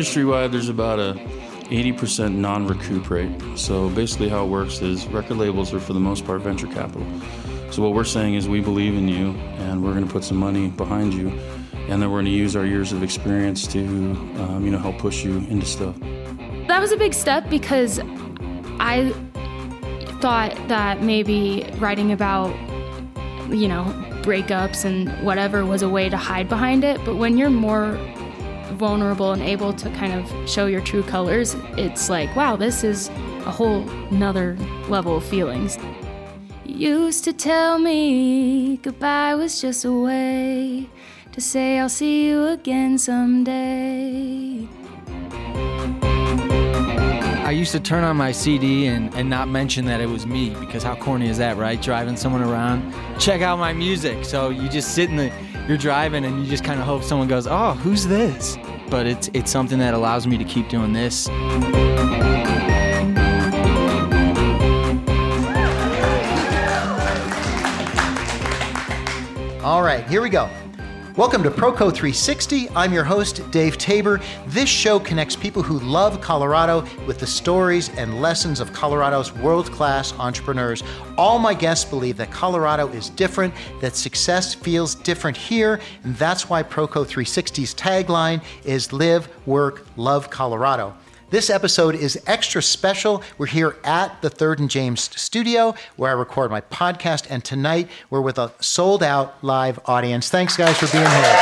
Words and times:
industry 0.00 0.24
wide, 0.24 0.50
there's 0.50 0.70
about 0.70 0.98
a 0.98 1.12
80% 1.68 2.34
non 2.34 2.66
recoup 2.66 3.10
rate. 3.10 3.30
So 3.54 3.90
basically, 3.90 4.30
how 4.30 4.46
it 4.46 4.48
works 4.48 4.80
is 4.80 5.06
record 5.08 5.36
labels 5.36 5.74
are 5.74 5.78
for 5.78 5.92
the 5.92 6.00
most 6.00 6.24
part 6.24 6.40
venture 6.40 6.68
capital. 6.68 7.06
So 7.70 7.82
what 7.82 7.92
we're 7.92 8.04
saying 8.04 8.34
is 8.34 8.48
we 8.48 8.62
believe 8.62 8.94
in 8.94 9.08
you, 9.08 9.32
and 9.58 9.84
we're 9.84 9.92
going 9.92 10.06
to 10.06 10.10
put 10.10 10.24
some 10.24 10.38
money 10.38 10.68
behind 10.68 11.12
you, 11.12 11.28
and 11.90 12.00
then 12.00 12.10
we're 12.10 12.22
going 12.22 12.24
to 12.24 12.30
use 12.30 12.56
our 12.56 12.64
years 12.64 12.92
of 12.92 13.02
experience 13.02 13.66
to, 13.74 13.80
um, 14.40 14.64
you 14.64 14.70
know, 14.70 14.78
help 14.78 14.96
push 14.96 15.22
you 15.22 15.36
into 15.50 15.66
stuff. 15.66 15.94
That 16.66 16.80
was 16.80 16.92
a 16.92 16.96
big 16.96 17.12
step 17.12 17.50
because 17.50 18.00
I 18.80 19.12
thought 20.22 20.54
that 20.68 21.02
maybe 21.02 21.70
writing 21.78 22.10
about, 22.10 22.48
you 23.50 23.68
know, 23.68 23.84
breakups 24.22 24.86
and 24.86 25.10
whatever 25.26 25.66
was 25.66 25.82
a 25.82 25.90
way 25.90 26.08
to 26.08 26.16
hide 26.16 26.48
behind 26.48 26.84
it. 26.84 27.04
But 27.04 27.16
when 27.16 27.36
you're 27.36 27.50
more 27.50 27.98
vulnerable 28.80 29.32
and 29.32 29.42
able 29.42 29.74
to 29.74 29.90
kind 29.90 30.14
of 30.14 30.50
show 30.50 30.64
your 30.64 30.80
true 30.80 31.02
colors, 31.02 31.54
it's 31.76 32.08
like, 32.08 32.34
wow, 32.34 32.56
this 32.56 32.82
is 32.82 33.08
a 33.44 33.50
whole 33.50 33.82
nother 34.10 34.56
level 34.88 35.18
of 35.18 35.24
feelings. 35.24 35.78
Used 36.64 37.24
to 37.24 37.34
tell 37.34 37.78
me 37.78 38.78
goodbye 38.78 39.34
was 39.34 39.60
just 39.60 39.84
a 39.84 39.92
way 39.92 40.88
to 41.32 41.40
say 41.42 41.78
I'll 41.78 41.90
see 41.90 42.26
you 42.26 42.46
again 42.46 42.96
someday. 42.96 44.66
I 47.44 47.52
used 47.52 47.72
to 47.72 47.80
turn 47.80 48.02
on 48.04 48.16
my 48.16 48.32
CD 48.32 48.86
and, 48.86 49.14
and 49.14 49.28
not 49.28 49.48
mention 49.48 49.84
that 49.86 50.00
it 50.00 50.06
was 50.06 50.24
me 50.24 50.54
because 50.58 50.82
how 50.82 50.94
corny 50.94 51.28
is 51.28 51.36
that, 51.36 51.58
right? 51.58 51.82
Driving 51.82 52.16
someone 52.16 52.42
around, 52.42 52.94
check 53.18 53.42
out 53.42 53.58
my 53.58 53.74
music. 53.74 54.24
So 54.24 54.48
you 54.48 54.68
just 54.68 54.94
sit 54.94 55.10
in 55.10 55.16
the, 55.16 55.32
you're 55.68 55.76
driving 55.76 56.24
and 56.24 56.42
you 56.42 56.48
just 56.48 56.64
kind 56.64 56.80
of 56.80 56.86
hope 56.86 57.02
someone 57.02 57.28
goes, 57.28 57.46
oh, 57.46 57.74
who's 57.74 58.06
this? 58.06 58.56
But 58.90 59.06
it's 59.06 59.30
it's 59.32 59.50
something 59.50 59.78
that 59.78 59.94
allows 59.94 60.26
me 60.26 60.36
to 60.36 60.44
keep 60.44 60.68
doing 60.68 60.92
this. 60.92 61.28
All 69.62 69.82
right, 69.82 70.04
here 70.08 70.20
we 70.20 70.28
go. 70.28 70.50
Welcome 71.16 71.42
to 71.42 71.50
Proco 71.50 71.92
360. 71.92 72.68
I'm 72.70 72.92
your 72.92 73.02
host, 73.02 73.50
Dave 73.50 73.76
Taber. 73.76 74.20
This 74.46 74.68
show 74.68 75.00
connects 75.00 75.34
people 75.34 75.60
who 75.60 75.80
love 75.80 76.20
Colorado 76.20 76.86
with 77.04 77.18
the 77.18 77.26
stories 77.26 77.88
and 77.96 78.22
lessons 78.22 78.60
of 78.60 78.72
Colorado's 78.72 79.34
world 79.34 79.72
class 79.72 80.12
entrepreneurs. 80.20 80.84
All 81.18 81.40
my 81.40 81.52
guests 81.52 81.84
believe 81.84 82.16
that 82.18 82.30
Colorado 82.30 82.86
is 82.90 83.10
different, 83.10 83.52
that 83.80 83.96
success 83.96 84.54
feels 84.54 84.94
different 84.94 85.36
here, 85.36 85.80
and 86.04 86.14
that's 86.14 86.48
why 86.48 86.62
Proco 86.62 87.04
360's 87.04 87.74
tagline 87.74 88.40
is 88.64 88.92
Live, 88.92 89.28
Work, 89.46 89.86
Love 89.96 90.30
Colorado. 90.30 90.94
This 91.30 91.48
episode 91.48 91.94
is 91.94 92.20
extra 92.26 92.60
special. 92.60 93.22
We're 93.38 93.46
here 93.46 93.76
at 93.84 94.20
the 94.20 94.28
Third 94.28 94.58
and 94.58 94.68
James 94.68 95.16
studio 95.16 95.76
where 95.94 96.10
I 96.10 96.14
record 96.14 96.50
my 96.50 96.60
podcast, 96.60 97.28
and 97.30 97.44
tonight 97.44 97.88
we're 98.10 98.20
with 98.20 98.36
a 98.36 98.52
sold 98.58 99.04
out 99.04 99.36
live 99.44 99.78
audience. 99.84 100.28
Thanks, 100.28 100.56
guys, 100.56 100.76
for 100.76 100.88
being 100.90 101.04
here. 101.04 101.12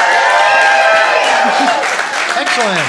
Excellent. 2.36 2.86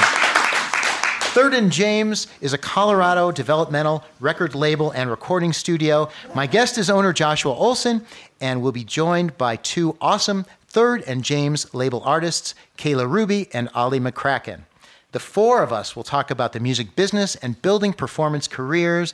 Third 1.32 1.54
and 1.54 1.72
James 1.72 2.26
is 2.42 2.52
a 2.52 2.58
Colorado 2.58 3.30
developmental 3.32 4.04
record 4.20 4.54
label 4.54 4.90
and 4.90 5.08
recording 5.08 5.54
studio. 5.54 6.10
My 6.34 6.46
guest 6.46 6.76
is 6.76 6.90
owner 6.90 7.14
Joshua 7.14 7.54
Olson, 7.54 8.04
and 8.42 8.60
we'll 8.60 8.72
be 8.72 8.84
joined 8.84 9.38
by 9.38 9.56
two 9.56 9.96
awesome 10.02 10.44
Third 10.66 11.02
and 11.06 11.24
James 11.24 11.72
label 11.72 12.02
artists, 12.04 12.54
Kayla 12.76 13.10
Ruby 13.10 13.48
and 13.54 13.70
Ollie 13.74 14.00
McCracken. 14.00 14.64
The 15.12 15.20
four 15.20 15.62
of 15.62 15.72
us 15.72 15.96
will 15.96 16.04
talk 16.04 16.30
about 16.30 16.52
the 16.52 16.60
music 16.60 16.94
business 16.94 17.34
and 17.36 17.60
building 17.60 17.92
performance 17.92 18.46
careers. 18.46 19.12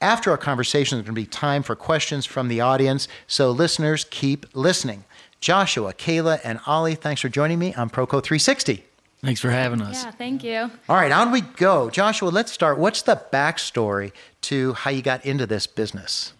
After 0.00 0.30
our 0.30 0.36
conversation, 0.36 0.96
there's 0.96 1.06
going 1.06 1.14
to 1.14 1.20
be 1.20 1.26
time 1.26 1.62
for 1.62 1.74
questions 1.74 2.26
from 2.26 2.48
the 2.48 2.60
audience, 2.60 3.08
so 3.26 3.50
listeners, 3.50 4.06
keep 4.10 4.46
listening. 4.54 5.04
Joshua, 5.40 5.94
Kayla, 5.94 6.40
and 6.44 6.60
Ollie, 6.66 6.94
thanks 6.94 7.20
for 7.20 7.28
joining 7.28 7.58
me 7.58 7.74
on 7.74 7.88
Proco 7.90 8.22
360. 8.22 8.84
Thanks 9.22 9.40
for 9.40 9.50
having 9.50 9.82
us. 9.82 10.04
Yeah, 10.04 10.10
thank 10.12 10.44
you. 10.44 10.70
All 10.88 10.96
right, 10.96 11.10
on 11.10 11.32
we 11.32 11.40
go. 11.40 11.90
Joshua, 11.90 12.28
let's 12.28 12.52
start. 12.52 12.78
What's 12.78 13.02
the 13.02 13.20
backstory 13.32 14.12
to 14.42 14.74
how 14.74 14.90
you 14.90 15.02
got 15.02 15.24
into 15.24 15.46
this 15.46 15.66
business? 15.66 16.34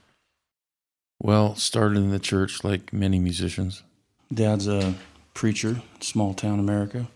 Well, 1.20 1.56
started 1.56 1.96
in 1.96 2.10
the 2.10 2.20
church 2.20 2.62
like 2.62 2.92
many 2.92 3.18
musicians. 3.18 3.82
Dad's 4.32 4.68
a 4.68 4.94
preacher, 5.34 5.82
small 6.00 6.34
town 6.34 6.60
America. 6.60 7.08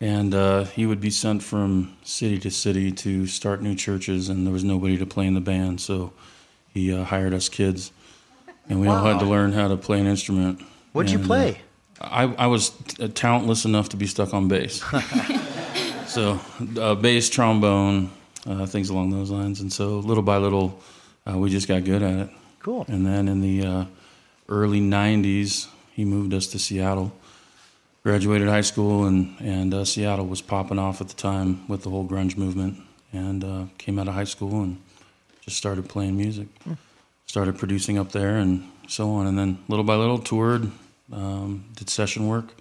And 0.00 0.34
uh, 0.34 0.64
he 0.64 0.86
would 0.86 1.00
be 1.00 1.10
sent 1.10 1.42
from 1.42 1.96
city 2.02 2.38
to 2.38 2.50
city 2.50 2.90
to 2.92 3.26
start 3.26 3.60
new 3.60 3.74
churches, 3.74 4.28
and 4.30 4.46
there 4.46 4.52
was 4.52 4.64
nobody 4.64 4.96
to 4.96 5.04
play 5.04 5.26
in 5.26 5.34
the 5.34 5.40
band. 5.40 5.80
So 5.80 6.12
he 6.72 6.92
uh, 6.92 7.04
hired 7.04 7.34
us 7.34 7.48
kids, 7.48 7.92
and 8.68 8.80
we 8.80 8.88
all 8.88 9.04
had 9.04 9.20
to 9.20 9.26
learn 9.26 9.52
how 9.52 9.68
to 9.68 9.76
play 9.76 10.00
an 10.00 10.06
instrument. 10.06 10.62
What'd 10.92 11.12
you 11.12 11.18
play? 11.18 11.60
Uh, 12.00 12.04
I, 12.10 12.22
I 12.44 12.46
was 12.46 12.70
t- 12.70 13.08
talentless 13.08 13.66
enough 13.66 13.90
to 13.90 13.96
be 13.96 14.06
stuck 14.06 14.32
on 14.32 14.48
bass. 14.48 14.82
so 16.06 16.40
uh, 16.78 16.94
bass, 16.94 17.28
trombone, 17.28 18.10
uh, 18.46 18.66
things 18.66 18.88
along 18.88 19.10
those 19.10 19.30
lines. 19.30 19.60
And 19.60 19.72
so 19.72 19.98
little 19.98 20.22
by 20.22 20.38
little, 20.38 20.80
uh, 21.28 21.36
we 21.36 21.50
just 21.50 21.68
got 21.68 21.84
good 21.84 22.02
at 22.02 22.18
it. 22.18 22.30
Cool. 22.60 22.84
And 22.88 23.06
then 23.06 23.28
in 23.28 23.40
the 23.40 23.66
uh, 23.66 23.84
early 24.48 24.80
90s, 24.80 25.68
he 25.92 26.04
moved 26.04 26.32
us 26.34 26.46
to 26.48 26.58
Seattle. 26.58 27.12
Graduated 28.02 28.48
high 28.48 28.62
school, 28.62 29.04
and, 29.04 29.38
and 29.40 29.74
uh, 29.74 29.84
Seattle 29.84 30.26
was 30.26 30.40
popping 30.40 30.78
off 30.78 31.00
at 31.00 31.08
the 31.08 31.14
time 31.14 31.66
with 31.68 31.82
the 31.82 31.90
whole 31.90 32.06
grunge 32.06 32.36
movement. 32.36 32.78
And 33.12 33.42
uh, 33.44 33.64
came 33.76 33.98
out 33.98 34.06
of 34.06 34.14
high 34.14 34.24
school 34.24 34.62
and 34.62 34.80
just 35.40 35.56
started 35.56 35.88
playing 35.88 36.16
music. 36.16 36.46
Started 37.26 37.58
producing 37.58 37.98
up 37.98 38.12
there 38.12 38.36
and 38.36 38.70
so 38.88 39.10
on. 39.10 39.26
And 39.26 39.38
then 39.38 39.58
little 39.68 39.84
by 39.84 39.96
little, 39.96 40.18
toured, 40.18 40.70
um, 41.12 41.64
did 41.76 41.90
session 41.90 42.28
work, 42.28 42.54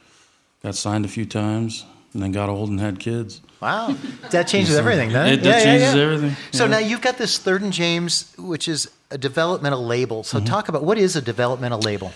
got 0.64 0.76
signed 0.76 1.06
a 1.06 1.08
few 1.08 1.26
times, 1.26 1.86
and 2.14 2.24
then 2.24 2.32
got 2.32 2.50
old 2.50 2.70
and 2.70 2.80
had 2.80 3.00
kids. 3.00 3.42
Wow. 3.62 3.96
That 4.32 4.48
changes 4.48 4.76
everything, 4.76 5.12
doesn't 5.12 5.34
it? 5.34 5.40
It, 5.40 5.44
that 5.44 5.64
changes 5.64 5.96
everything. 5.96 6.36
So 6.52 6.68
now 6.68 6.78
you've 6.78 7.02
got 7.02 7.18
this 7.18 7.40
Third 7.40 7.62
and 7.64 7.74
James, 7.74 8.34
which 8.38 8.68
is 8.68 8.92
a 9.10 9.18
developmental 9.18 9.84
label. 9.84 10.22
Mm-hmm. 10.22 10.38
So 10.38 10.44
talk 10.46 10.70
about 10.70 10.84
what 10.84 10.98
is 10.98 11.16
a 11.16 11.22
developmental 11.22 11.80
label? 11.80 12.12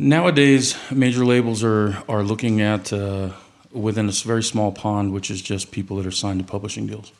Nowadays, 0.00 0.78
major 0.90 1.26
labels 1.26 1.62
are 1.62 2.02
are 2.08 2.22
looking 2.22 2.62
at 2.62 2.90
uh, 2.90 3.32
within 3.70 4.08
a 4.08 4.12
very 4.12 4.42
small 4.42 4.72
pond, 4.72 5.12
which 5.12 5.30
is 5.30 5.42
just 5.42 5.72
people 5.72 5.98
that 5.98 6.06
are 6.06 6.10
signed 6.10 6.40
to 6.40 6.46
publishing 6.46 6.86
deals. 6.86 7.12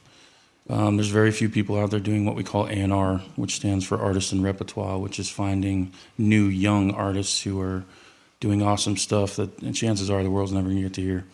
Um, 0.71 0.97
there's 0.97 1.11
very 1.11 1.31
few 1.31 1.51
people 1.51 1.79
out 1.79 1.91
there 1.91 2.01
doing 2.01 2.25
what 2.25 2.37
we 2.37 2.43
call 2.43 2.67
A&R, 2.69 3.19
which 3.37 3.57
stands 3.57 3.85
for 3.85 4.01
Artist 4.01 4.33
and 4.33 4.43
Repertoire, 4.43 4.99
which 4.99 5.19
is 5.19 5.29
finding 5.29 5.93
new 6.17 6.45
young 6.45 6.93
artists 6.93 7.43
who 7.43 7.61
are 7.61 7.85
doing 8.39 8.63
awesome 8.63 8.97
stuff 8.97 9.37
that 9.37 9.61
and 9.61 9.77
chances 9.77 10.09
are 10.09 10.23
the 10.23 10.31
world's 10.31 10.53
never 10.53 10.69
going 10.69 10.77
to 10.77 10.83
get 10.85 10.95
to 10.95 11.03
hear. 11.03 11.27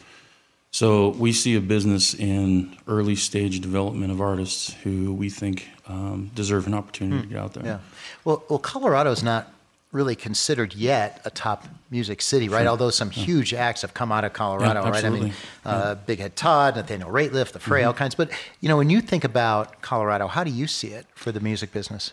So 0.73 1.11
we 1.11 1.33
see 1.33 1.55
a 1.55 1.61
business 1.61 2.13
in 2.13 2.77
early 2.89 3.15
stage 3.15 3.61
development 3.61 4.11
of 4.11 4.21
artists 4.21 4.75
who 4.83 5.15
we 5.15 5.31
think 5.31 5.69
um, 5.87 6.33
deserve 6.35 6.67
an 6.67 6.75
opportunity 6.75 7.23
to 7.23 7.29
get 7.29 7.39
out 7.39 7.55
there. 7.55 7.65
Yeah. 7.65 7.79
Well, 8.25 8.43
well, 8.49 8.59
Colorado's 8.59 9.23
not 9.23 9.53
really 9.93 10.17
considered 10.17 10.75
yet 10.75 11.21
a 11.25 11.31
top 11.31 11.65
music 11.91 12.21
city, 12.21 12.49
right? 12.49 12.67
Although 12.67 12.91
some 12.91 13.11
huge 13.11 13.55
acts 13.55 13.83
have 13.83 13.95
come 13.95 14.13
out 14.13 14.25
of 14.25 14.33
Colorado, 14.33 14.83
right? 14.91 15.05
I 15.05 15.09
mean, 15.11 15.33
uh, 15.65 15.95
Big 15.95 16.19
Head 16.19 16.37
Todd, 16.37 16.77
Nathaniel 16.77 17.11
Rateliff, 17.11 17.53
The 17.53 17.61
Fray, 17.61 17.85
all 17.85 17.93
Mm-hmm. 17.93 17.99
kinds. 17.99 18.15
But 18.15 18.31
you 18.61 18.69
know, 18.69 18.77
when 18.77 18.91
you 18.91 19.01
think 19.01 19.25
about 19.25 19.81
Colorado, 19.83 20.27
how 20.27 20.45
do 20.45 20.51
you 20.51 20.67
see 20.67 20.89
it 20.89 21.07
for 21.15 21.33
the 21.33 21.41
music 21.41 21.73
business? 21.73 22.13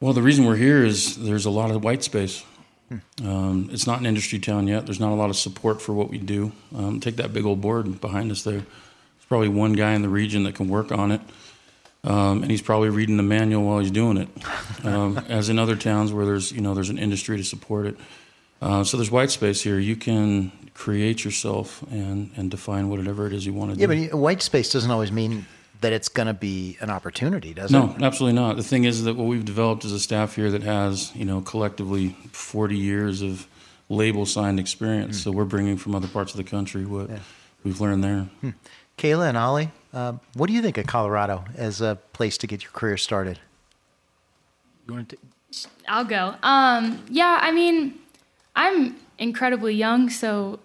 Well, 0.00 0.12
the 0.12 0.22
reason 0.22 0.44
we're 0.44 0.56
here 0.56 0.82
is 0.84 1.16
there's 1.24 1.44
a 1.46 1.50
lot 1.50 1.70
of 1.70 1.84
white 1.84 2.02
space. 2.02 2.44
Um, 3.24 3.68
it's 3.72 3.86
not 3.86 4.00
an 4.00 4.06
industry 4.06 4.38
town 4.38 4.66
yet. 4.68 4.84
There's 4.86 5.00
not 5.00 5.10
a 5.12 5.14
lot 5.14 5.30
of 5.30 5.36
support 5.36 5.80
for 5.80 5.92
what 5.92 6.10
we 6.10 6.18
do. 6.18 6.52
Um, 6.76 7.00
take 7.00 7.16
that 7.16 7.32
big 7.32 7.44
old 7.44 7.60
board 7.60 8.00
behind 8.00 8.30
us 8.30 8.42
there. 8.42 8.52
There's 8.58 9.26
probably 9.28 9.48
one 9.48 9.72
guy 9.72 9.92
in 9.94 10.02
the 10.02 10.08
region 10.08 10.44
that 10.44 10.54
can 10.54 10.68
work 10.68 10.92
on 10.92 11.10
it, 11.10 11.20
um, 12.04 12.42
and 12.42 12.50
he's 12.50 12.62
probably 12.62 12.90
reading 12.90 13.16
the 13.16 13.22
manual 13.22 13.64
while 13.64 13.78
he's 13.80 13.90
doing 13.90 14.16
it. 14.18 14.28
Um, 14.84 15.18
as 15.28 15.48
in 15.48 15.58
other 15.58 15.74
towns 15.76 16.12
where 16.12 16.24
there's 16.26 16.52
you 16.52 16.60
know 16.60 16.74
there's 16.74 16.90
an 16.90 16.98
industry 16.98 17.36
to 17.36 17.44
support 17.44 17.86
it. 17.86 17.96
Uh, 18.62 18.84
so 18.84 18.96
there's 18.96 19.10
white 19.10 19.30
space 19.30 19.60
here. 19.62 19.78
You 19.78 19.96
can 19.96 20.52
create 20.74 21.24
yourself 21.24 21.82
and 21.90 22.30
and 22.36 22.50
define 22.50 22.88
whatever 22.88 23.26
it 23.26 23.32
is 23.32 23.44
you 23.46 23.52
want 23.54 23.74
to 23.74 23.80
Yeah, 23.80 23.86
do. 23.88 23.94
Yeah, 23.94 24.08
but 24.10 24.18
white 24.18 24.42
space 24.42 24.70
doesn't 24.72 24.90
always 24.90 25.10
mean 25.12 25.46
that 25.80 25.92
it's 25.92 26.08
going 26.08 26.28
to 26.28 26.34
be 26.34 26.78
an 26.80 26.88
opportunity, 26.88 27.52
does 27.52 27.70
it? 27.70 27.74
No, 27.74 27.94
absolutely 28.00 28.40
not. 28.40 28.56
The 28.56 28.62
thing 28.62 28.84
is 28.84 29.04
that 29.04 29.16
what 29.16 29.26
we've 29.26 29.44
developed 29.44 29.84
is 29.84 29.92
a 29.92 30.00
staff 30.00 30.34
here 30.34 30.50
that 30.50 30.62
has, 30.62 31.14
you 31.14 31.26
know, 31.26 31.42
collectively 31.42 32.16
40 32.32 32.74
years 32.76 33.20
of 33.20 33.46
label 33.90 34.24
signed 34.24 34.58
experience. 34.58 35.22
So 35.22 35.30
we're 35.30 35.44
bringing 35.44 35.76
from 35.76 35.94
other 35.94 36.08
parts 36.08 36.32
of 36.32 36.38
the 36.38 36.44
country 36.44 36.86
what 36.86 37.10
we've 37.64 37.82
learned 37.82 38.02
there. 38.02 38.28
Kayla 38.96 39.28
and 39.28 39.36
Ollie, 39.36 39.70
uh, 39.94 40.12
what 40.34 40.48
do 40.48 40.52
you 40.52 40.60
think 40.60 40.76
of 40.76 40.86
Colorado 40.86 41.44
as 41.56 41.80
a 41.80 41.98
place 42.12 42.36
to 42.38 42.46
get 42.46 42.62
your 42.62 42.72
career 42.72 42.96
started? 42.96 43.38
You 44.86 44.94
want 44.94 45.08
to 45.10 45.16
I'll 45.86 46.04
go. 46.04 46.34
Um, 46.42 47.04
yeah, 47.08 47.38
I 47.40 47.52
mean, 47.52 47.94
I'm 48.56 48.96
incredibly 49.18 49.74
young, 49.74 50.10
so 50.10 50.58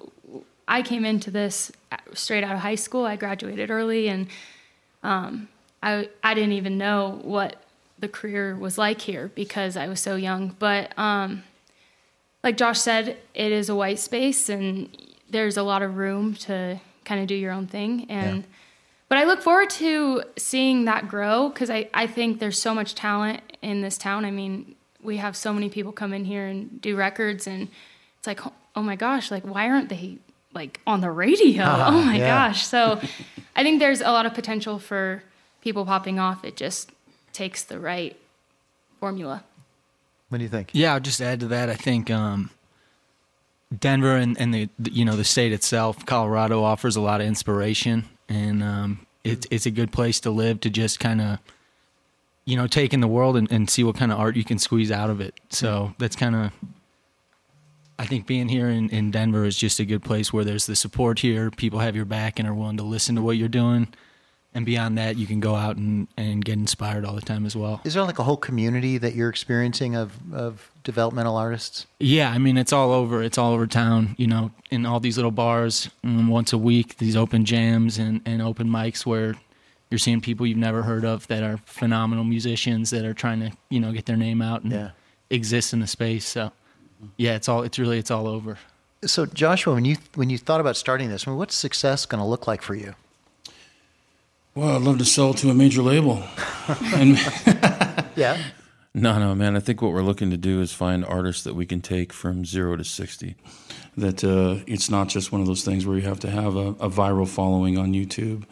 I 0.67 0.81
came 0.81 1.05
into 1.05 1.29
this 1.31 1.71
straight 2.13 2.43
out 2.43 2.55
of 2.55 2.61
high 2.61 2.75
school. 2.75 3.05
I 3.05 3.15
graduated 3.15 3.69
early, 3.69 4.07
and 4.07 4.27
um, 5.03 5.47
I 5.83 6.09
I 6.23 6.33
didn't 6.33 6.53
even 6.53 6.77
know 6.77 7.19
what 7.21 7.63
the 7.99 8.07
career 8.07 8.55
was 8.55 8.77
like 8.77 9.01
here 9.01 9.29
because 9.35 9.77
I 9.77 9.87
was 9.87 9.99
so 9.99 10.15
young. 10.15 10.55
But 10.57 10.97
um, 10.97 11.43
like 12.43 12.57
Josh 12.57 12.79
said, 12.79 13.17
it 13.33 13.51
is 13.51 13.69
a 13.69 13.75
white 13.75 13.99
space, 13.99 14.49
and 14.49 14.89
there's 15.29 15.57
a 15.57 15.63
lot 15.63 15.83
of 15.83 15.97
room 15.97 16.33
to 16.35 16.79
kind 17.05 17.21
of 17.21 17.27
do 17.27 17.35
your 17.35 17.51
own 17.51 17.67
thing. 17.67 18.07
And 18.09 18.43
Yeah. 18.43 18.49
But 19.09 19.17
I 19.17 19.25
look 19.25 19.41
forward 19.41 19.69
to 19.71 20.23
seeing 20.37 20.85
that 20.85 21.07
grow 21.07 21.49
because 21.49 21.69
I 21.69 21.89
I 21.93 22.07
think 22.07 22.39
there's 22.39 22.59
so 22.59 22.73
much 22.73 22.95
talent 22.95 23.41
in 23.61 23.81
this 23.81 23.97
town. 23.97 24.23
I 24.23 24.31
mean, 24.31 24.75
we 25.01 25.17
have 25.17 25.35
so 25.35 25.51
many 25.51 25.69
people 25.69 25.91
come 25.91 26.13
in 26.13 26.25
here 26.25 26.45
and 26.45 26.81
do 26.81 26.95
records, 26.95 27.47
and 27.47 27.67
it's 28.17 28.27
like, 28.27 28.39
oh 28.75 28.81
my 28.81 28.95
gosh, 28.95 29.31
like 29.31 29.43
why 29.43 29.69
aren't 29.69 29.89
they 29.89 30.17
like 30.53 30.79
on 30.87 31.01
the 31.01 31.11
radio? 31.11 31.63
oh 31.65 32.01
my 32.03 32.17
yeah. 32.17 32.47
gosh. 32.47 32.65
So 32.65 33.01
I 33.55 33.63
think 33.63 33.79
there's 33.79 34.01
a 34.01 34.11
lot 34.11 34.25
of 34.25 34.33
potential 34.33 34.79
for 34.79 35.23
people 35.61 35.85
popping 35.85 36.19
off. 36.19 36.45
It 36.45 36.55
just 36.55 36.91
takes 37.33 37.63
the 37.63 37.79
right 37.79 38.15
formula. 38.99 39.43
What 40.29 40.37
do 40.37 40.43
you 40.43 40.49
think? 40.49 40.69
Yeah, 40.73 40.93
I'll 40.93 40.99
just 40.99 41.21
add 41.21 41.39
to 41.39 41.47
that. 41.47 41.69
I 41.69 41.75
think 41.75 42.11
um, 42.11 42.51
Denver 43.77 44.15
and, 44.15 44.39
and 44.39 44.53
the, 44.53 44.69
the 44.77 44.91
you 44.91 45.03
know 45.03 45.15
the 45.15 45.23
state 45.23 45.51
itself, 45.51 46.05
Colorado 46.05 46.63
offers 46.63 46.95
a 46.95 47.01
lot 47.01 47.21
of 47.21 47.27
inspiration, 47.27 48.05
and 48.29 48.63
um, 48.63 49.05
it's 49.23 49.45
it's 49.51 49.65
a 49.65 49.71
good 49.71 49.91
place 49.91 50.19
to 50.21 50.31
live 50.31 50.61
to 50.61 50.69
just 50.69 50.99
kind 50.99 51.19
of 51.19 51.39
you 52.45 52.55
know 52.55 52.67
take 52.67 52.93
in 52.93 53.01
the 53.01 53.07
world 53.07 53.35
and, 53.35 53.51
and 53.51 53.69
see 53.69 53.83
what 53.83 53.95
kind 53.95 54.11
of 54.11 54.19
art 54.19 54.35
you 54.35 54.43
can 54.43 54.59
squeeze 54.59 54.91
out 54.91 55.09
of 55.09 55.19
it. 55.19 55.39
So 55.49 55.93
that's 55.97 56.15
kind 56.15 56.35
of 56.35 56.51
I 57.99 58.05
think 58.05 58.25
being 58.25 58.47
here 58.47 58.69
in, 58.69 58.89
in 58.89 59.11
Denver 59.11 59.43
is 59.43 59.57
just 59.57 59.79
a 59.81 59.85
good 59.85 60.01
place 60.01 60.31
where 60.31 60.45
there's 60.45 60.65
the 60.65 60.75
support 60.75 61.19
here, 61.19 61.51
people 61.51 61.79
have 61.79 61.97
your 61.97 62.05
back 62.05 62.39
and 62.39 62.47
are 62.47 62.53
willing 62.53 62.77
to 62.77 62.83
listen 62.83 63.15
to 63.15 63.21
what 63.21 63.35
you're 63.35 63.49
doing. 63.49 63.89
And 64.55 64.65
beyond 64.65 64.97
that, 64.97 65.15
you 65.15 65.27
can 65.27 65.39
go 65.39 65.53
out 65.53 65.77
and, 65.77 66.07
and 66.17 66.43
get 66.43 66.53
inspired 66.57 67.05
all 67.05 67.13
the 67.13 67.21
time 67.21 67.45
as 67.45 67.55
well. 67.55 67.81
Is 67.83 67.93
there 67.93 68.03
like 68.03 68.17
a 68.17 68.23
whole 68.23 68.35
community 68.37 68.97
that 68.97 69.13
you're 69.13 69.29
experiencing 69.29 69.95
of, 69.95 70.11
of 70.33 70.71
developmental 70.83 71.37
artists? 71.37 71.85
Yeah, 71.99 72.31
I 72.31 72.39
mean 72.39 72.57
it's 72.57 72.73
all 72.73 72.91
over. 72.91 73.21
It's 73.21 73.37
all 73.37 73.53
over 73.53 73.67
town. 73.67 74.15
You 74.17 74.25
know, 74.25 74.51
in 74.71 74.87
all 74.87 74.99
these 74.99 75.17
little 75.17 75.29
bars, 75.31 75.89
um, 76.03 76.27
once 76.29 76.51
a 76.51 76.57
week, 76.57 76.97
these 76.97 77.15
open 77.15 77.45
jams 77.45 77.99
and, 77.99 78.21
and 78.25 78.41
open 78.41 78.67
mics 78.67 79.05
where 79.05 79.35
you're 79.91 79.99
seeing 79.99 80.19
people 80.19 80.47
you've 80.47 80.57
never 80.57 80.81
heard 80.81 81.05
of 81.05 81.27
that 81.27 81.43
are 81.43 81.57
phenomenal 81.65 82.23
musicians 82.23 82.89
that 82.89 83.05
are 83.05 83.13
trying 83.13 83.39
to 83.41 83.51
you 83.69 83.79
know 83.79 83.91
get 83.91 84.07
their 84.07 84.17
name 84.17 84.41
out 84.41 84.63
and 84.63 84.71
Yeah. 84.71 84.89
exist 85.29 85.73
in 85.73 85.79
the 85.79 85.87
space. 85.87 86.27
So 86.27 86.51
yeah, 87.17 87.35
it's 87.35 87.47
all 87.47 87.61
it's 87.61 87.77
really 87.77 87.99
it's 87.99 88.09
all 88.11 88.27
over. 88.27 88.57
So 89.05 89.27
Joshua, 89.27 89.75
when 89.75 89.85
you 89.85 89.97
when 90.15 90.31
you 90.31 90.39
thought 90.39 90.59
about 90.59 90.75
starting 90.75 91.09
this, 91.09 91.27
I 91.27 91.29
mean, 91.31 91.37
what's 91.37 91.53
success 91.55 92.07
going 92.07 92.19
to 92.21 92.27
look 92.27 92.47
like 92.47 92.63
for 92.63 92.73
you? 92.73 92.95
Well, 94.59 94.75
I'd 94.75 94.81
love 94.81 94.97
to 94.97 95.05
sell 95.05 95.33
to 95.35 95.49
a 95.49 95.53
major 95.53 95.81
label. 95.81 96.21
and 96.93 97.17
Yeah. 98.17 98.37
No, 98.93 99.17
no, 99.19 99.35
man. 99.35 99.55
I 99.55 99.59
think 99.59 99.81
what 99.83 99.93
we're 99.93 100.01
looking 100.01 100.31
to 100.31 100.37
do 100.37 100.61
is 100.61 100.73
find 100.73 101.05
artists 101.05 101.43
that 101.43 101.53
we 101.53 101.65
can 101.65 101.79
take 101.79 102.11
from 102.11 102.43
zero 102.43 102.75
to 102.75 102.83
60. 102.83 103.35
that 103.95 104.23
uh, 104.23 104.61
it's 104.65 104.89
not 104.89 105.07
just 105.07 105.31
one 105.31 105.39
of 105.39 105.47
those 105.47 105.63
things 105.63 105.85
where 105.85 105.95
you 105.95 106.01
have 106.01 106.19
to 106.21 106.29
have 106.29 106.55
a, 106.55 106.69
a 106.79 106.89
viral 106.89 107.27
following 107.27 107.77
on 107.77 107.93
YouTube. 107.93 108.43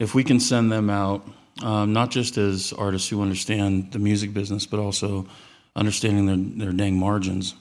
If 0.00 0.14
we 0.14 0.24
can 0.24 0.40
send 0.40 0.72
them 0.72 0.88
out, 0.88 1.28
um, 1.62 1.92
not 1.92 2.10
just 2.10 2.38
as 2.38 2.72
artists 2.72 3.10
who 3.10 3.20
understand 3.20 3.92
the 3.92 3.98
music 3.98 4.32
business, 4.32 4.66
but 4.66 4.80
also 4.80 5.28
understanding 5.76 6.26
their, 6.26 6.66
their 6.66 6.72
dang 6.72 6.96
margins, 6.96 7.54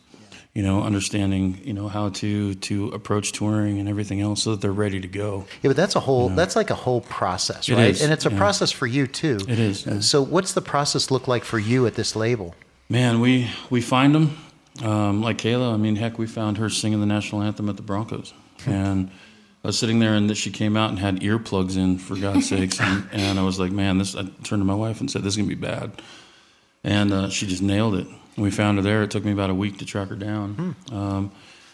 you 0.57 0.63
know, 0.63 0.81
understanding, 0.81 1.61
you 1.63 1.71
know, 1.71 1.87
how 1.87 2.09
to, 2.09 2.55
to 2.55 2.87
approach 2.87 3.31
touring 3.31 3.77
and 3.77 3.87
everything 3.87 4.21
else 4.21 4.41
so 4.41 4.49
that 4.49 4.61
they're 4.61 4.71
ready 4.71 4.99
to 4.99 5.07
go. 5.07 5.45
Yeah, 5.61 5.69
but 5.69 5.77
that's 5.77 5.95
a 5.95 5.99
whole 5.99 6.29
that's 6.29 6.55
like 6.55 6.71
a 6.71 6.75
whole 6.75 7.01
process, 7.01 7.69
right? 7.69 8.01
And 8.01 8.11
it's 8.11 8.25
a 8.25 8.31
yeah. 8.31 8.37
process 8.39 8.71
for 8.71 8.87
you 8.87 9.05
too. 9.05 9.37
It 9.47 9.59
is, 9.59 9.85
yeah. 9.85 9.99
So 9.99 10.23
what's 10.23 10.53
the 10.53 10.63
process 10.63 11.11
look 11.11 11.27
like 11.27 11.43
for 11.43 11.59
you 11.59 11.85
at 11.85 11.93
this 11.93 12.15
label? 12.15 12.55
Man, 12.89 13.19
we, 13.19 13.51
we 13.69 13.81
find 13.81 14.15
them. 14.15 14.35
Um, 14.83 15.21
like 15.21 15.37
Kayla, 15.37 15.75
I 15.75 15.77
mean, 15.77 15.95
heck, 15.95 16.17
we 16.17 16.25
found 16.25 16.57
her 16.57 16.71
singing 16.71 17.01
the 17.01 17.05
national 17.05 17.43
anthem 17.43 17.69
at 17.69 17.75
the 17.75 17.83
Broncos. 17.83 18.33
And 18.65 19.11
I 19.63 19.67
was 19.67 19.77
sitting 19.77 19.99
there 19.99 20.15
and 20.15 20.35
she 20.35 20.49
came 20.49 20.75
out 20.75 20.89
and 20.89 20.97
had 20.97 21.19
earplugs 21.19 21.77
in, 21.77 21.99
for 21.99 22.15
God's 22.15 22.49
sakes. 22.49 22.79
And, 22.79 23.07
and 23.11 23.39
I 23.39 23.43
was 23.43 23.59
like, 23.59 23.71
man, 23.71 23.99
this, 23.99 24.15
I 24.15 24.23
turned 24.23 24.61
to 24.61 24.65
my 24.65 24.73
wife 24.73 25.01
and 25.01 25.11
said, 25.11 25.21
this 25.21 25.33
is 25.33 25.37
going 25.37 25.49
to 25.49 25.55
be 25.55 25.61
bad. 25.61 26.01
And 26.83 27.13
uh, 27.13 27.29
she 27.29 27.45
just 27.45 27.61
nailed 27.61 27.93
it. 27.93 28.07
We 28.37 28.51
found 28.51 28.77
her 28.77 28.83
there. 28.83 29.03
It 29.03 29.11
took 29.11 29.25
me 29.25 29.31
about 29.31 29.49
a 29.49 29.55
week 29.55 29.79
to 29.79 29.85
track 29.85 30.09
her 30.09 30.15
down. 30.15 30.75
Um, 30.91 31.31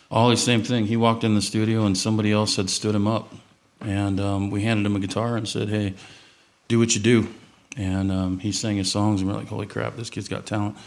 Ollie, 0.10 0.36
same 0.38 0.63
thing. 0.63 0.86
He 0.86 0.95
walked 0.95 1.24
in 1.24 1.36
the 1.36 1.42
studio 1.42 1.86
and 1.86 1.98
somebody 1.98 2.31
else 2.31 2.56
had 2.56 2.69
stood 2.69 2.95
him 2.95 3.07
up. 3.07 3.33
And 3.81 4.19
um, 4.19 4.50
we 4.50 4.62
handed 4.62 4.86
him 4.86 4.95
a 4.95 5.00
guitar 5.00 5.36
and 5.36 5.48
said, 5.48 5.68
hey, 5.68 5.95
do 6.69 6.80
what 6.80 6.95
you 6.95 7.01
do. 7.01 7.27
And 7.75 8.12
um, 8.12 8.39
he 8.39 8.51
sang 8.51 8.77
his 8.77 8.92
songs, 8.92 9.21
and 9.21 9.30
we're 9.30 9.36
like, 9.36 9.48
holy 9.48 9.65
crap, 9.65 9.95
this 9.95 10.10
kid's 10.10 10.30
got 10.30 10.45
talent. 10.45 10.77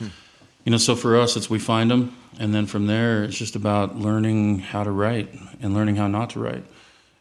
You 0.64 0.70
know, 0.70 0.78
so 0.78 0.94
for 0.96 1.19
us, 1.19 1.37
it's 1.37 1.50
we 1.50 1.58
find 1.58 1.90
them, 1.90 2.17
and 2.38 2.55
then 2.55 2.67
from 2.67 2.87
there, 2.87 3.25
it's 3.25 3.37
just 3.37 3.56
about 3.56 3.96
learning 3.96 4.61
how 4.61 4.84
to 4.84 4.90
write 4.90 5.29
and 5.61 5.75
learning 5.75 5.96
how 5.96 6.06
not 6.06 6.31
to 6.31 6.40
write, 6.40 6.64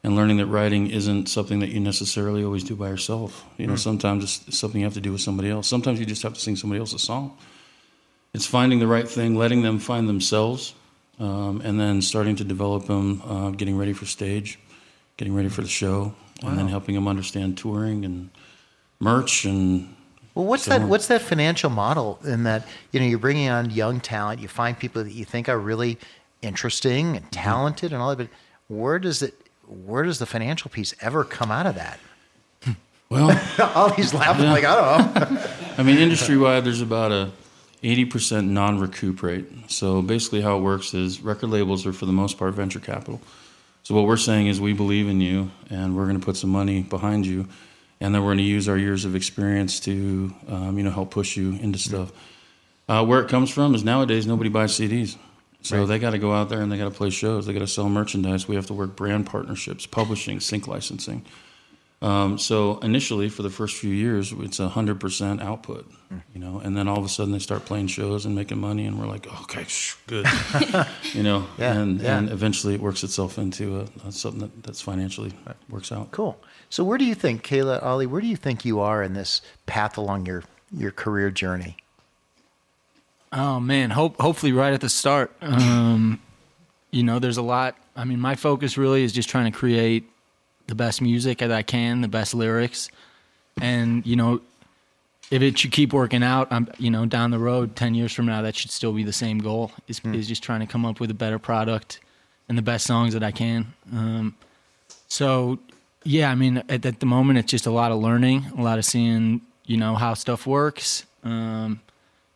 and 0.03 0.15
learning 0.15 0.37
that 0.37 0.45
writing 0.45 0.91
isn't 0.91 1.29
something 1.29 1.59
that 1.59 1.69
you 1.69 1.79
necessarily 1.79 2.43
always 2.43 2.63
do 2.63 2.75
by 2.75 2.89
yourself. 2.89 3.43
You 3.57 3.65
know, 3.65 3.75
sometimes 3.75 4.43
it's 4.47 4.57
something 4.57 4.81
you 4.81 4.85
have 4.85 4.93
to 4.93 5.01
do 5.01 5.11
with 5.11 5.21
somebody 5.21 5.49
else. 5.49 5.67
Sometimes 5.67 5.99
you 5.99 6.05
just 6.05 6.21
have 6.21 6.35
to 6.35 6.39
sing 6.39 6.55
somebody 6.55 6.79
else's 6.79 7.01
song. 7.01 7.35
It's 8.35 8.45
finding 8.45 8.79
the 8.79 8.87
right 8.87 9.07
thing, 9.07 9.35
letting 9.37 9.61
them 9.61 9.79
find 9.79 10.09
themselves, 10.09 10.73
um, 11.21 11.61
and 11.63 11.79
then 11.79 12.01
starting 12.01 12.35
to 12.35 12.43
develop 12.43 12.85
them, 12.85 13.21
uh, 13.25 13.51
getting 13.51 13.77
ready 13.77 13.93
for 13.93 14.05
stage, 14.05 14.59
getting 15.15 15.33
ready 15.33 15.47
for 15.47 15.61
the 15.61 15.69
show, 15.69 16.13
and 16.43 16.57
then 16.57 16.67
helping 16.67 16.95
them 16.95 17.07
understand 17.07 17.57
touring 17.57 18.03
and 18.03 18.29
merch 18.99 19.45
and 19.45 19.95
Well, 20.33 20.43
what's 20.47 20.63
So- 20.63 20.71
that? 20.71 20.81
What's 20.89 21.07
that 21.07 21.21
financial 21.21 21.69
model 21.69 22.19
in 22.25 22.43
that 22.43 22.67
you 22.91 22.99
know 22.99 23.05
you're 23.05 23.19
bringing 23.19 23.47
on 23.47 23.69
young 23.69 24.01
talent, 24.01 24.41
you 24.41 24.49
find 24.49 24.77
people 24.77 25.01
that 25.05 25.13
you 25.13 25.23
think 25.23 25.47
are 25.47 25.57
really 25.57 25.97
interesting 26.41 27.05
Mm-hmm. 27.05 27.15
and 27.15 27.31
talented 27.31 27.93
and 27.93 28.01
all 28.01 28.09
that, 28.09 28.17
but 28.17 28.27
where 28.67 28.99
does 28.99 29.21
it? 29.21 29.33
Where 29.85 30.03
does 30.03 30.19
the 30.19 30.25
financial 30.25 30.69
piece 30.69 30.93
ever 30.99 31.23
come 31.23 31.51
out 31.51 31.67
of 31.67 31.75
that? 31.75 31.99
well. 33.09 33.31
All 33.75 33.91
he's 33.91 34.13
laughing 34.13 34.47
like 34.47 34.65
I 34.65 34.75
don't 34.75 35.15
know. 35.31 35.43
I 35.77 35.83
mean, 35.83 35.97
industry 35.99 36.35
wide, 36.37 36.65
there's 36.65 36.81
about 36.81 37.13
a 37.13 37.31
80% 37.83 38.47
non 38.49 38.79
recoup 38.79 39.21
rate. 39.21 39.45
So 39.67 40.01
basically, 40.01 40.41
how 40.41 40.57
it 40.57 40.61
works 40.61 40.93
is 40.93 41.21
record 41.21 41.49
labels 41.49 41.85
are, 41.85 41.93
for 41.93 42.05
the 42.05 42.13
most 42.13 42.37
part, 42.37 42.53
venture 42.53 42.79
capital. 42.79 43.21
So 43.83 43.93
what 43.93 44.05
we're 44.05 44.17
saying 44.17 44.47
is 44.47 44.59
we 44.59 44.73
believe 44.73 45.07
in 45.07 45.21
you, 45.21 45.51
and 45.69 45.95
we're 45.95 46.05
going 46.05 46.19
to 46.19 46.25
put 46.25 46.37
some 46.37 46.49
money 46.49 46.81
behind 46.81 47.25
you, 47.27 47.47
and 47.99 48.13
then 48.13 48.23
we're 48.23 48.29
going 48.29 48.39
to 48.39 48.43
use 48.43 48.67
our 48.67 48.77
years 48.77 49.05
of 49.05 49.15
experience 49.15 49.79
to, 49.81 50.33
um, 50.47 50.77
you 50.77 50.83
know, 50.83 50.91
help 50.91 51.11
push 51.11 51.37
you 51.37 51.51
into 51.61 51.77
stuff. 51.77 52.11
Uh, 52.87 53.05
where 53.05 53.21
it 53.21 53.29
comes 53.29 53.49
from 53.49 53.73
is 53.75 53.83
nowadays 53.83 54.27
nobody 54.27 54.49
buys 54.49 54.77
CDs. 54.77 55.17
So 55.61 55.87
they 55.87 55.97
got 55.97 56.11
to 56.11 56.19
go 56.19 56.31
out 56.31 56.49
there 56.49 56.61
and 56.61 56.71
they 56.71 56.77
got 56.77 56.85
to 56.85 56.91
play 56.91 57.09
shows. 57.09 57.47
They 57.47 57.53
got 57.53 57.59
to 57.59 57.67
sell 57.67 57.89
merchandise. 57.89 58.47
We 58.47 58.55
have 58.55 58.67
to 58.67 58.73
work 58.73 58.95
brand 58.95 59.25
partnerships, 59.25 59.87
publishing, 59.87 60.39
sync 60.39 60.67
licensing. 60.67 61.25
Um, 62.01 62.37
so 62.37 62.77
initially, 62.79 63.29
for 63.29 63.41
the 63.41 63.49
first 63.49 63.77
few 63.77 63.89
years, 63.89 64.31
it's 64.31 64.59
a 64.59 64.67
hundred 64.69 64.99
percent 64.99 65.41
output, 65.41 65.89
you 66.33 66.39
know, 66.39 66.59
and 66.59 66.77
then 66.77 66.87
all 66.87 66.99
of 66.99 67.05
a 67.05 67.09
sudden 67.09 67.31
they 67.31 67.39
start 67.39 67.65
playing 67.65 67.87
shows 67.87 68.25
and 68.25 68.35
making 68.35 68.59
money, 68.59 68.85
and 68.85 68.99
we're 68.99 69.07
like, 69.07 69.25
okay, 69.43 69.63
shh, 69.67 69.95
good, 70.05 70.27
you 71.13 71.23
know, 71.23 71.47
Yeah, 71.57 71.73
and 71.73 72.01
yeah. 72.01 72.17
and 72.17 72.29
eventually 72.29 72.75
it 72.75 72.81
works 72.81 73.03
itself 73.03 73.37
into 73.37 73.79
a, 73.79 74.07
a 74.07 74.11
something 74.11 74.41
that, 74.41 74.63
that's 74.63 74.81
financially 74.81 75.33
works 75.69 75.91
out. 75.91 76.11
Cool. 76.11 76.37
So 76.69 76.83
where 76.83 76.97
do 76.97 77.05
you 77.05 77.15
think, 77.15 77.43
Kayla, 77.43 77.81
Ollie, 77.81 78.05
where 78.07 78.21
do 78.21 78.27
you 78.27 78.35
think 78.35 78.65
you 78.65 78.81
are 78.81 79.01
in 79.01 79.13
this 79.13 79.41
path 79.65 79.97
along 79.97 80.25
your 80.25 80.43
your 80.71 80.91
career 80.91 81.31
journey? 81.31 81.77
Oh 83.31 83.59
man, 83.59 83.89
hope 83.91 84.19
hopefully 84.21 84.51
right 84.51 84.73
at 84.73 84.81
the 84.81 84.89
start. 84.89 85.31
Um, 85.41 86.21
you 86.91 87.03
know, 87.03 87.19
there's 87.19 87.37
a 87.37 87.41
lot. 87.41 87.75
I 87.95 88.03
mean, 88.03 88.19
my 88.19 88.35
focus 88.35 88.77
really 88.77 89.03
is 89.03 89.11
just 89.13 89.29
trying 89.29 89.51
to 89.51 89.57
create 89.57 90.09
the 90.67 90.75
best 90.75 91.01
music 91.01 91.39
that 91.39 91.51
I 91.51 91.61
can, 91.61 92.01
the 92.01 92.07
best 92.07 92.33
lyrics, 92.33 92.89
and 93.61 94.05
you 94.05 94.15
know, 94.15 94.41
if 95.31 95.41
it 95.41 95.57
should 95.57 95.71
keep 95.71 95.93
working 95.93 96.23
out, 96.23 96.47
I'm 96.51 96.69
you 96.77 96.91
know 96.91 97.05
down 97.05 97.31
the 97.31 97.39
road, 97.39 97.75
ten 97.75 97.95
years 97.95 98.13
from 98.13 98.25
now, 98.25 98.41
that 98.41 98.55
should 98.55 98.71
still 98.71 98.93
be 98.93 99.03
the 99.03 99.13
same 99.13 99.39
goal. 99.39 99.71
Is 99.87 100.01
is 100.05 100.27
just 100.27 100.43
trying 100.43 100.61
to 100.61 100.67
come 100.67 100.85
up 100.85 100.99
with 100.99 101.11
a 101.11 101.15
better 101.15 101.39
product 101.39 101.99
and 102.47 102.57
the 102.57 102.61
best 102.61 102.85
songs 102.85 103.13
that 103.13 103.23
I 103.23 103.31
can. 103.31 103.73
Um, 103.91 104.35
so 105.07 105.59
yeah, 106.03 106.29
I 106.29 106.35
mean, 106.35 106.57
at, 106.69 106.85
at 106.85 106.99
the 106.99 107.05
moment, 107.05 107.39
it's 107.39 107.49
just 107.49 107.65
a 107.65 107.71
lot 107.71 107.91
of 107.91 107.99
learning, 107.99 108.45
a 108.57 108.61
lot 108.61 108.77
of 108.77 108.85
seeing 108.85 109.41
you 109.65 109.77
know 109.77 109.95
how 109.95 110.13
stuff 110.13 110.45
works. 110.45 111.05
Um, 111.23 111.81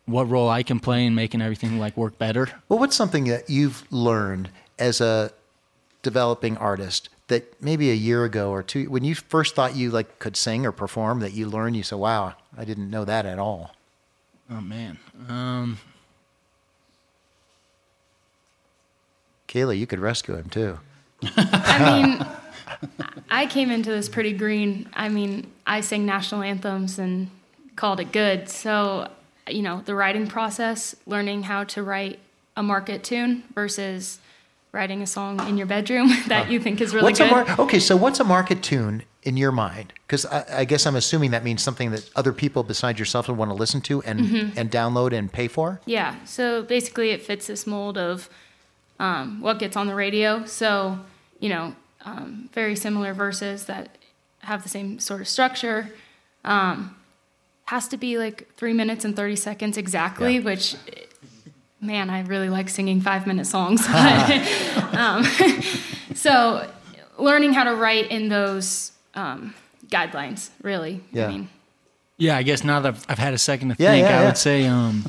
what 0.06 0.28
role 0.28 0.48
I 0.48 0.64
can 0.64 0.80
play 0.80 1.06
in 1.06 1.14
making 1.14 1.40
everything 1.40 1.78
like 1.78 1.96
work 1.96 2.18
better. 2.18 2.48
Well, 2.68 2.80
what's 2.80 2.96
something 2.96 3.24
that 3.26 3.48
you've 3.48 3.90
learned 3.92 4.50
as 4.78 5.00
a 5.00 5.30
developing 6.02 6.56
artist 6.56 7.08
that 7.30 7.62
maybe 7.62 7.90
a 7.90 7.94
year 7.94 8.24
ago 8.24 8.50
or 8.50 8.62
two, 8.62 8.90
when 8.90 9.02
you 9.02 9.14
first 9.14 9.54
thought 9.54 9.74
you 9.74 9.90
like 9.90 10.18
could 10.18 10.36
sing 10.36 10.66
or 10.66 10.72
perform, 10.72 11.20
that 11.20 11.32
you 11.32 11.48
learned, 11.48 11.76
you 11.76 11.82
said, 11.82 11.98
"Wow, 11.98 12.34
I 12.56 12.64
didn't 12.64 12.90
know 12.90 13.04
that 13.06 13.24
at 13.24 13.38
all." 13.38 13.74
Oh 14.50 14.60
man. 14.60 14.98
Um, 15.28 15.78
Kayla, 19.48 19.78
you 19.78 19.86
could 19.86 19.98
rescue 19.98 20.36
him 20.36 20.48
too. 20.48 20.78
I 21.36 22.02
mean, 22.02 22.26
I 23.30 23.46
came 23.46 23.70
into 23.70 23.90
this 23.90 24.08
pretty 24.08 24.32
green. 24.32 24.88
I 24.92 25.08
mean, 25.08 25.50
I 25.66 25.80
sang 25.80 26.06
national 26.06 26.42
anthems 26.42 26.98
and 26.98 27.30
called 27.76 28.00
it 28.00 28.12
good. 28.12 28.48
So, 28.48 29.10
you 29.48 29.62
know, 29.62 29.82
the 29.84 29.94
writing 29.94 30.26
process, 30.26 30.94
learning 31.06 31.44
how 31.44 31.64
to 31.64 31.82
write 31.82 32.20
a 32.56 32.62
market 32.62 33.02
tune 33.02 33.42
versus 33.54 34.18
writing 34.72 35.02
a 35.02 35.06
song 35.06 35.46
in 35.48 35.56
your 35.56 35.66
bedroom 35.66 36.08
that 36.28 36.50
you 36.50 36.60
think 36.60 36.80
is 36.80 36.94
really 36.94 37.04
what's 37.04 37.18
good. 37.18 37.28
a 37.28 37.30
mar- 37.30 37.46
okay? 37.60 37.78
So 37.80 37.96
what's 37.96 38.20
a 38.20 38.24
market 38.24 38.62
tune 38.62 39.02
in 39.22 39.36
your 39.36 39.52
mind? 39.52 39.92
Because 40.06 40.24
I, 40.26 40.44
I 40.60 40.64
guess 40.64 40.86
I'm 40.86 40.96
assuming 40.96 41.32
that 41.32 41.42
means 41.44 41.62
something 41.62 41.90
that 41.90 42.08
other 42.16 42.32
people 42.32 42.62
besides 42.62 42.98
yourself 42.98 43.28
would 43.28 43.36
want 43.36 43.50
to 43.50 43.54
listen 43.54 43.80
to 43.82 44.02
and 44.02 44.20
Mm-hmm. 44.20 44.58
and 44.58 44.70
download 44.70 45.12
and 45.12 45.32
pay 45.32 45.48
for. 45.48 45.80
Yeah. 45.86 46.14
So 46.24 46.62
basically, 46.62 47.10
it 47.10 47.22
fits 47.22 47.46
this 47.48 47.66
mold 47.66 47.98
of 47.98 48.28
um, 48.98 49.40
what 49.40 49.58
gets 49.58 49.76
on 49.76 49.86
the 49.86 49.94
radio. 49.94 50.44
So, 50.44 50.98
you 51.40 51.48
know, 51.48 51.74
um, 52.04 52.48
very 52.52 52.76
similar 52.76 53.12
verses 53.14 53.64
that 53.66 53.96
have 54.40 54.62
the 54.62 54.68
same 54.68 54.98
sort 55.00 55.20
of 55.20 55.28
structure. 55.28 55.90
Um, 56.44 56.96
has 57.66 57.86
to 57.88 57.96
be 57.96 58.18
like 58.18 58.48
three 58.56 58.72
minutes 58.72 59.04
and 59.04 59.14
30 59.14 59.36
seconds 59.36 59.76
exactly, 59.76 60.36
Yeah. 60.38 60.40
which, 60.44 60.74
man, 61.80 62.10
I 62.10 62.20
really 62.22 62.48
like 62.48 62.68
singing 62.68 63.00
five 63.00 63.26
minute 63.26 63.46
songs. 63.46 63.86
But, 63.86 64.94
um, 64.94 65.24
so, 66.14 66.70
learning 67.18 67.52
how 67.52 67.64
to 67.64 67.74
write 67.74 68.10
in 68.10 68.28
those 68.28 68.92
um, 69.14 69.54
guidelines, 69.88 70.50
really. 70.62 71.00
Yeah. 71.12 71.26
I 71.26 71.28
mean, 71.28 71.48
Yeah, 72.18 72.36
I 72.36 72.42
guess 72.42 72.64
now 72.64 72.80
that 72.80 72.88
I've, 72.94 73.06
I've 73.08 73.18
had 73.18 73.34
a 73.34 73.38
second 73.38 73.70
to 73.70 73.76
Yeah, 73.82 73.92
think, 73.92 74.04
yeah, 74.06 74.16
I 74.18 74.20
yeah. 74.20 74.26
would 74.26 74.36
say, 74.38 74.66
um, 74.66 75.04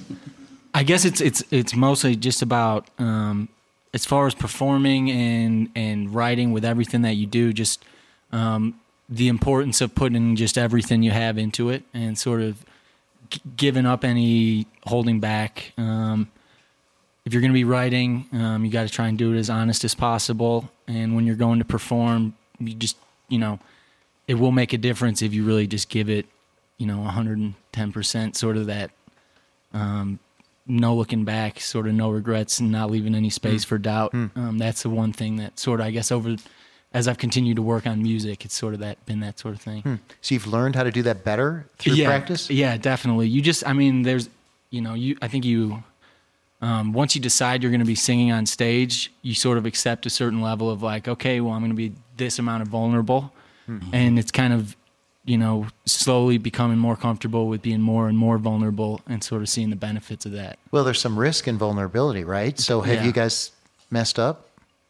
I 0.73 0.83
guess 0.83 1.03
it's 1.05 1.19
it's 1.19 1.43
it's 1.51 1.75
mostly 1.75 2.15
just 2.15 2.41
about 2.41 2.87
um, 2.97 3.49
as 3.93 4.05
far 4.05 4.25
as 4.27 4.33
performing 4.33 5.11
and 5.11 5.69
and 5.75 6.13
writing 6.15 6.53
with 6.53 6.63
everything 6.63 7.01
that 7.01 7.15
you 7.15 7.25
do, 7.27 7.51
just 7.51 7.83
um, 8.31 8.79
the 9.09 9.27
importance 9.27 9.81
of 9.81 9.93
putting 9.93 10.37
just 10.37 10.57
everything 10.57 11.03
you 11.03 11.11
have 11.11 11.37
into 11.37 11.69
it 11.69 11.83
and 11.93 12.17
sort 12.17 12.41
of 12.41 12.63
g- 13.29 13.41
giving 13.57 13.85
up 13.85 14.05
any 14.05 14.65
holding 14.85 15.19
back. 15.19 15.73
Um, 15.77 16.29
if 17.25 17.33
you're 17.33 17.41
going 17.41 17.51
to 17.51 17.57
be 17.57 17.63
writing, 17.63 18.27
um, 18.33 18.65
you 18.65 18.71
got 18.71 18.83
to 18.83 18.89
try 18.89 19.07
and 19.07 19.17
do 19.17 19.33
it 19.33 19.37
as 19.37 19.49
honest 19.49 19.83
as 19.83 19.95
possible. 19.95 20.71
And 20.87 21.15
when 21.15 21.25
you're 21.25 21.35
going 21.35 21.59
to 21.59 21.65
perform, 21.65 22.35
you 22.59 22.73
just 22.73 22.97
you 23.29 23.39
know 23.39 23.59
it 24.27 24.35
will 24.35 24.51
make 24.51 24.73
a 24.73 24.77
difference 24.77 25.21
if 25.21 25.33
you 25.33 25.43
really 25.43 25.67
just 25.67 25.89
give 25.89 26.09
it, 26.09 26.25
you 26.77 26.85
know, 26.85 26.99
110%, 26.99 28.35
sort 28.35 28.55
of 28.55 28.67
that 28.67 28.91
um, 29.73 30.19
no 30.67 30.95
looking 30.95 31.25
back, 31.25 31.59
sort 31.59 31.87
of 31.87 31.93
no 31.93 32.09
regrets, 32.09 32.59
and 32.59 32.71
not 32.71 32.89
leaving 32.89 33.15
any 33.15 33.29
space 33.29 33.63
for 33.63 33.77
doubt. 33.77 34.13
Um, 34.13 34.57
that's 34.57 34.83
the 34.83 34.89
one 34.89 35.11
thing 35.11 35.37
that 35.37 35.59
sort 35.59 35.79
of, 35.79 35.85
I 35.85 35.91
guess, 35.91 36.11
over 36.11 36.35
as 36.93 37.07
I've 37.07 37.17
continued 37.17 37.55
to 37.55 37.61
work 37.61 37.87
on 37.87 38.01
music, 38.01 38.45
it's 38.45 38.55
sort 38.55 38.73
of 38.73 38.81
that 38.81 39.05
been 39.05 39.21
that 39.21 39.39
sort 39.39 39.55
of 39.55 39.61
thing. 39.61 39.99
So 40.21 40.35
you've 40.35 40.47
learned 40.47 40.75
how 40.75 40.83
to 40.83 40.91
do 40.91 41.01
that 41.03 41.23
better 41.23 41.65
through 41.77 41.93
yeah, 41.93 42.07
practice. 42.07 42.49
Yeah, 42.49 42.77
definitely. 42.77 43.27
You 43.27 43.41
just, 43.41 43.65
I 43.65 43.73
mean, 43.73 44.03
there's, 44.03 44.29
you 44.69 44.81
know, 44.81 44.93
you, 44.93 45.17
I 45.21 45.27
think 45.27 45.45
you, 45.45 45.83
um, 46.61 46.93
once 46.93 47.15
you 47.15 47.21
decide 47.21 47.63
you're 47.63 47.71
going 47.71 47.79
to 47.79 47.85
be 47.85 47.95
singing 47.95 48.31
on 48.31 48.45
stage, 48.45 49.11
you 49.21 49.33
sort 49.33 49.57
of 49.57 49.65
accept 49.65 50.05
a 50.05 50.09
certain 50.09 50.41
level 50.41 50.69
of 50.69 50.83
like, 50.83 51.07
okay, 51.07 51.41
well, 51.41 51.53
I'm 51.53 51.61
going 51.61 51.71
to 51.71 51.75
be 51.75 51.93
this 52.17 52.37
amount 52.39 52.61
of 52.61 52.67
vulnerable. 52.69 53.33
And 53.93 54.19
it's 54.19 54.31
kind 54.31 54.51
of, 54.51 54.75
you 55.23 55.37
know, 55.37 55.67
slowly 55.85 56.37
becoming 56.37 56.77
more 56.77 56.97
comfortable 56.97 57.47
with 57.47 57.61
being 57.61 57.79
more 57.79 58.09
and 58.09 58.17
more 58.17 58.37
vulnerable 58.37 58.99
and 59.07 59.23
sort 59.23 59.41
of 59.41 59.47
seeing 59.47 59.69
the 59.69 59.77
benefits 59.77 60.25
of 60.25 60.33
that. 60.33 60.59
Well, 60.71 60.83
there's 60.83 60.99
some 60.99 61.17
risk 61.17 61.47
in 61.47 61.57
vulnerability, 61.57 62.25
right? 62.25 62.59
So 62.59 62.81
have 62.81 62.95
Yeah. 62.95 63.05
you 63.05 63.13
guys 63.13 63.51
messed 63.89 64.19
up? 64.19 64.49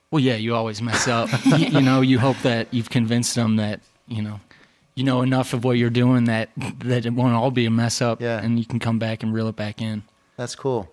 Well, 0.09 0.19
yeah, 0.19 0.33
you 0.35 0.55
always 0.55 0.81
mess 0.81 1.07
up. 1.07 1.29
you, 1.45 1.57
you 1.67 1.81
know, 1.81 2.01
you 2.01 2.17
hope 2.17 2.37
that 2.41 2.73
you've 2.73 2.89
convinced 2.89 3.35
them 3.35 3.57
that, 3.57 3.81
you 4.07 4.23
know, 4.23 4.39
you 4.95 5.03
know 5.03 5.21
enough 5.21 5.53
of 5.53 5.63
what 5.63 5.77
you're 5.77 5.91
doing 5.91 6.25
that 6.25 6.49
that 6.79 7.05
it 7.05 7.13
won't 7.13 7.35
all 7.35 7.51
be 7.51 7.67
a 7.67 7.71
mess 7.71 8.01
up 8.01 8.19
Yeah. 8.19 8.41
and 8.41 8.57
you 8.57 8.65
can 8.65 8.79
come 8.79 8.97
back 8.97 9.21
and 9.21 9.31
reel 9.31 9.47
it 9.47 9.55
back 9.55 9.79
in. 9.79 10.01
That's 10.37 10.55
cool. 10.55 10.89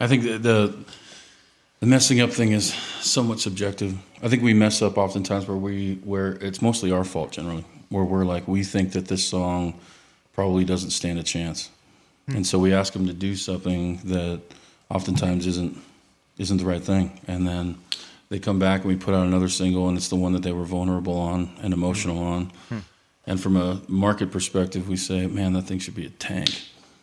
I 0.00 0.06
think 0.06 0.22
the, 0.22 0.38
the 0.38 0.74
the 1.80 1.86
messing 1.86 2.20
up 2.20 2.30
thing 2.30 2.52
is 2.52 2.74
somewhat 3.00 3.40
subjective. 3.40 3.96
I 4.22 4.28
think 4.28 4.42
we 4.42 4.52
mess 4.52 4.82
up 4.82 4.98
oftentimes 4.98 5.46
where 5.46 5.56
we 5.56 5.96
where 6.04 6.32
it's 6.32 6.60
mostly 6.60 6.90
our 6.90 7.04
fault 7.04 7.32
generally, 7.32 7.64
where 7.88 8.04
we're 8.04 8.24
like 8.24 8.48
we 8.48 8.64
think 8.64 8.92
that 8.92 9.06
this 9.06 9.26
song 9.26 9.78
probably 10.32 10.64
doesn't 10.64 10.90
stand 10.90 11.18
a 11.18 11.22
chance, 11.22 11.70
hmm. 12.26 12.36
and 12.36 12.46
so 12.46 12.58
we 12.58 12.72
ask 12.72 12.92
them 12.92 13.06
to 13.06 13.12
do 13.12 13.36
something 13.36 13.98
that 14.04 14.40
oftentimes 14.90 15.46
isn't 15.46 15.76
isn't 16.36 16.58
the 16.58 16.64
right 16.64 16.82
thing, 16.82 17.20
and 17.26 17.46
then 17.46 17.76
they 18.28 18.38
come 18.38 18.58
back 18.58 18.82
and 18.82 18.88
we 18.88 18.96
put 18.96 19.14
out 19.14 19.26
another 19.26 19.48
single 19.48 19.88
and 19.88 19.96
it's 19.96 20.08
the 20.08 20.16
one 20.16 20.32
that 20.32 20.42
they 20.42 20.52
were 20.52 20.64
vulnerable 20.64 21.16
on 21.16 21.50
and 21.62 21.72
emotional 21.72 22.18
on, 22.18 22.52
hmm. 22.68 22.78
and 23.26 23.40
from 23.40 23.56
a 23.56 23.80
market 23.88 24.30
perspective, 24.32 24.88
we 24.88 24.96
say, 24.96 25.26
man, 25.26 25.52
that 25.52 25.62
thing 25.62 25.78
should 25.78 25.94
be 25.94 26.06
a 26.06 26.10
tank, 26.10 26.50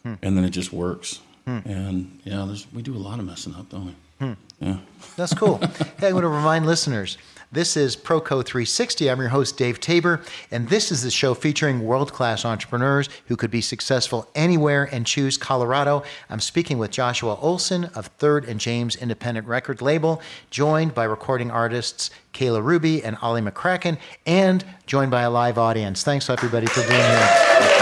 hmm. 0.03 0.15
and 0.21 0.37
then 0.37 0.43
it 0.43 0.51
just 0.51 0.73
works. 0.73 1.19
Hmm. 1.45 1.59
And 1.65 2.19
yeah, 2.23 2.43
there's, 2.45 2.71
we 2.73 2.81
do 2.81 2.95
a 2.95 2.97
lot 2.97 3.19
of 3.19 3.25
messing 3.25 3.53
up, 3.55 3.69
don't 3.69 3.85
we? 3.85 3.95
Hmm. 4.19 4.33
Yeah. 4.59 4.77
That's 5.15 5.33
cool. 5.33 5.57
hey, 5.99 6.07
I 6.07 6.13
want 6.13 6.23
to 6.23 6.29
remind 6.29 6.65
listeners 6.65 7.17
this 7.51 7.77
is 7.77 7.95
Proco 7.95 8.43
360. 8.43 9.09
I'm 9.09 9.19
your 9.19 9.29
host, 9.29 9.55
Dave 9.55 9.79
Taber, 9.79 10.21
and 10.51 10.67
this 10.67 10.91
is 10.91 11.03
the 11.03 11.11
show 11.11 11.33
featuring 11.33 11.85
world 11.85 12.11
class 12.11 12.43
entrepreneurs 12.43 13.07
who 13.27 13.37
could 13.37 13.51
be 13.51 13.61
successful 13.61 14.29
anywhere 14.35 14.89
and 14.91 15.05
choose 15.05 15.37
Colorado. 15.37 16.03
I'm 16.29 16.39
speaking 16.39 16.79
with 16.79 16.91
Joshua 16.91 17.35
Olson 17.35 17.85
of 17.95 18.07
Third 18.07 18.45
and 18.45 18.59
James 18.59 18.95
Independent 18.95 19.47
Record 19.47 19.81
Label, 19.81 20.21
joined 20.49 20.93
by 20.93 21.05
recording 21.05 21.51
artists 21.51 22.09
Kayla 22.33 22.63
Ruby 22.63 23.03
and 23.03 23.17
Ollie 23.21 23.41
McCracken, 23.41 23.97
and 24.25 24.65
joined 24.85 25.11
by 25.11 25.21
a 25.21 25.29
live 25.29 25.57
audience. 25.57 26.03
Thanks, 26.03 26.29
everybody, 26.29 26.65
for 26.67 26.81
being 26.81 26.99
here. 26.99 27.74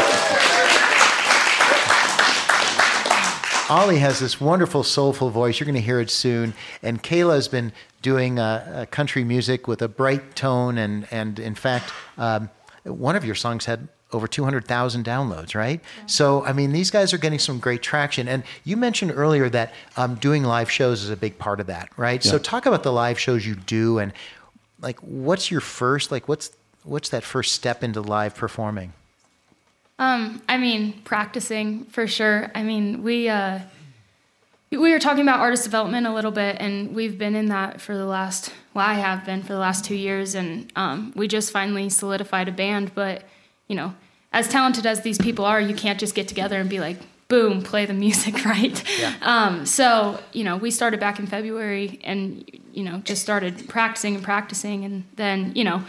Ollie 3.74 3.98
has 3.98 4.20
this 4.20 4.39
wonderful, 4.39 4.84
soulful 4.84 5.32
voice. 5.32 5.60
You're 5.60 5.65
going 5.65 5.74
to 5.74 5.82
hear 5.82 6.00
it 6.00 6.12
soon. 6.12 6.53
And 6.84 7.01
Kayla 7.01 7.34
has 7.34 7.48
been 7.48 7.72
doing 8.03 8.38
uh, 8.38 8.44
uh, 8.72 8.86
country 8.86 9.24
music 9.24 9.68
with 9.68 9.82
a 9.82 9.88
bright 9.88 10.36
tone. 10.36 10.77
And, 10.77 11.08
and 11.10 11.39
in 11.39 11.56
fact, 11.56 11.92
um, 12.20 12.51
one 12.84 13.15
of 13.15 13.25
your 13.25 13.34
songs 13.34 13.65
had 13.65 13.88
over 14.12 14.27
200,000 14.27 15.03
downloads, 15.03 15.56
right? 15.56 15.82
So, 16.06 16.46
I 16.46 16.53
mean, 16.53 16.72
these 16.72 16.92
guys 16.92 17.15
are 17.15 17.18
getting 17.18 17.39
some 17.39 17.58
great 17.58 17.82
traction. 17.82 18.27
And 18.27 18.44
you 18.63 18.77
mentioned 18.77 19.12
earlier 19.15 19.50
that 19.50 19.74
um, 19.98 20.15
doing 20.15 20.44
live 20.44 20.70
shows 20.70 21.01
is 21.01 21.10
a 21.10 21.18
big 21.18 21.39
part 21.39 21.60
of 21.60 21.65
that, 21.65 21.89
right? 21.98 22.24
So, 22.24 22.38
talk 22.38 22.68
about 22.68 22.84
the 22.84 22.94
live 22.94 23.18
shows 23.18 23.44
you 23.44 23.56
do 23.56 23.98
and 23.98 24.13
like 24.82 25.00
what's 25.00 25.50
your 25.50 25.62
first, 25.62 26.12
like, 26.12 26.27
what's, 26.27 26.51
what's 26.84 27.10
that 27.10 27.24
first 27.24 27.53
step 27.53 27.84
into 27.84 28.01
live 28.01 28.36
performing? 28.36 28.94
Um, 30.00 30.42
I 30.50 30.58
mean, 30.58 31.02
practicing 31.04 31.86
for 31.86 32.08
sure. 32.08 32.52
I 32.56 32.64
mean, 32.64 33.04
we 33.04 33.30
uh, 33.30 33.60
we 34.72 34.92
were 34.92 35.00
talking 35.00 35.22
about 35.22 35.40
artist 35.40 35.64
development 35.64 36.08
a 36.08 36.14
little 36.14 36.32
bit, 36.32 36.58
and 36.60 36.96
we've 36.96 37.18
been 37.18 37.36
in 37.36 37.48
that 37.48 37.80
for 37.80 37.96
the 37.96 38.06
last. 38.06 38.52
Well, 38.74 38.86
I 38.86 38.96
have 38.96 39.26
been 39.26 39.44
for 39.44 39.54
the 39.54 39.60
last 39.60 39.86
two 39.86 39.96
years, 39.96 40.34
and 40.36 40.72
um, 40.76 41.14
we 41.16 41.28
just 41.28 41.52
finally 41.52 41.90
solidified 41.90 42.48
a 42.48 42.52
band. 42.52 42.96
But 42.96 43.24
you 43.68 43.76
know, 43.76 43.94
as 44.32 44.48
talented 44.48 44.86
as 44.86 45.02
these 45.02 45.18
people 45.18 45.46
are, 45.46 45.62
you 45.62 45.76
can't 45.76 46.00
just 46.00 46.16
get 46.16 46.28
together 46.28 46.60
and 46.60 46.70
be 46.70 46.80
like, 46.80 46.98
"Boom, 47.28 47.62
play 47.62 47.86
the 47.86 47.94
music," 47.94 48.46
right? 48.46 48.84
Um, 49.22 49.66
so 49.68 50.20
you 50.32 50.44
know, 50.44 50.58
we 50.58 50.72
started 50.72 51.00
back 51.00 51.20
in 51.20 51.28
February, 51.28 52.00
and 52.04 52.50
you 52.74 52.84
know, 52.84 52.98
just 53.00 53.22
started 53.22 53.70
practicing 53.70 54.16
and 54.16 54.24
practicing, 54.24 54.86
and 54.86 55.04
then 55.16 55.52
you 55.56 55.64
know, 55.64 55.84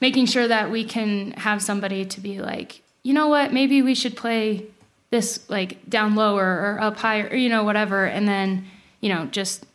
making 0.00 0.26
sure 0.26 0.46
that 0.46 0.70
we 0.70 0.84
can 0.84 1.32
have 1.32 1.60
somebody 1.60 2.04
to 2.04 2.20
be 2.20 2.40
like, 2.40 2.81
you 3.02 3.12
know 3.12 3.28
what, 3.28 3.52
maybe 3.52 3.82
we 3.82 3.94
should 3.94 4.16
play 4.16 4.66
this 5.10 5.48
like 5.50 5.88
down 5.88 6.14
lower 6.14 6.44
or 6.44 6.78
up 6.80 6.96
higher, 6.96 7.28
or, 7.28 7.36
you 7.36 7.48
know, 7.48 7.64
whatever, 7.64 8.04
and 8.06 8.26
then 8.26 8.66
you 9.00 9.08
know, 9.08 9.26
just 9.26 9.66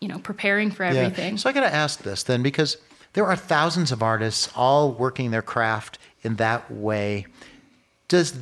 you 0.00 0.08
know, 0.08 0.18
preparing 0.20 0.70
for 0.70 0.84
everything. 0.84 1.36
So 1.36 1.50
I 1.50 1.52
got 1.52 1.62
to 1.62 1.74
ask 1.74 2.02
this 2.02 2.22
then, 2.22 2.42
because 2.42 2.76
there 3.14 3.26
are 3.26 3.36
thousands 3.36 3.90
of 3.90 4.02
artists 4.02 4.48
all 4.54 4.92
working 4.92 5.32
their 5.32 5.42
craft 5.42 5.98
in 6.22 6.36
that 6.36 6.70
way. 6.70 7.26
Does 8.06 8.32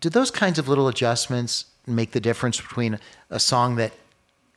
do 0.00 0.10
those 0.10 0.30
kinds 0.30 0.58
of 0.58 0.68
little 0.68 0.88
adjustments 0.88 1.64
make 1.86 2.12
the 2.12 2.20
difference 2.20 2.60
between 2.60 2.98
a 3.30 3.40
song 3.40 3.76
that 3.76 3.92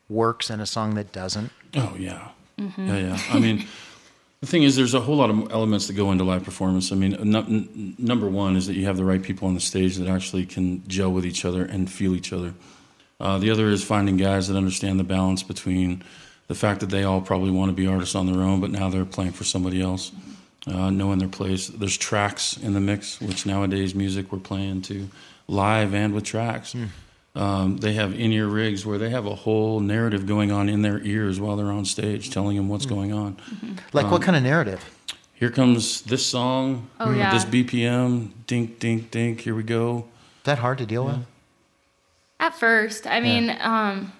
works 0.10 0.50
and 0.50 0.62
a 0.62 0.65
song 0.65 0.96
that 0.96 1.12
doesn't? 1.12 1.51
Oh 1.75 1.96
yeah, 1.98 2.30
mm-hmm. 2.60 2.88
yeah, 2.88 2.98
yeah. 2.98 3.20
I 3.30 3.39
mean, 3.39 3.65
the 4.45 4.51
thing 4.51 4.63
is, 4.63 4.75
there's 4.75 4.93
a 4.93 5.01
whole 5.01 5.15
lot 5.15 5.31
of 5.31 5.51
elements 5.51 5.87
that 5.87 5.93
go 5.93 6.11
into 6.11 6.23
live 6.23 6.43
performance. 6.43 6.91
I 6.91 6.95
mean, 6.95 7.15
n- 7.15 7.95
number 7.97 8.29
one 8.29 8.55
is 8.55 8.67
that 8.67 8.75
you 8.75 8.85
have 8.85 8.95
the 8.95 9.03
right 9.03 9.21
people 9.21 9.47
on 9.47 9.55
the 9.55 9.59
stage 9.59 9.95
that 9.95 10.07
actually 10.07 10.45
can 10.45 10.87
gel 10.87 11.11
with 11.11 11.25
each 11.25 11.45
other 11.45 11.65
and 11.65 11.89
feel 11.89 12.15
each 12.15 12.31
other. 12.31 12.53
Uh, 13.19 13.39
the 13.39 13.49
other 13.49 13.69
is 13.69 13.83
finding 13.83 14.17
guys 14.17 14.47
that 14.47 14.55
understand 14.55 14.99
the 14.99 15.03
balance 15.03 15.41
between 15.41 16.03
the 16.47 16.53
fact 16.53 16.81
that 16.81 16.91
they 16.91 17.03
all 17.03 17.21
probably 17.21 17.49
want 17.49 17.69
to 17.69 17.73
be 17.73 17.87
artists 17.87 18.13
on 18.13 18.31
their 18.31 18.43
own, 18.43 18.61
but 18.61 18.69
now 18.69 18.87
they're 18.87 19.03
playing 19.03 19.31
for 19.31 19.43
somebody 19.43 19.81
else, 19.81 20.11
uh, 20.67 20.91
knowing 20.91 21.17
their 21.17 21.27
place. 21.27 21.67
There's 21.67 21.97
tracks 21.97 22.55
in 22.55 22.73
the 22.73 22.79
mix, 22.79 23.19
which 23.19 23.47
nowadays 23.47 23.95
music 23.95 24.31
we're 24.31 24.37
playing 24.37 24.83
to 24.83 25.09
live 25.47 25.95
and 25.95 26.13
with 26.13 26.23
tracks. 26.23 26.75
Um, 27.36 27.77
they 27.77 27.94
have 27.94 28.13
in-ear 28.13 28.48
rigs 28.48 28.86
where 28.86 28.98
they 28.98 29.10
have 29.10 29.25
a 29.25 29.36
whole 29.36 29.82
narrative 29.82 30.25
going 30.25 30.51
on 30.51 30.70
in 30.70 30.82
their 30.82 31.00
ears 31.01 31.39
while 31.39 31.58
they're 31.58 31.72
on 31.72 31.84
stage, 31.84 32.30
telling 32.32 32.56
them 32.56 32.70
what's 32.70 32.86
going 32.86 33.12
on. 33.12 33.38
Like 33.92 34.10
what 34.10 34.22
kind 34.22 34.38
of 34.38 34.44
narrative? 34.44 34.84
Here 35.34 35.50
comes 35.50 36.01
this 36.04 36.25
song, 36.25 36.89
Oh, 36.98 37.12
at 37.12 37.18
yeah. 37.18 37.34
this 37.34 37.44
BPM, 37.44 38.30
dink, 38.48 38.80
dink, 38.80 39.12
dink. 39.12 39.42
Here 39.42 39.54
we 39.54 39.63
go. 39.63 39.98
Is 40.38 40.44
that 40.46 40.60
hard 40.60 40.77
to 40.77 40.86
deal 40.86 41.04
with? 41.06 41.25
At 42.39 42.56
first, 42.58 43.06
I 43.06 43.20
mean, 43.20 43.56
um, 43.60 44.13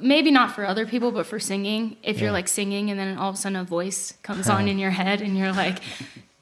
maybe 0.00 0.30
not 0.30 0.54
for 0.54 0.64
other 0.64 0.86
people, 0.86 1.12
but 1.12 1.26
for 1.26 1.38
singing, 1.38 1.96
if 2.02 2.20
you're 2.20 2.32
like 2.32 2.48
singing 2.48 2.90
and 2.90 2.98
then 2.98 3.18
all 3.18 3.28
of 3.28 3.34
a 3.34 3.38
sudden 3.38 3.56
a 3.56 3.64
voice 3.64 4.14
comes 4.22 4.48
on 4.56 4.66
in 4.66 4.78
your 4.78 4.92
head 4.92 5.20
and 5.20 5.36
you're 5.36 5.52
like 5.52 5.80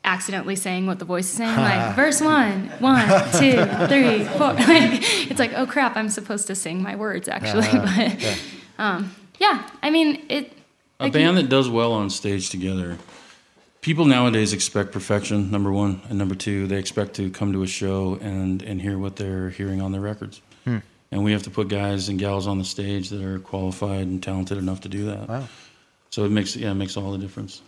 accidentally 0.05 0.57
saying 0.57 0.87
what 0.87 0.99
the 0.99 1.05
voice 1.05 1.25
is 1.25 1.37
saying, 1.37 1.57
like 1.57 1.97
verse 1.97 2.21
one, 2.21 2.69
one, 2.79 3.09
two, 3.33 3.65
three, 3.89 4.25
four. 4.25 4.55
Like, 4.75 5.31
it's 5.31 5.41
like, 5.41 5.53
oh 5.55 5.67
crap, 5.67 5.97
I'm 5.97 6.09
supposed 6.09 6.47
to 6.49 6.55
sing 6.55 6.83
my 6.83 6.97
words 6.97 7.29
actually. 7.29 7.69
but 7.73 8.43
um, 8.79 9.15
yeah, 9.39 9.69
I 9.83 9.91
mean, 9.91 10.25
it. 10.29 10.53
A 11.01 11.05
like 11.05 11.13
band 11.13 11.37
you- 11.37 11.43
that 11.43 11.49
does 11.49 11.69
well 11.69 11.93
on 11.93 12.11
stage 12.11 12.51
together. 12.51 12.99
People 13.81 14.07
nowadays 14.07 14.55
expect 14.55 14.93
perfection, 14.93 15.51
number 15.51 15.71
one, 15.71 16.01
and 16.09 16.19
number 16.19 16.35
two, 16.35 16.67
they 16.67 16.79
expect 16.79 17.15
to 17.15 17.29
come 17.29 17.53
to 17.53 17.63
a 17.63 17.67
show 17.67 18.19
and 18.23 18.63
and 18.63 18.81
hear 18.81 18.99
what 18.99 19.17
they're 19.17 19.51
hearing 19.51 19.83
on 19.83 19.93
their 19.93 20.01
records. 20.01 20.41
Hmm. 20.65 20.79
And 21.11 21.23
we 21.23 21.33
have 21.33 21.43
to 21.45 21.51
put 21.51 21.69
guys 21.69 22.09
and 22.09 22.19
gals 22.19 22.47
on 22.47 22.59
the 22.59 22.65
stage 22.65 23.11
that 23.11 23.23
are 23.23 23.39
qualified 23.39 24.07
and 24.07 24.23
talented 24.23 24.59
enough 24.59 24.81
to 24.83 24.89
do 24.89 25.05
that. 25.07 25.29
Wow. 25.29 25.49
So 26.11 26.25
it 26.25 26.31
makes 26.31 26.57
yeah, 26.57 26.71
it 26.71 26.75
makes 26.75 26.97
all 26.97 27.13
the 27.13 27.19
difference. 27.19 27.61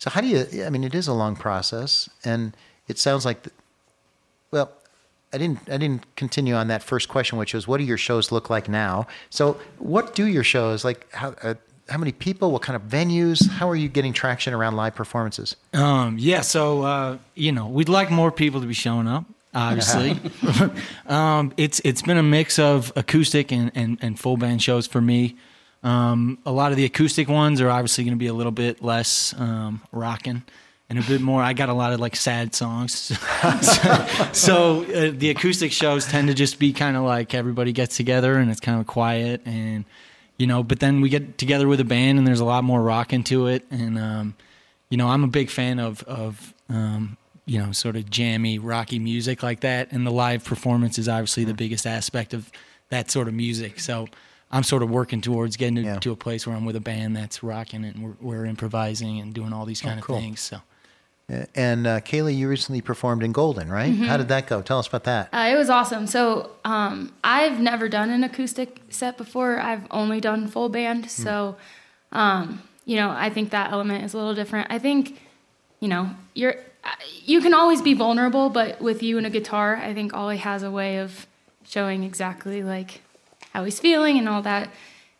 So 0.00 0.08
how 0.08 0.22
do 0.22 0.26
you? 0.26 0.64
I 0.64 0.70
mean, 0.70 0.82
it 0.82 0.94
is 0.94 1.06
a 1.06 1.12
long 1.12 1.36
process, 1.36 2.08
and 2.24 2.56
it 2.88 2.98
sounds 2.98 3.26
like, 3.26 3.42
the, 3.42 3.50
well, 4.50 4.72
I 5.32 5.38
didn't. 5.38 5.60
I 5.70 5.76
didn't 5.76 6.16
continue 6.16 6.54
on 6.54 6.68
that 6.68 6.82
first 6.82 7.08
question, 7.08 7.36
which 7.38 7.52
was, 7.52 7.68
what 7.68 7.78
do 7.78 7.84
your 7.84 7.98
shows 7.98 8.32
look 8.32 8.48
like 8.48 8.66
now? 8.68 9.06
So, 9.28 9.60
what 9.78 10.14
do 10.14 10.26
your 10.26 10.42
shows 10.42 10.84
like? 10.86 11.06
How 11.12 11.34
uh, 11.42 11.54
how 11.90 11.98
many 11.98 12.12
people? 12.12 12.50
What 12.50 12.62
kind 12.62 12.76
of 12.76 12.82
venues? 12.82 13.46
How 13.46 13.68
are 13.68 13.76
you 13.76 13.88
getting 13.88 14.14
traction 14.14 14.54
around 14.54 14.74
live 14.74 14.94
performances? 14.94 15.54
Um, 15.74 16.16
yeah, 16.18 16.40
so 16.40 16.82
uh, 16.82 17.18
you 17.34 17.52
know, 17.52 17.66
we'd 17.66 17.90
like 17.90 18.10
more 18.10 18.32
people 18.32 18.62
to 18.62 18.66
be 18.66 18.74
showing 18.74 19.06
up. 19.06 19.26
Obviously, 19.52 20.18
um, 21.08 21.52
it's 21.58 21.82
it's 21.84 22.00
been 22.00 22.16
a 22.16 22.22
mix 22.22 22.58
of 22.58 22.90
acoustic 22.96 23.52
and, 23.52 23.70
and, 23.74 23.98
and 24.00 24.18
full 24.18 24.38
band 24.38 24.62
shows 24.62 24.86
for 24.86 25.02
me. 25.02 25.36
Um, 25.82 26.38
a 26.44 26.52
lot 26.52 26.72
of 26.72 26.76
the 26.76 26.84
acoustic 26.84 27.28
ones 27.28 27.60
are 27.60 27.70
obviously 27.70 28.04
going 28.04 28.14
to 28.14 28.18
be 28.18 28.26
a 28.26 28.34
little 28.34 28.52
bit 28.52 28.82
less 28.82 29.34
um, 29.38 29.80
rocking 29.92 30.42
and 30.90 30.98
a 30.98 31.02
bit 31.02 31.20
more. 31.20 31.42
I 31.42 31.52
got 31.52 31.68
a 31.68 31.74
lot 31.74 31.92
of 31.92 32.00
like 32.00 32.16
sad 32.16 32.54
songs, 32.54 32.94
so, 32.94 33.14
so 34.32 34.84
uh, 34.84 35.12
the 35.14 35.30
acoustic 35.30 35.72
shows 35.72 36.06
tend 36.06 36.28
to 36.28 36.34
just 36.34 36.58
be 36.58 36.72
kind 36.72 36.96
of 36.96 37.04
like 37.04 37.34
everybody 37.34 37.72
gets 37.72 37.96
together 37.96 38.36
and 38.36 38.50
it's 38.50 38.60
kind 38.60 38.80
of 38.80 38.86
quiet 38.86 39.40
and 39.46 39.84
you 40.36 40.46
know. 40.46 40.62
But 40.62 40.80
then 40.80 41.00
we 41.00 41.08
get 41.08 41.38
together 41.38 41.66
with 41.66 41.80
a 41.80 41.84
band 41.84 42.18
and 42.18 42.26
there's 42.26 42.40
a 42.40 42.44
lot 42.44 42.64
more 42.64 42.82
rock 42.82 43.12
into 43.12 43.46
it 43.46 43.64
and. 43.70 43.98
Um, 43.98 44.34
you 44.90 44.96
know, 44.96 45.08
I'm 45.08 45.24
a 45.24 45.28
big 45.28 45.48
fan 45.48 45.78
of 45.78 46.02
of 46.02 46.52
um, 46.68 47.16
you 47.46 47.58
know 47.58 47.72
sort 47.72 47.96
of 47.96 48.10
jammy, 48.10 48.58
rocky 48.58 48.98
music 48.98 49.42
like 49.42 49.60
that, 49.60 49.92
and 49.92 50.06
the 50.06 50.10
live 50.10 50.44
performance 50.44 50.98
is 50.98 51.08
obviously 51.08 51.44
the 51.44 51.54
biggest 51.54 51.86
aspect 51.86 52.34
of 52.34 52.50
that 52.90 53.10
sort 53.10 53.28
of 53.28 53.34
music. 53.34 53.80
So 53.80 54.08
I'm 54.50 54.62
sort 54.64 54.82
of 54.82 54.90
working 54.90 55.20
towards 55.20 55.56
getting 55.56 55.76
to, 55.76 55.82
Yeah. 55.82 55.98
to 56.00 56.10
a 56.12 56.16
place 56.16 56.46
where 56.46 56.56
I'm 56.56 56.64
with 56.64 56.76
a 56.76 56.80
band 56.80 57.16
that's 57.16 57.42
rocking 57.42 57.84
it, 57.84 57.94
and 57.94 58.04
we're, 58.04 58.16
we're 58.20 58.46
improvising 58.46 59.20
and 59.20 59.32
doing 59.32 59.52
all 59.52 59.64
these 59.64 59.80
kind 59.80 60.00
cool. 60.02 60.16
of 60.16 60.22
things. 60.22 60.40
So. 60.40 60.56
Uh, 61.32 61.44
And 61.54 61.86
uh, 61.86 62.00
Kaylee, 62.00 62.36
you 62.36 62.48
recently 62.48 62.80
performed 62.80 63.22
in 63.22 63.30
Golden, 63.32 63.70
right? 63.70 63.94
How 63.94 64.16
did 64.16 64.26
that 64.28 64.48
go? 64.48 64.62
Tell 64.62 64.80
us 64.80 64.88
about 64.88 65.04
that. 65.04 65.28
Uh, 65.32 65.48
it 65.52 65.56
was 65.56 65.70
awesome. 65.70 66.08
So 66.08 66.50
um, 66.64 67.12
I've 67.22 67.60
never 67.60 67.88
done 67.88 68.10
an 68.10 68.24
acoustic 68.24 68.80
set 68.88 69.16
before. 69.16 69.60
I've 69.60 69.82
only 69.92 70.20
done 70.20 70.48
full 70.48 70.68
band. 70.68 71.08
So, 71.10 71.54
um, 72.10 72.62
you 72.84 72.96
know, 72.96 73.10
I 73.10 73.30
think 73.30 73.50
that 73.50 73.70
element 73.70 74.02
is 74.04 74.14
a 74.14 74.18
little 74.18 74.34
different. 74.34 74.66
I 74.72 74.80
think, 74.80 75.20
you 75.78 75.86
know, 75.88 76.10
you're 76.34 76.56
you 77.24 77.40
can 77.42 77.52
always 77.54 77.82
be 77.82 77.92
vulnerable, 77.94 78.48
but 78.48 78.80
with 78.80 79.02
you 79.02 79.18
and 79.18 79.26
a 79.26 79.30
guitar, 79.30 79.76
I 79.76 79.92
think 79.94 80.14
Ollie 80.14 80.38
has 80.38 80.62
a 80.62 80.70
way 80.70 80.96
of 80.98 81.26
showing 81.64 82.02
exactly 82.02 82.62
like 82.62 83.02
how 83.52 83.64
he's 83.64 83.78
feeling 83.80 84.18
and 84.18 84.28
all 84.28 84.42
that 84.42 84.70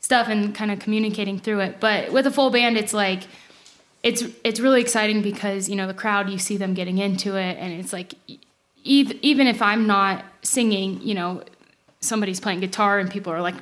stuff, 0.01 0.29
and 0.29 0.55
kind 0.55 0.71
of 0.71 0.79
communicating 0.79 1.38
through 1.38 1.61
it. 1.61 1.81
But 1.81 2.11
with 2.12 2.27
a 2.27 2.31
full 2.31 2.51
band, 2.51 2.77
it's 2.77 2.93
like 2.95 3.25
it's 4.03 4.23
it's 4.45 4.61
really 4.61 4.81
exciting 4.81 5.21
because 5.23 5.69
you 5.69 5.77
know 5.77 5.87
the 5.87 5.95
crowd 5.95 6.31
you 6.31 6.38
see 6.38 6.57
them 6.57 6.73
getting 6.75 6.99
into 6.99 7.37
it 7.37 7.59
and 7.59 7.73
it's 7.79 7.93
like 7.93 8.14
even 8.83 9.19
even 9.23 9.47
if 9.47 9.61
I'm 9.61 9.87
not 9.87 10.25
singing 10.43 11.03
you 11.03 11.12
know 11.14 11.43
somebody's 12.01 12.40
playing 12.40 12.61
guitar 12.61 12.99
and 12.99 13.11
people 13.11 13.31
are 13.31 13.43
like 13.43 13.57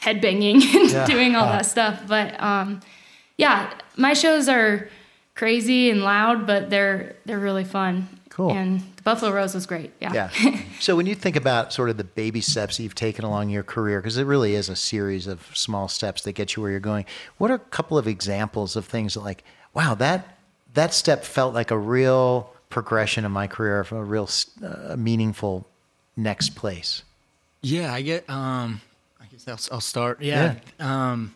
headbanging 0.00 0.62
and 0.76 0.88
Yeah. 0.90 1.04
doing 1.06 1.34
all 1.34 1.48
Uh. 1.48 1.52
that 1.56 1.66
stuff 1.66 2.02
but 2.06 2.40
um 2.40 2.78
yeah 3.38 3.72
my 3.96 4.12
shows 4.14 4.48
are 4.48 4.88
crazy 5.34 5.90
and 5.90 6.02
loud 6.02 6.46
but 6.46 6.70
they're 6.70 7.16
they're 7.26 7.40
really 7.40 7.64
fun 7.64 8.08
Cool. 8.28 8.50
and 8.52 8.82
the 9.02 9.10
Buffalo 9.10 9.32
Rose 9.32 9.54
was 9.54 9.66
great 9.66 9.92
yeah 10.00 10.12
Yeah. 10.12 10.60
so 10.80 10.94
when 10.96 11.06
you 11.06 11.14
think 11.14 11.36
about 11.36 11.72
sort 11.72 11.90
of 11.90 11.96
the 11.96 12.04
baby 12.04 12.40
steps 12.40 12.78
you've 12.78 12.94
taken 12.94 13.24
along 13.24 13.50
your 13.50 13.62
career, 13.62 14.00
because 14.00 14.16
it 14.16 14.24
really 14.24 14.54
is 14.54 14.68
a 14.68 14.76
series 14.76 15.26
of 15.26 15.50
small 15.54 15.88
steps 15.88 16.22
that 16.22 16.32
get 16.32 16.54
you 16.56 16.62
where 16.62 16.70
you're 16.70 16.80
going, 16.80 17.04
what 17.38 17.50
are 17.50 17.54
a 17.54 17.58
couple 17.58 17.98
of 17.98 18.06
examples 18.06 18.76
of 18.76 18.84
things 18.86 19.14
that 19.14 19.20
like, 19.20 19.42
wow, 19.74 19.94
that 19.94 20.38
that 20.74 20.94
step 20.94 21.24
felt 21.24 21.52
like 21.52 21.70
a 21.70 21.78
real 21.78 22.52
progression 22.70 23.24
in 23.24 23.32
my 23.32 23.46
career, 23.46 23.86
a 23.90 24.02
real 24.02 24.28
uh, 24.64 24.96
meaningful 24.96 25.66
next 26.16 26.50
place? 26.54 27.02
Yeah, 27.60 27.92
I 27.92 28.02
get. 28.02 28.28
Um, 28.30 28.80
I 29.20 29.26
guess 29.26 29.46
I'll, 29.48 29.74
I'll 29.76 29.80
start. 29.80 30.22
Yeah. 30.22 30.56
Um, 30.80 31.34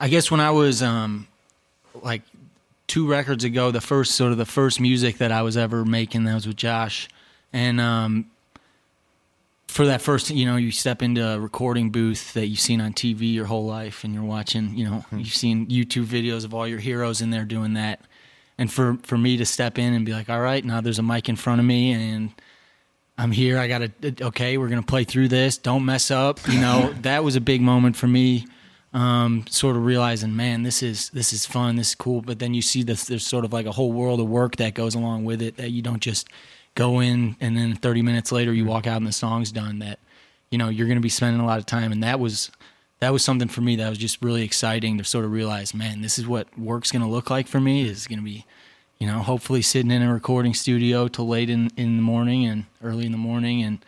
I 0.00 0.08
guess 0.08 0.30
when 0.30 0.40
I 0.40 0.50
was 0.50 0.82
um, 0.82 1.28
like 2.02 2.22
two 2.92 3.06
records 3.06 3.42
ago, 3.42 3.70
the 3.70 3.80
first 3.80 4.16
sort 4.16 4.32
of 4.32 4.38
the 4.38 4.44
first 4.44 4.78
music 4.78 5.16
that 5.16 5.32
I 5.32 5.40
was 5.40 5.56
ever 5.56 5.82
making 5.82 6.24
that 6.24 6.34
was 6.34 6.46
with 6.46 6.56
Josh, 6.56 7.08
and 7.50 7.80
um, 7.80 8.30
for 9.66 9.86
that 9.86 10.02
first, 10.02 10.28
you 10.28 10.44
know, 10.44 10.56
you 10.56 10.70
step 10.70 11.00
into 11.00 11.26
a 11.26 11.40
recording 11.40 11.88
booth 11.88 12.34
that 12.34 12.48
you've 12.48 12.60
seen 12.60 12.82
on 12.82 12.92
TV 12.92 13.32
your 13.32 13.46
whole 13.46 13.64
life, 13.64 14.04
and 14.04 14.12
you're 14.12 14.22
watching, 14.22 14.76
you 14.76 14.84
know, 14.84 15.06
you've 15.10 15.34
seen 15.34 15.68
YouTube 15.68 16.04
videos 16.04 16.44
of 16.44 16.52
all 16.52 16.68
your 16.68 16.80
heroes 16.80 17.22
in 17.22 17.30
there 17.30 17.46
doing 17.46 17.72
that, 17.72 18.02
and 18.58 18.70
for 18.70 18.98
for 19.04 19.16
me 19.16 19.38
to 19.38 19.46
step 19.46 19.78
in 19.78 19.94
and 19.94 20.04
be 20.04 20.12
like, 20.12 20.28
all 20.28 20.42
right, 20.42 20.62
now 20.62 20.82
there's 20.82 20.98
a 20.98 21.02
mic 21.02 21.30
in 21.30 21.36
front 21.36 21.60
of 21.60 21.64
me, 21.64 21.92
and 21.92 22.30
I'm 23.16 23.32
here. 23.32 23.58
I 23.58 23.68
got 23.68 24.02
to, 24.02 24.24
okay, 24.26 24.58
we're 24.58 24.68
to 24.68 24.82
play 24.82 25.04
through 25.04 25.28
this. 25.28 25.56
Don't 25.56 25.86
mess 25.86 26.10
up. 26.10 26.46
You 26.46 26.60
know, 26.60 26.92
that 27.00 27.24
was 27.24 27.36
a 27.36 27.40
big 27.40 27.62
moment 27.62 27.96
for 27.96 28.06
me. 28.06 28.44
Um, 28.94 29.46
sort 29.48 29.76
of 29.76 29.86
realizing, 29.86 30.36
man, 30.36 30.64
this 30.64 30.82
is, 30.82 31.08
this 31.10 31.32
is 31.32 31.46
fun. 31.46 31.76
This 31.76 31.90
is 31.90 31.94
cool. 31.94 32.20
But 32.20 32.38
then 32.38 32.52
you 32.52 32.60
see 32.60 32.82
this, 32.82 33.04
there's 33.04 33.26
sort 33.26 33.44
of 33.44 33.52
like 33.52 33.64
a 33.64 33.72
whole 33.72 33.92
world 33.92 34.20
of 34.20 34.28
work 34.28 34.56
that 34.56 34.74
goes 34.74 34.94
along 34.94 35.24
with 35.24 35.40
it 35.40 35.56
that 35.56 35.70
you 35.70 35.80
don't 35.80 36.02
just 36.02 36.28
go 36.74 37.00
in 37.00 37.36
and 37.40 37.56
then 37.56 37.74
30 37.74 38.02
minutes 38.02 38.32
later 38.32 38.52
you 38.52 38.64
walk 38.64 38.86
out 38.86 38.98
and 38.98 39.06
the 39.06 39.12
song's 39.12 39.52
done 39.52 39.78
that, 39.78 39.98
you 40.50 40.58
know, 40.58 40.68
you're 40.68 40.86
going 40.86 40.98
to 40.98 41.02
be 41.02 41.08
spending 41.08 41.40
a 41.40 41.46
lot 41.46 41.58
of 41.58 41.66
time. 41.66 41.90
And 41.90 42.02
that 42.02 42.20
was, 42.20 42.50
that 43.00 43.12
was 43.12 43.24
something 43.24 43.48
for 43.48 43.62
me 43.62 43.76
that 43.76 43.88
was 43.88 43.98
just 43.98 44.22
really 44.22 44.42
exciting 44.42 44.98
to 44.98 45.04
sort 45.04 45.24
of 45.24 45.32
realize, 45.32 45.74
man, 45.74 46.02
this 46.02 46.18
is 46.18 46.26
what 46.26 46.46
work's 46.58 46.92
going 46.92 47.02
to 47.02 47.08
look 47.08 47.30
like 47.30 47.48
for 47.48 47.60
me 47.60 47.88
is 47.88 48.06
going 48.06 48.18
to 48.18 48.24
be, 48.24 48.44
you 48.98 49.06
know, 49.06 49.18
hopefully 49.18 49.60
sitting 49.60 49.90
in 49.90 50.02
a 50.02 50.12
recording 50.12 50.54
studio 50.54 51.08
till 51.08 51.26
late 51.26 51.50
in, 51.50 51.70
in 51.76 51.96
the 51.96 52.02
morning 52.02 52.46
and 52.46 52.66
early 52.82 53.04
in 53.04 53.12
the 53.12 53.18
morning 53.18 53.62
and 53.62 53.84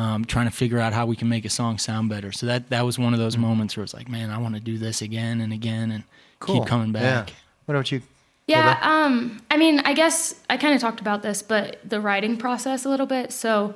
um, 0.00 0.24
trying 0.24 0.46
to 0.46 0.50
figure 0.50 0.78
out 0.78 0.94
how 0.94 1.04
we 1.04 1.14
can 1.14 1.28
make 1.28 1.44
a 1.44 1.50
song 1.50 1.76
sound 1.76 2.08
better. 2.08 2.32
So 2.32 2.46
that 2.46 2.70
that 2.70 2.86
was 2.86 2.98
one 2.98 3.12
of 3.12 3.20
those 3.20 3.36
moments 3.36 3.76
where 3.76 3.84
it's 3.84 3.92
like, 3.92 4.08
man, 4.08 4.30
I 4.30 4.38
want 4.38 4.54
to 4.54 4.60
do 4.60 4.78
this 4.78 5.02
again 5.02 5.42
and 5.42 5.52
again 5.52 5.90
and 5.90 6.04
keep 6.46 6.64
coming 6.64 6.90
back. 6.90 7.28
Yeah. 7.28 7.34
What 7.66 7.74
about 7.74 7.92
you? 7.92 8.00
Yeah, 8.46 8.78
um, 8.82 9.40
I 9.48 9.56
mean, 9.56 9.80
I 9.84 9.92
guess 9.92 10.34
I 10.48 10.56
kind 10.56 10.74
of 10.74 10.80
talked 10.80 11.00
about 11.00 11.22
this, 11.22 11.40
but 11.40 11.78
the 11.88 12.00
writing 12.00 12.36
process 12.36 12.84
a 12.84 12.88
little 12.88 13.06
bit. 13.06 13.30
So 13.30 13.74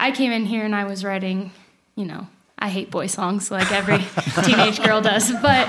I 0.00 0.12
came 0.12 0.32
in 0.32 0.46
here 0.46 0.64
and 0.64 0.74
I 0.74 0.84
was 0.84 1.04
writing, 1.04 1.50
you 1.94 2.06
know, 2.06 2.28
I 2.58 2.68
hate 2.68 2.90
boy 2.90 3.08
songs 3.08 3.50
like 3.50 3.70
every 3.70 3.98
teenage 4.44 4.82
girl 4.82 5.02
does. 5.02 5.30
But, 5.42 5.68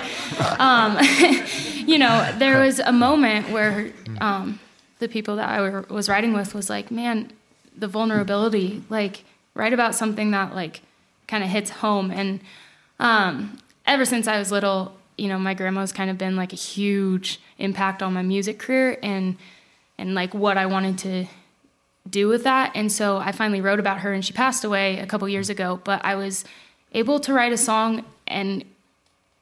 um, 0.57 0.97
you 1.85 1.97
know, 1.97 2.33
there 2.37 2.61
was 2.61 2.79
a 2.79 2.93
moment 2.93 3.49
where 3.49 3.91
um, 4.21 4.59
the 4.99 5.09
people 5.09 5.35
that 5.35 5.49
I 5.49 5.81
was 5.91 6.07
writing 6.07 6.31
with 6.31 6.53
was 6.53 6.69
like, 6.69 6.91
man, 6.91 7.33
the 7.75 7.89
vulnerability, 7.89 8.83
like, 8.89 9.25
write 9.55 9.73
about 9.73 9.95
something 9.95 10.31
that, 10.31 10.53
like, 10.53 10.81
kind 11.27 11.43
of 11.43 11.49
hits 11.49 11.69
home. 11.69 12.11
And 12.11 12.39
um, 12.99 13.57
ever 13.85 14.05
since 14.05 14.27
I 14.27 14.37
was 14.37 14.51
little, 14.51 14.95
you 15.17 15.27
know, 15.27 15.39
my 15.39 15.53
grandma's 15.53 15.91
kind 15.91 16.09
of 16.09 16.17
been 16.17 16.35
like 16.35 16.53
a 16.53 16.57
huge 16.57 17.39
impact 17.57 18.03
on 18.03 18.13
my 18.13 18.21
music 18.21 18.59
career 18.59 18.97
and 19.01 19.37
and 19.97 20.13
like 20.13 20.33
what 20.33 20.57
I 20.57 20.65
wanted 20.65 20.97
to 20.99 21.25
do 22.09 22.27
with 22.27 22.43
that. 22.43 22.71
And 22.75 22.91
so 22.91 23.17
I 23.17 23.31
finally 23.31 23.61
wrote 23.61 23.79
about 23.79 23.99
her 23.99 24.11
and 24.11 24.23
she 24.25 24.33
passed 24.33 24.65
away 24.65 24.99
a 24.99 25.05
couple 25.05 25.27
years 25.29 25.49
ago, 25.49 25.79
but 25.85 26.03
I 26.03 26.15
was 26.15 26.43
able 26.91 27.19
to 27.21 27.33
write 27.33 27.53
a 27.53 27.57
song 27.57 28.03
and 28.27 28.65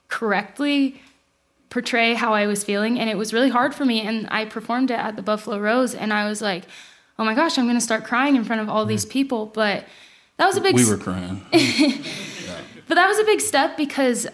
correctly 0.09 1.01
portray 1.71 2.13
how 2.13 2.33
I 2.35 2.45
was 2.45 2.63
feeling 2.63 2.99
and 2.99 3.09
it 3.09 3.17
was 3.17 3.33
really 3.33 3.49
hard 3.49 3.73
for 3.73 3.83
me 3.83 4.01
and 4.01 4.27
I 4.29 4.45
performed 4.45 4.91
it 4.91 4.99
at 4.99 5.15
the 5.15 5.23
Buffalo 5.23 5.59
Rose 5.59 5.95
and 5.95 6.13
I 6.13 6.29
was 6.29 6.39
like, 6.39 6.65
"Oh 7.17 7.25
my 7.25 7.33
gosh, 7.33 7.57
I'm 7.57 7.65
going 7.65 7.77
to 7.77 7.81
start 7.81 8.03
crying 8.03 8.35
in 8.35 8.43
front 8.43 8.61
of 8.61 8.69
all 8.69 8.85
these 8.85 9.05
people." 9.05 9.47
But 9.47 9.85
that 10.37 10.47
was 10.47 10.57
a 10.57 10.61
big 10.61 10.75
We 10.75 10.81
s- 10.81 10.89
were 10.89 10.97
crying. 10.97 11.45
yeah. 11.53 11.97
but 12.87 12.95
that 12.95 13.07
was 13.07 13.19
a 13.19 13.23
big 13.23 13.41
step 13.41 13.77
because 13.77 14.27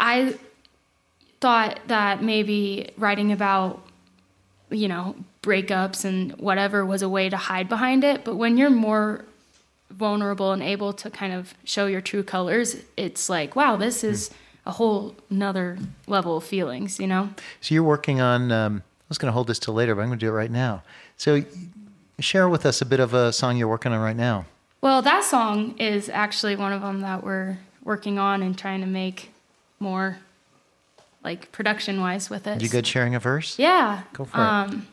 I 0.00 0.34
thought 1.40 1.80
that 1.88 2.22
maybe 2.22 2.90
writing 2.96 3.32
about, 3.32 3.82
you 4.70 4.88
know, 4.88 5.16
breakups 5.42 6.04
and 6.04 6.32
whatever 6.38 6.84
was 6.84 7.02
a 7.02 7.08
way 7.08 7.28
to 7.28 7.36
hide 7.36 7.68
behind 7.68 8.04
it. 8.04 8.24
But 8.24 8.36
when 8.36 8.56
you're 8.56 8.70
more 8.70 9.24
vulnerable 9.90 10.52
and 10.52 10.62
able 10.62 10.92
to 10.94 11.10
kind 11.10 11.32
of 11.32 11.54
show 11.64 11.86
your 11.86 12.00
true 12.00 12.22
colors, 12.22 12.76
it's 12.96 13.28
like, 13.28 13.54
wow, 13.54 13.76
this 13.76 14.02
is 14.02 14.30
a 14.64 14.72
whole 14.72 15.14
nother 15.30 15.78
level 16.08 16.36
of 16.38 16.44
feelings, 16.44 16.98
you 16.98 17.06
know? 17.06 17.30
So 17.60 17.74
you're 17.74 17.84
working 17.84 18.20
on. 18.20 18.50
Um, 18.50 18.82
I 18.86 19.08
was 19.08 19.18
going 19.18 19.28
to 19.28 19.32
hold 19.32 19.46
this 19.46 19.60
till 19.60 19.74
later, 19.74 19.94
but 19.94 20.00
I'm 20.02 20.08
going 20.08 20.18
to 20.18 20.26
do 20.26 20.30
it 20.30 20.34
right 20.34 20.50
now. 20.50 20.82
So 21.16 21.44
share 22.18 22.48
with 22.48 22.66
us 22.66 22.80
a 22.80 22.84
bit 22.86 22.98
of 22.98 23.14
a 23.14 23.32
song 23.32 23.56
you're 23.56 23.68
working 23.68 23.92
on 23.92 24.00
right 24.00 24.16
now. 24.16 24.46
Well, 24.80 25.02
that 25.02 25.24
song 25.24 25.76
is 25.78 26.08
actually 26.08 26.56
one 26.56 26.72
of 26.72 26.82
them 26.82 27.00
that 27.00 27.24
we're 27.24 27.58
working 27.82 28.18
on 28.18 28.42
and 28.42 28.56
trying 28.56 28.80
to 28.80 28.86
make 28.86 29.30
more 29.80 30.18
like 31.24 31.50
production 31.52 32.00
wise 32.00 32.30
with 32.30 32.46
it. 32.46 32.62
You 32.62 32.68
good 32.68 32.86
sharing 32.86 33.14
a 33.14 33.20
verse? 33.20 33.58
Yeah. 33.58 34.02
Go 34.12 34.24
for 34.24 34.38
it. 34.38 34.40
Um, 34.40 34.86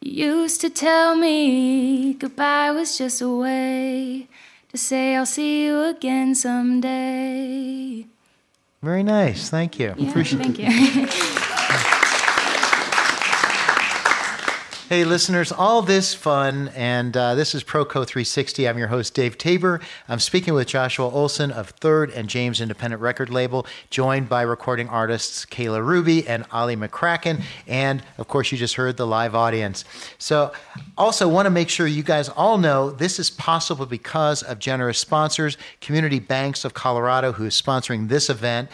you 0.00 0.42
used 0.42 0.60
to 0.62 0.70
tell 0.70 1.14
me 1.14 2.14
goodbye 2.14 2.70
was 2.72 2.98
just 2.98 3.20
a 3.20 3.28
way 3.28 4.28
to 4.70 4.78
say 4.78 5.16
I'll 5.16 5.26
see 5.26 5.64
you 5.64 5.82
again 5.82 6.34
someday. 6.34 8.06
Very 8.82 9.02
nice. 9.04 9.48
Thank 9.48 9.78
you. 9.78 9.94
Yeah, 9.96 10.12
thank 10.12 10.58
you. 10.58 11.08
Hey, 14.92 15.04
listeners, 15.04 15.52
all 15.52 15.80
this 15.80 16.12
fun, 16.12 16.68
and 16.76 17.16
uh, 17.16 17.34
this 17.34 17.54
is 17.54 17.64
Proco 17.64 18.06
360. 18.06 18.68
I'm 18.68 18.76
your 18.76 18.88
host, 18.88 19.14
Dave 19.14 19.38
Taber. 19.38 19.80
I'm 20.06 20.18
speaking 20.18 20.52
with 20.52 20.68
Joshua 20.68 21.08
Olson 21.08 21.50
of 21.50 21.70
Third 21.70 22.10
and 22.10 22.28
James 22.28 22.60
Independent 22.60 23.00
Record 23.00 23.30
Label, 23.30 23.64
joined 23.88 24.28
by 24.28 24.42
recording 24.42 24.90
artists 24.90 25.46
Kayla 25.46 25.82
Ruby 25.82 26.28
and 26.28 26.44
Ollie 26.52 26.76
McCracken, 26.76 27.40
and 27.66 28.02
of 28.18 28.28
course, 28.28 28.52
you 28.52 28.58
just 28.58 28.74
heard 28.74 28.98
the 28.98 29.06
live 29.06 29.34
audience. 29.34 29.86
So, 30.18 30.52
also 30.98 31.26
want 31.26 31.46
to 31.46 31.50
make 31.50 31.70
sure 31.70 31.86
you 31.86 32.02
guys 32.02 32.28
all 32.28 32.58
know 32.58 32.90
this 32.90 33.18
is 33.18 33.30
possible 33.30 33.86
because 33.86 34.42
of 34.42 34.58
generous 34.58 34.98
sponsors, 34.98 35.56
Community 35.80 36.18
Banks 36.18 36.66
of 36.66 36.74
Colorado, 36.74 37.32
who 37.32 37.46
is 37.46 37.58
sponsoring 37.58 38.08
this 38.10 38.28
event, 38.28 38.68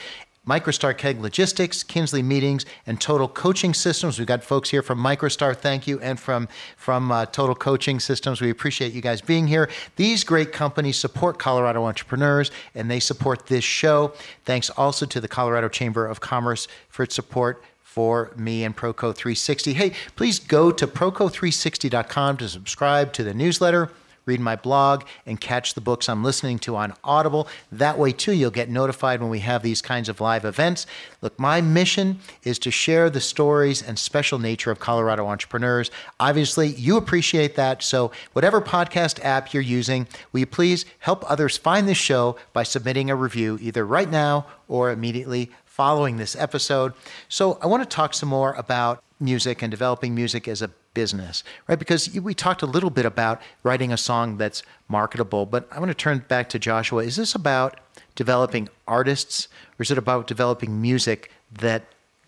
Microstar 0.48 0.96
Keg 0.96 1.20
Logistics, 1.20 1.82
Kinsley 1.82 2.22
Meetings, 2.22 2.64
and 2.87 2.98
Total 2.98 3.28
Coaching 3.28 3.74
Systems. 3.74 4.18
We've 4.18 4.26
got 4.26 4.42
folks 4.42 4.70
here 4.70 4.80
from 4.80 4.98
Microstar, 4.98 5.54
thank 5.54 5.87
you, 5.87 6.00
and 6.00 6.18
from 6.18 6.48
from 6.78 7.12
uh, 7.12 7.26
Total 7.26 7.54
Coaching 7.54 8.00
Systems. 8.00 8.40
We 8.40 8.48
appreciate 8.48 8.94
you 8.94 9.02
guys 9.02 9.20
being 9.20 9.46
here. 9.46 9.68
These 9.96 10.24
great 10.24 10.50
companies 10.50 10.96
support 10.96 11.38
Colorado 11.38 11.84
entrepreneurs, 11.84 12.50
and 12.74 12.90
they 12.90 12.98
support 12.98 13.46
this 13.46 13.62
show. 13.62 14.14
Thanks 14.46 14.70
also 14.70 15.04
to 15.04 15.20
the 15.20 15.28
Colorado 15.28 15.68
Chamber 15.68 16.06
of 16.06 16.20
Commerce 16.20 16.66
for 16.88 17.02
its 17.02 17.14
support 17.14 17.62
for 17.82 18.30
me 18.37 18.64
and 18.64 18.74
Proco 18.74 19.14
360. 19.14 19.74
Hey, 19.74 19.92
please 20.16 20.38
go 20.38 20.70
to 20.70 20.87
proco360.com 20.87 22.37
to 22.38 22.48
subscribe 22.48 23.12
to 23.12 23.22
the 23.22 23.34
newsletter 23.34 23.90
read 24.29 24.38
my 24.38 24.55
blog, 24.55 25.05
and 25.27 25.41
catch 25.41 25.75
the 25.75 25.81
books 25.81 26.09
I'm 26.09 26.23
listening 26.23 26.59
to 26.61 26.77
on 26.77 26.93
Audible. 27.03 27.49
That 27.73 27.99
way, 27.99 28.12
too, 28.12 28.33
you'll 28.33 28.51
get 28.51 28.69
notified 28.69 29.21
when 29.21 29.31
we 29.31 29.41
have 29.41 29.62
these 29.62 29.83
kinds 29.83 30.09
of 30.09 30.21
live 30.21 30.45
events. 30.45 30.87
Look, 31.23 31.37
my 31.41 31.61
mission 31.61 32.21
is 32.45 32.59
to 32.61 32.71
share 32.71 33.11
the 33.11 33.21
stories 33.21 33.83
and 33.83 33.99
special 33.99 34.38
nature 34.38 34.71
of 34.71 34.79
Colorado 34.79 35.27
entrepreneurs. 35.27 35.91
Obviously, 36.21 36.69
you 36.69 36.97
appreciate 36.97 37.57
that. 37.57 37.83
So, 37.83 38.12
whatever 38.35 38.61
podcast 38.61 39.25
app 39.25 39.53
you're 39.53 39.62
using, 39.62 40.07
will 40.31 40.41
you 40.41 40.47
please 40.47 40.85
help 41.01 41.29
others 41.29 41.57
find 41.57 41.88
this 41.88 41.99
show 41.99 42.37
by 42.53 42.62
submitting 42.62 43.11
a 43.11 43.17
review 43.17 43.59
either 43.61 43.85
right 43.85 44.11
now 44.11 44.47
or 44.69 44.91
immediately 44.91 45.51
following 45.79 46.19
this 46.19 46.37
episode. 46.37 46.93
So, 47.31 47.59
I 47.62 47.67
want 47.67 47.83
to 47.83 47.88
talk 47.88 48.12
some 48.12 48.29
more 48.29 48.53
about 48.55 49.03
music 49.21 49.62
and 49.62 49.71
developing 49.71 50.14
music 50.14 50.47
as 50.47 50.61
a 50.61 50.69
business, 50.93 51.45
right? 51.69 51.79
Because 51.79 52.11
we 52.21 52.35
talked 52.35 52.62
a 52.62 52.67
little 52.67 52.91
bit 52.91 53.07
about 53.07 53.41
writing 53.62 53.93
a 53.93 53.97
song 53.97 54.37
that's 54.37 54.62
marketable, 54.88 55.47
but 55.47 55.69
I 55.71 55.79
want 55.79 55.91
to 55.91 55.95
turn 55.95 56.25
back 56.29 56.49
to 56.51 56.59
Joshua. 56.59 57.05
Is 57.05 57.17
this 57.17 57.35
about 57.35 57.79
developing 58.17 58.69
artists 58.87 59.49
or 59.79 59.85
is 59.85 59.91
it 59.93 59.99
about 59.99 60.27
developing 60.27 60.83
music 60.83 61.31
that 61.53 61.85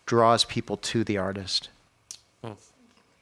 draws 0.07 0.45
people 0.45 0.77
to 0.77 1.03
the 1.03 1.19
artist? 1.19 1.69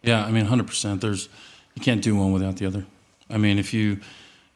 Yeah, 0.03 0.25
I 0.25 0.31
mean, 0.31 0.45
hundred 0.45 0.67
percent. 0.67 1.01
There's 1.01 1.29
you 1.75 1.83
can't 1.83 2.03
do 2.03 2.14
one 2.14 2.33
without 2.33 2.57
the 2.57 2.67
other. 2.67 2.85
I 3.29 3.37
mean, 3.37 3.59
if 3.59 3.75
you 3.75 4.01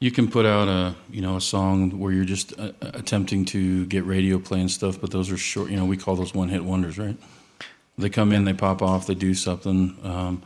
you 0.03 0.11
can 0.11 0.29
put 0.29 0.45
out 0.45 0.67
a 0.67 0.93
you 1.09 1.21
know 1.21 1.37
a 1.37 1.41
song 1.41 1.97
where 1.97 2.11
you're 2.11 2.25
just 2.25 2.59
uh, 2.59 2.73
attempting 2.81 3.45
to 3.45 3.85
get 3.85 4.03
radio 4.05 4.37
play 4.37 4.59
and 4.59 4.69
stuff, 4.69 4.99
but 4.99 5.11
those 5.11 5.31
are 5.31 5.37
short. 5.37 5.69
You 5.69 5.77
know, 5.77 5.85
we 5.85 5.95
call 5.95 6.17
those 6.17 6.33
one 6.33 6.49
hit 6.49 6.65
wonders, 6.65 6.97
right? 6.97 7.15
They 7.97 8.09
come 8.09 8.33
in, 8.33 8.43
they 8.43 8.51
pop 8.51 8.81
off, 8.81 9.07
they 9.07 9.15
do 9.15 9.33
something. 9.33 9.97
Um, 10.03 10.43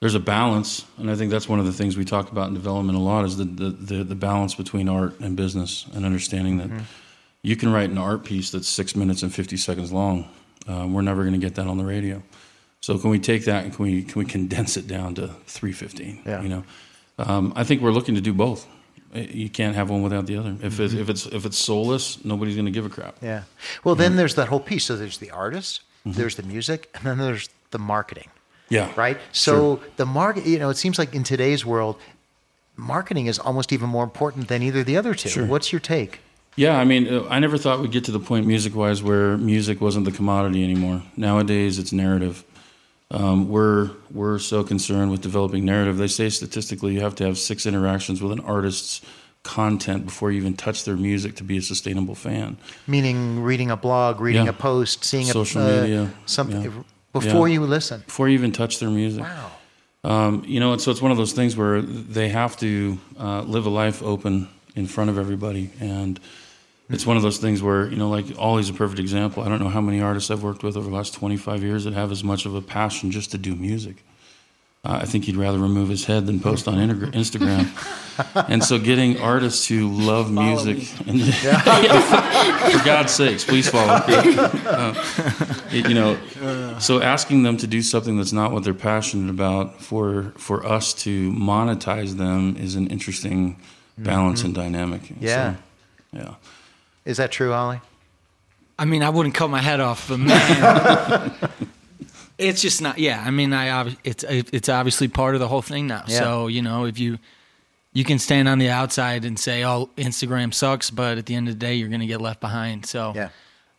there's 0.00 0.14
a 0.14 0.20
balance, 0.20 0.86
and 0.96 1.10
I 1.10 1.14
think 1.14 1.30
that's 1.30 1.46
one 1.46 1.58
of 1.58 1.66
the 1.66 1.74
things 1.74 1.98
we 1.98 2.06
talk 2.06 2.32
about 2.32 2.48
in 2.48 2.54
development 2.54 2.96
a 2.96 3.00
lot 3.02 3.26
is 3.26 3.36
the 3.36 3.44
the, 3.44 3.70
the, 3.70 4.04
the 4.04 4.14
balance 4.14 4.54
between 4.54 4.88
art 4.88 5.20
and 5.20 5.36
business, 5.36 5.84
and 5.92 6.06
understanding 6.06 6.56
that 6.56 6.70
you 7.42 7.54
can 7.54 7.70
write 7.70 7.90
an 7.90 7.98
art 7.98 8.24
piece 8.24 8.50
that's 8.50 8.66
six 8.66 8.96
minutes 8.96 9.22
and 9.22 9.34
fifty 9.34 9.58
seconds 9.58 9.92
long. 9.92 10.26
Um, 10.66 10.94
we're 10.94 11.02
never 11.02 11.20
going 11.22 11.38
to 11.38 11.46
get 11.46 11.56
that 11.56 11.66
on 11.66 11.76
the 11.76 11.84
radio. 11.84 12.22
So 12.80 12.96
can 12.96 13.10
we 13.10 13.18
take 13.18 13.44
that 13.44 13.64
and 13.64 13.74
can 13.76 13.84
we 13.84 14.02
can 14.04 14.18
we 14.18 14.24
condense 14.24 14.78
it 14.78 14.86
down 14.86 15.16
to 15.16 15.28
three 15.46 15.72
fifteen? 15.72 16.22
Yeah. 16.24 16.40
You 16.40 16.48
know, 16.48 16.64
um, 17.18 17.52
I 17.54 17.64
think 17.64 17.82
we're 17.82 17.92
looking 17.92 18.14
to 18.14 18.22
do 18.22 18.32
both. 18.32 18.66
You 19.16 19.48
can't 19.48 19.74
have 19.74 19.90
one 19.90 20.02
without 20.02 20.26
the 20.26 20.36
other. 20.36 20.56
If 20.62 20.78
it's 20.80 20.92
mm-hmm. 20.92 21.02
if 21.02 21.08
it's 21.08 21.26
if 21.26 21.46
it's 21.46 21.58
soulless, 21.58 22.24
nobody's 22.24 22.54
going 22.54 22.66
to 22.66 22.72
give 22.72 22.86
a 22.86 22.90
crap. 22.90 23.16
Yeah. 23.22 23.42
Well, 23.84 23.94
then 23.94 24.10
mm-hmm. 24.10 24.18
there's 24.18 24.34
that 24.34 24.48
whole 24.48 24.60
piece. 24.60 24.84
So 24.84 24.96
there's 24.96 25.18
the 25.18 25.30
artist, 25.30 25.82
mm-hmm. 26.06 26.18
there's 26.18 26.36
the 26.36 26.42
music, 26.42 26.90
and 26.94 27.04
then 27.04 27.18
there's 27.18 27.48
the 27.70 27.78
marketing. 27.78 28.28
Yeah. 28.68 28.92
Right. 28.96 29.18
So 29.32 29.80
the 29.96 30.06
market, 30.06 30.46
you 30.46 30.58
know, 30.58 30.70
it 30.70 30.76
seems 30.76 30.98
like 30.98 31.14
in 31.14 31.22
today's 31.22 31.64
world, 31.64 31.96
marketing 32.76 33.26
is 33.26 33.38
almost 33.38 33.72
even 33.72 33.88
more 33.88 34.04
important 34.04 34.48
than 34.48 34.62
either 34.62 34.82
the 34.82 34.96
other 34.96 35.14
two. 35.14 35.28
Sure. 35.28 35.46
What's 35.46 35.72
your 35.72 35.80
take? 35.80 36.20
Yeah, 36.56 36.78
I 36.78 36.84
mean, 36.84 37.06
uh, 37.06 37.26
I 37.28 37.38
never 37.38 37.58
thought 37.58 37.80
we'd 37.80 37.92
get 37.92 38.04
to 38.04 38.12
the 38.12 38.18
point 38.18 38.46
music-wise 38.46 39.02
where 39.02 39.36
music 39.36 39.80
wasn't 39.82 40.06
the 40.06 40.10
commodity 40.10 40.64
anymore. 40.64 41.02
Nowadays, 41.14 41.78
it's 41.78 41.92
narrative. 41.92 42.44
Um, 43.10 43.48
we're 43.48 43.90
we're 44.10 44.38
so 44.38 44.64
concerned 44.64 45.10
with 45.10 45.20
developing 45.20 45.64
narrative. 45.64 45.96
They 45.96 46.08
say 46.08 46.28
statistically, 46.28 46.94
you 46.94 47.00
have 47.00 47.14
to 47.16 47.24
have 47.24 47.38
six 47.38 47.64
interactions 47.66 48.20
with 48.20 48.32
an 48.32 48.40
artist's 48.40 49.00
content 49.44 50.04
before 50.04 50.32
you 50.32 50.38
even 50.38 50.54
touch 50.54 50.84
their 50.84 50.96
music 50.96 51.36
to 51.36 51.44
be 51.44 51.56
a 51.58 51.62
sustainable 51.62 52.16
fan. 52.16 52.56
Meaning 52.88 53.42
reading 53.42 53.70
a 53.70 53.76
blog, 53.76 54.20
reading 54.20 54.44
Yeah. 54.46 54.50
a 54.50 54.54
post, 54.54 55.04
seeing 55.04 55.24
Social 55.24 55.62
a, 55.62 55.78
uh, 55.78 55.82
media, 55.82 56.10
something 56.26 56.62
yeah. 56.62 56.70
before 57.12 57.46
Yeah. 57.48 57.54
you 57.54 57.60
listen. 57.64 58.02
Before 58.06 58.28
you 58.28 58.34
even 58.34 58.50
touch 58.50 58.80
their 58.80 58.90
music. 58.90 59.22
Wow. 59.22 59.52
Um, 60.02 60.42
you 60.46 60.58
know, 60.58 60.72
and 60.72 60.80
so 60.80 60.90
it's 60.90 61.00
one 61.02 61.12
of 61.12 61.16
those 61.16 61.32
things 61.32 61.56
where 61.56 61.80
they 61.80 62.28
have 62.30 62.56
to 62.58 62.98
uh, 63.20 63.42
live 63.42 63.66
a 63.66 63.70
life 63.70 64.02
open 64.02 64.48
in 64.74 64.86
front 64.88 65.10
of 65.10 65.18
everybody, 65.18 65.70
and 65.80 66.18
it's 66.88 67.04
one 67.06 67.16
of 67.16 67.22
those 67.22 67.38
things 67.38 67.62
where 67.62 67.88
you 67.88 67.96
know, 67.96 68.08
like 68.08 68.26
Ollie's 68.38 68.68
a 68.68 68.72
perfect 68.74 69.00
example. 69.00 69.42
I 69.42 69.48
don't 69.48 69.60
know 69.60 69.68
how 69.68 69.80
many 69.80 70.00
artists 70.00 70.30
I've 70.30 70.42
worked 70.42 70.62
with 70.62 70.76
over 70.76 70.88
the 70.88 70.94
last 70.94 71.14
25 71.14 71.62
years 71.62 71.84
that 71.84 71.94
have 71.94 72.12
as 72.12 72.22
much 72.22 72.46
of 72.46 72.54
a 72.54 72.62
passion 72.62 73.10
just 73.10 73.30
to 73.32 73.38
do 73.38 73.54
music. 73.54 74.04
Uh, 74.84 75.00
I 75.02 75.04
think 75.04 75.24
he'd 75.24 75.34
rather 75.34 75.58
remove 75.58 75.88
his 75.88 76.04
head 76.04 76.26
than 76.26 76.38
post 76.38 76.68
on 76.68 76.78
Inter- 76.78 77.06
Instagram. 77.08 77.66
and 78.48 78.62
so, 78.62 78.78
getting 78.78 79.18
artists 79.20 79.66
who 79.66 79.88
love 79.88 80.30
music, 80.30 80.76
and 81.08 81.20
for 81.34 82.84
God's 82.84 83.12
sakes, 83.12 83.44
please 83.44 83.68
follow. 83.68 83.94
Uh, 83.94 84.94
it- 85.72 85.88
you 85.88 85.94
know, 85.94 86.16
so 86.78 87.02
asking 87.02 87.42
them 87.42 87.56
to 87.56 87.66
do 87.66 87.82
something 87.82 88.16
that's 88.16 88.32
not 88.32 88.52
what 88.52 88.62
they're 88.62 88.74
passionate 88.74 89.28
about 89.28 89.82
for 89.82 90.32
for 90.36 90.64
us 90.64 90.94
to 90.94 91.32
monetize 91.32 92.16
them 92.16 92.56
is 92.56 92.76
an 92.76 92.86
interesting 92.86 93.58
balance 93.98 94.44
and 94.44 94.54
dynamic. 94.54 95.02
Yeah. 95.18 95.54
so, 95.54 95.58
yeah. 96.12 96.34
Is 97.06 97.16
that 97.16 97.32
true, 97.32 97.54
Ollie? 97.54 97.80
I 98.78 98.84
mean, 98.84 99.02
I 99.02 99.08
wouldn't 99.08 99.34
cut 99.34 99.48
my 99.48 99.62
head 99.62 99.80
off, 99.80 100.08
but 100.08 100.18
man, 100.18 101.32
it's 102.38 102.60
just 102.60 102.82
not. 102.82 102.98
Yeah, 102.98 103.22
I 103.24 103.30
mean, 103.30 103.54
I 103.54 103.96
it's 104.04 104.22
it's 104.28 104.68
obviously 104.68 105.08
part 105.08 105.34
of 105.34 105.40
the 105.40 105.48
whole 105.48 105.62
thing 105.62 105.86
now. 105.86 106.04
Yeah. 106.06 106.18
So 106.18 106.48
you 106.48 106.60
know, 106.60 106.84
if 106.84 106.98
you 106.98 107.18
you 107.94 108.04
can 108.04 108.18
stand 108.18 108.48
on 108.48 108.58
the 108.58 108.68
outside 108.68 109.24
and 109.24 109.38
say, 109.38 109.64
"Oh, 109.64 109.88
Instagram 109.96 110.52
sucks," 110.52 110.90
but 110.90 111.16
at 111.16 111.24
the 111.24 111.34
end 111.34 111.48
of 111.48 111.54
the 111.54 111.58
day, 111.58 111.76
you're 111.76 111.88
going 111.88 112.02
to 112.02 112.06
get 112.06 112.20
left 112.20 112.40
behind. 112.40 112.84
So 112.84 113.12
Yeah. 113.16 113.30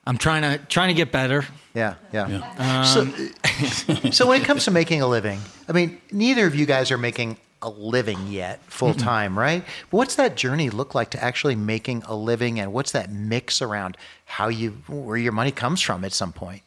I'm 0.08 0.18
trying 0.18 0.42
to 0.42 0.58
trying 0.66 0.88
to 0.88 0.94
get 0.96 1.12
better. 1.12 1.46
Yeah, 1.76 1.96
yeah. 2.14 2.28
Yeah. 2.30 2.84
so, 2.84 3.06
so 4.12 4.26
when 4.26 4.42
it 4.42 4.46
comes 4.46 4.64
to 4.64 4.72
making 4.72 5.02
a 5.02 5.08
living, 5.08 5.42
I 5.68 5.74
mean, 5.74 6.02
neither 6.12 6.48
of 6.48 6.56
you 6.56 6.66
guys 6.66 6.90
are 6.92 6.98
making 6.98 7.38
a 7.62 7.70
living 7.70 8.28
yet 8.28 8.62
full 8.64 8.94
time, 8.94 9.38
right? 9.38 9.64
But 9.90 9.98
what's 9.98 10.16
that 10.16 10.36
journey 10.36 10.70
look 10.70 10.94
like 10.94 11.10
to 11.12 11.24
actually 11.24 11.56
making 11.56 12.04
a 12.06 12.16
living, 12.16 12.60
and 12.60 12.74
what's 12.74 12.92
that 12.92 13.12
mix 13.12 13.62
around 13.62 13.98
how 14.26 14.48
you 14.48 14.72
where 14.88 15.18
your 15.18 15.32
money 15.32 15.52
comes 15.52 15.82
from 15.82 16.04
at 16.06 16.14
some 16.14 16.34
point? 16.34 16.64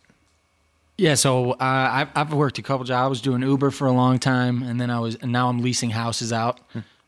Yeah, 0.97 1.15
so 1.15 1.53
uh, 1.53 1.57
I've, 1.61 2.09
I've 2.15 2.33
worked 2.35 2.59
a 2.59 2.63
couple 2.63 2.85
jobs. 2.85 3.05
I 3.05 3.07
was 3.07 3.21
doing 3.23 3.41
Uber 3.41 3.71
for 3.71 3.87
a 3.87 3.93
long 3.93 4.19
time, 4.19 4.63
and 4.63 4.81
then 4.81 4.91
I 4.91 5.01
was 5.01 5.15
and 5.17 5.33
now 5.33 5.49
I'm 5.49 5.61
leasing 5.61 5.91
houses 5.91 6.33
out. 6.33 6.61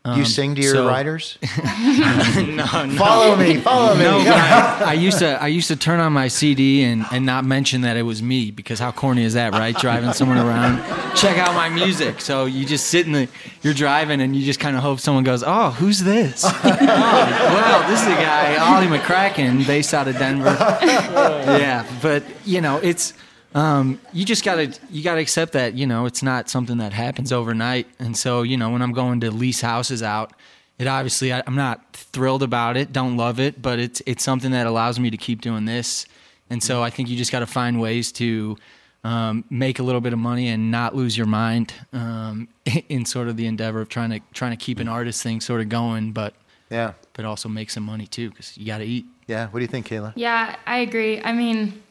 Do 0.05 0.11
you 0.11 0.17
um, 0.17 0.25
sing 0.25 0.57
to 0.57 0.61
your 0.61 0.75
so- 0.75 0.89
riders? 0.89 1.39
no, 1.63 2.43
no. 2.87 2.97
Follow 2.97 3.37
me, 3.37 3.59
follow 3.59 3.95
me. 3.95 4.03
No, 4.03 4.19
but 4.19 4.35
I, 4.35 4.85
I 4.89 4.93
used 4.95 5.21
to 5.21 5.41
I 5.41 5.47
used 5.47 5.69
to 5.69 5.77
turn 5.77 6.01
on 6.01 6.13
my 6.13 6.27
CD 6.27 6.83
and, 6.83 7.05
and 7.13 7.25
not 7.25 7.45
mention 7.45 7.83
that 7.83 7.97
it 7.97 8.03
was 8.03 8.21
me 8.21 8.51
because 8.51 8.81
how 8.81 8.91
corny 8.91 9.23
is 9.23 9.35
that, 9.35 9.53
right? 9.53 9.77
Driving 9.77 10.13
someone 10.13 10.39
around, 10.39 10.79
check 11.15 11.39
out 11.39 11.55
my 11.55 11.69
music. 11.69 12.21
So 12.21 12.47
you 12.47 12.67
just 12.67 12.89
sit 12.89 13.07
in 13.07 13.13
the 13.13 13.29
you're 13.63 13.75
driving 13.75 14.21
and 14.21 14.35
you 14.35 14.45
just 14.45 14.59
kind 14.59 14.77
of 14.77 14.83
hope 14.83 14.99
someone 14.99 15.23
goes, 15.23 15.45
oh, 15.47 15.71
who's 15.71 16.01
this? 16.01 16.45
oh, 16.45 16.61
well, 16.65 17.89
this 17.89 18.01
is 18.03 18.09
a 18.09 18.17
guy 18.17 18.57
Ollie 18.57 18.89
McCracken, 18.89 19.65
based 19.65 19.95
out 19.95 20.09
of 20.09 20.19
Denver. 20.19 20.57
yeah, 20.83 21.87
but 22.03 22.25
you 22.45 22.61
know 22.61 22.79
it's. 22.79 23.15
Um, 23.55 24.01
you 24.13 24.25
just 24.25 24.45
gotta 24.45 24.73
you 24.91 25.03
gotta 25.03 25.21
accept 25.21 25.53
that 25.53 25.75
you 25.75 25.87
know 25.87 26.07
it's 26.07 26.23
not 26.23 26.49
something 26.49 26.79
that 26.79 26.93
happens 26.93 27.33
overnight, 27.33 27.87
and 27.99 28.17
so 28.17 28.43
you 28.43 28.57
know 28.57 28.71
when 28.71 28.81
I'm 28.83 28.93
going 28.93 29.21
to 29.21 29.31
lease 29.31 29.61
houses 29.61 30.03
out, 30.03 30.33
it 30.79 30.87
obviously 30.87 31.33
I, 31.33 31.43
I'm 31.47 31.55
not 31.55 31.93
thrilled 31.95 32.43
about 32.43 32.77
it, 32.77 32.93
don't 32.93 33.17
love 33.17 33.39
it, 33.41 33.61
but 33.61 33.79
it's 33.79 34.03
it's 34.07 34.25
something 34.25 34.53
that 34.53 34.67
allows 34.67 34.99
me 34.99 35.11
to 35.11 35.17
keep 35.19 35.41
doing 35.43 35.67
this, 35.67 36.07
and 36.49 36.63
so 36.63 36.83
I 36.83 36.89
think 36.91 37.09
you 37.11 37.17
just 37.17 37.31
got 37.33 37.41
to 37.41 37.47
find 37.47 37.79
ways 37.81 38.11
to 38.13 38.57
um, 39.05 39.45
make 39.51 39.79
a 39.81 39.83
little 39.83 40.01
bit 40.01 40.13
of 40.13 40.19
money 40.19 40.49
and 40.49 40.71
not 40.71 40.95
lose 40.95 41.17
your 41.19 41.27
mind 41.27 41.75
um, 41.93 42.49
in 42.89 43.05
sort 43.05 43.29
of 43.29 43.37
the 43.37 43.47
endeavor 43.47 43.81
of 43.83 43.89
trying 43.91 44.11
to 44.11 44.21
trying 44.33 44.53
to 44.53 44.57
keep 44.65 44.79
an 44.79 44.89
artist 44.89 45.23
thing 45.23 45.41
sort 45.43 45.61
of 45.61 45.69
going, 45.69 46.13
but 46.13 46.33
Yeah, 46.71 46.93
but 47.13 47.27
also 47.27 47.51
make 47.51 47.69
some 47.69 47.83
money 47.83 48.07
too 48.07 48.31
because 48.31 48.57
you 48.57 48.65
got 48.65 48.79
to 48.79 48.85
eat. 48.85 49.05
yeah. 49.27 49.49
What 49.49 49.59
do 49.59 49.63
you 49.63 49.69
think, 49.69 49.89
Kayla? 49.89 50.15
Yeah, 50.17 50.57
I 50.67 50.79
agree. 50.79 51.21
I 51.21 51.33
mean, 51.33 51.83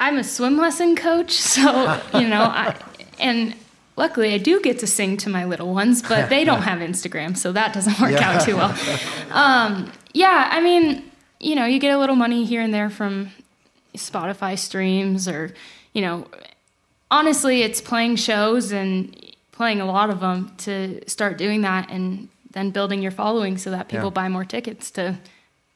I'm 0.00 0.16
a 0.18 0.24
swim 0.24 0.56
lesson 0.56 0.96
coach, 0.96 1.32
so 1.54 2.00
you 2.14 2.28
know, 2.28 2.42
I, 2.42 2.74
and 3.18 3.54
luckily 3.96 4.32
I 4.34 4.38
do 4.38 4.60
get 4.60 4.78
to 4.80 4.86
sing 4.86 5.16
to 5.18 5.30
my 5.30 5.44
little 5.44 5.74
ones, 5.74 6.02
but 6.02 6.28
they 6.28 6.44
don't 6.44 6.62
have 6.62 6.78
Instagram, 6.78 7.36
so 7.36 7.52
that 7.52 7.72
doesn't 7.74 7.98
work 8.00 8.12
Yeah. 8.12 8.30
out 8.30 8.42
too 8.42 8.56
well. 8.56 8.76
Um, 9.30 9.92
yeah, 10.14 10.48
I 10.50 10.60
mean, 10.62 11.04
you 11.38 11.54
know, 11.54 11.66
you 11.66 11.78
get 11.78 11.94
a 11.94 11.98
little 11.98 12.16
money 12.16 12.44
here 12.46 12.62
and 12.62 12.72
there 12.72 12.88
from 12.90 13.30
Spotify 13.94 14.58
streams, 14.58 15.28
or 15.28 15.52
you 15.92 16.00
know, 16.00 16.26
honestly, 17.10 17.62
it's 17.62 17.80
playing 17.80 18.16
shows 18.16 18.72
and 18.72 19.14
playing 19.52 19.80
a 19.80 19.84
lot 19.84 20.08
of 20.10 20.20
them 20.20 20.52
to 20.58 21.00
start 21.08 21.36
doing 21.36 21.60
that, 21.62 21.90
and 21.90 22.28
then 22.52 22.70
building 22.70 23.02
your 23.02 23.10
following 23.12 23.58
so 23.58 23.70
that 23.70 23.88
people 23.88 24.06
Yeah. 24.06 24.10
buy 24.10 24.28
more 24.28 24.44
tickets 24.44 24.90
to 24.92 25.18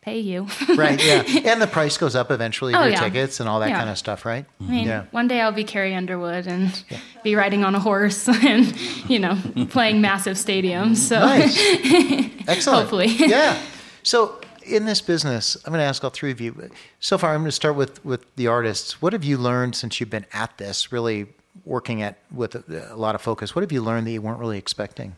pay 0.02 0.18
you. 0.18 0.46
Right, 0.76 1.02
yeah. 1.02 1.22
And 1.50 1.62
the 1.62 1.66
price 1.66 1.96
goes 1.96 2.14
up 2.14 2.30
eventually 2.30 2.74
Oh, 2.74 2.80
your 2.82 2.90
yeah. 2.90 3.00
tickets 3.00 3.40
and 3.40 3.48
all 3.48 3.60
that 3.60 3.70
Yeah. 3.70 3.78
kind 3.78 3.88
of 3.90 3.96
stuff, 3.96 4.24
right? 4.26 4.44
I 4.60 4.64
mean, 4.64 4.86
Yeah. 4.86 5.04
one 5.12 5.28
day 5.28 5.40
I'll 5.40 5.52
be 5.52 5.64
Carrie 5.64 5.94
Underwood 5.94 6.46
and 6.46 6.84
be 7.22 7.34
riding 7.36 7.64
on 7.64 7.74
a 7.74 7.80
horse 7.80 8.28
and, 8.44 8.76
you 9.08 9.18
know, 9.18 9.38
playing 9.70 10.00
massive 10.00 10.36
stadiums. 10.36 10.96
So 10.96 11.18
Nice. 11.20 11.56
Excellent. 12.48 12.80
Hopefully. 12.80 13.06
yeah. 13.08 13.56
So 14.02 14.40
in 14.66 14.84
this 14.86 15.00
business, 15.00 15.56
I'm 15.64 15.72
going 15.72 15.80
to 15.80 15.84
ask 15.86 16.02
all 16.04 16.10
three 16.10 16.30
of 16.32 16.40
you. 16.40 16.70
So 17.00 17.16
far, 17.18 17.30
I'm 17.34 17.40
going 17.40 17.48
to 17.48 17.52
start 17.52 17.76
with 17.76 18.04
with 18.04 18.24
the 18.36 18.46
artists. 18.48 19.00
What 19.00 19.12
have 19.12 19.24
you 19.24 19.38
learned 19.38 19.74
since 19.76 20.00
you've 20.00 20.10
been 20.10 20.26
at 20.32 20.56
this, 20.58 20.90
really 20.92 21.26
working 21.64 22.02
at 22.02 22.18
with 22.32 22.54
a, 22.56 22.88
a 22.92 22.96
lot 22.96 23.14
of 23.14 23.22
focus? 23.22 23.54
What 23.54 23.62
have 23.62 23.70
you 23.72 23.82
learned 23.82 24.06
that 24.06 24.10
you 24.12 24.22
weren't 24.22 24.38
really 24.40 24.58
expecting? 24.58 25.14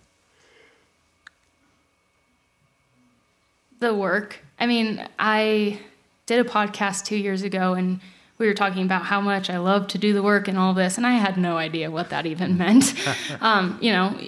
The 3.85 3.94
work. 3.94 4.38
I 4.59 4.66
mean, 4.66 5.07
I 5.18 5.79
did 6.27 6.44
a 6.44 6.49
podcast 6.49 7.05
two 7.05 7.16
years 7.16 7.42
ago 7.42 7.75
and 7.75 8.01
we 8.38 8.47
were 8.47 8.55
talking 8.55 8.85
about 8.85 9.03
how 9.03 9.20
much 9.20 9.49
I 9.49 9.59
love 9.59 9.87
to 9.88 9.99
do 9.99 10.12
the 10.12 10.23
work 10.23 10.49
and 10.49 10.59
all 10.59 10.75
this, 10.75 10.97
and 10.97 11.07
I 11.07 11.12
had 11.12 11.37
no 11.37 11.57
idea 11.57 11.90
what 11.90 12.11
that 12.11 12.27
even 12.27 12.59
meant. 12.64 12.94
um, 13.40 13.79
you 13.81 13.92
know, 13.92 14.18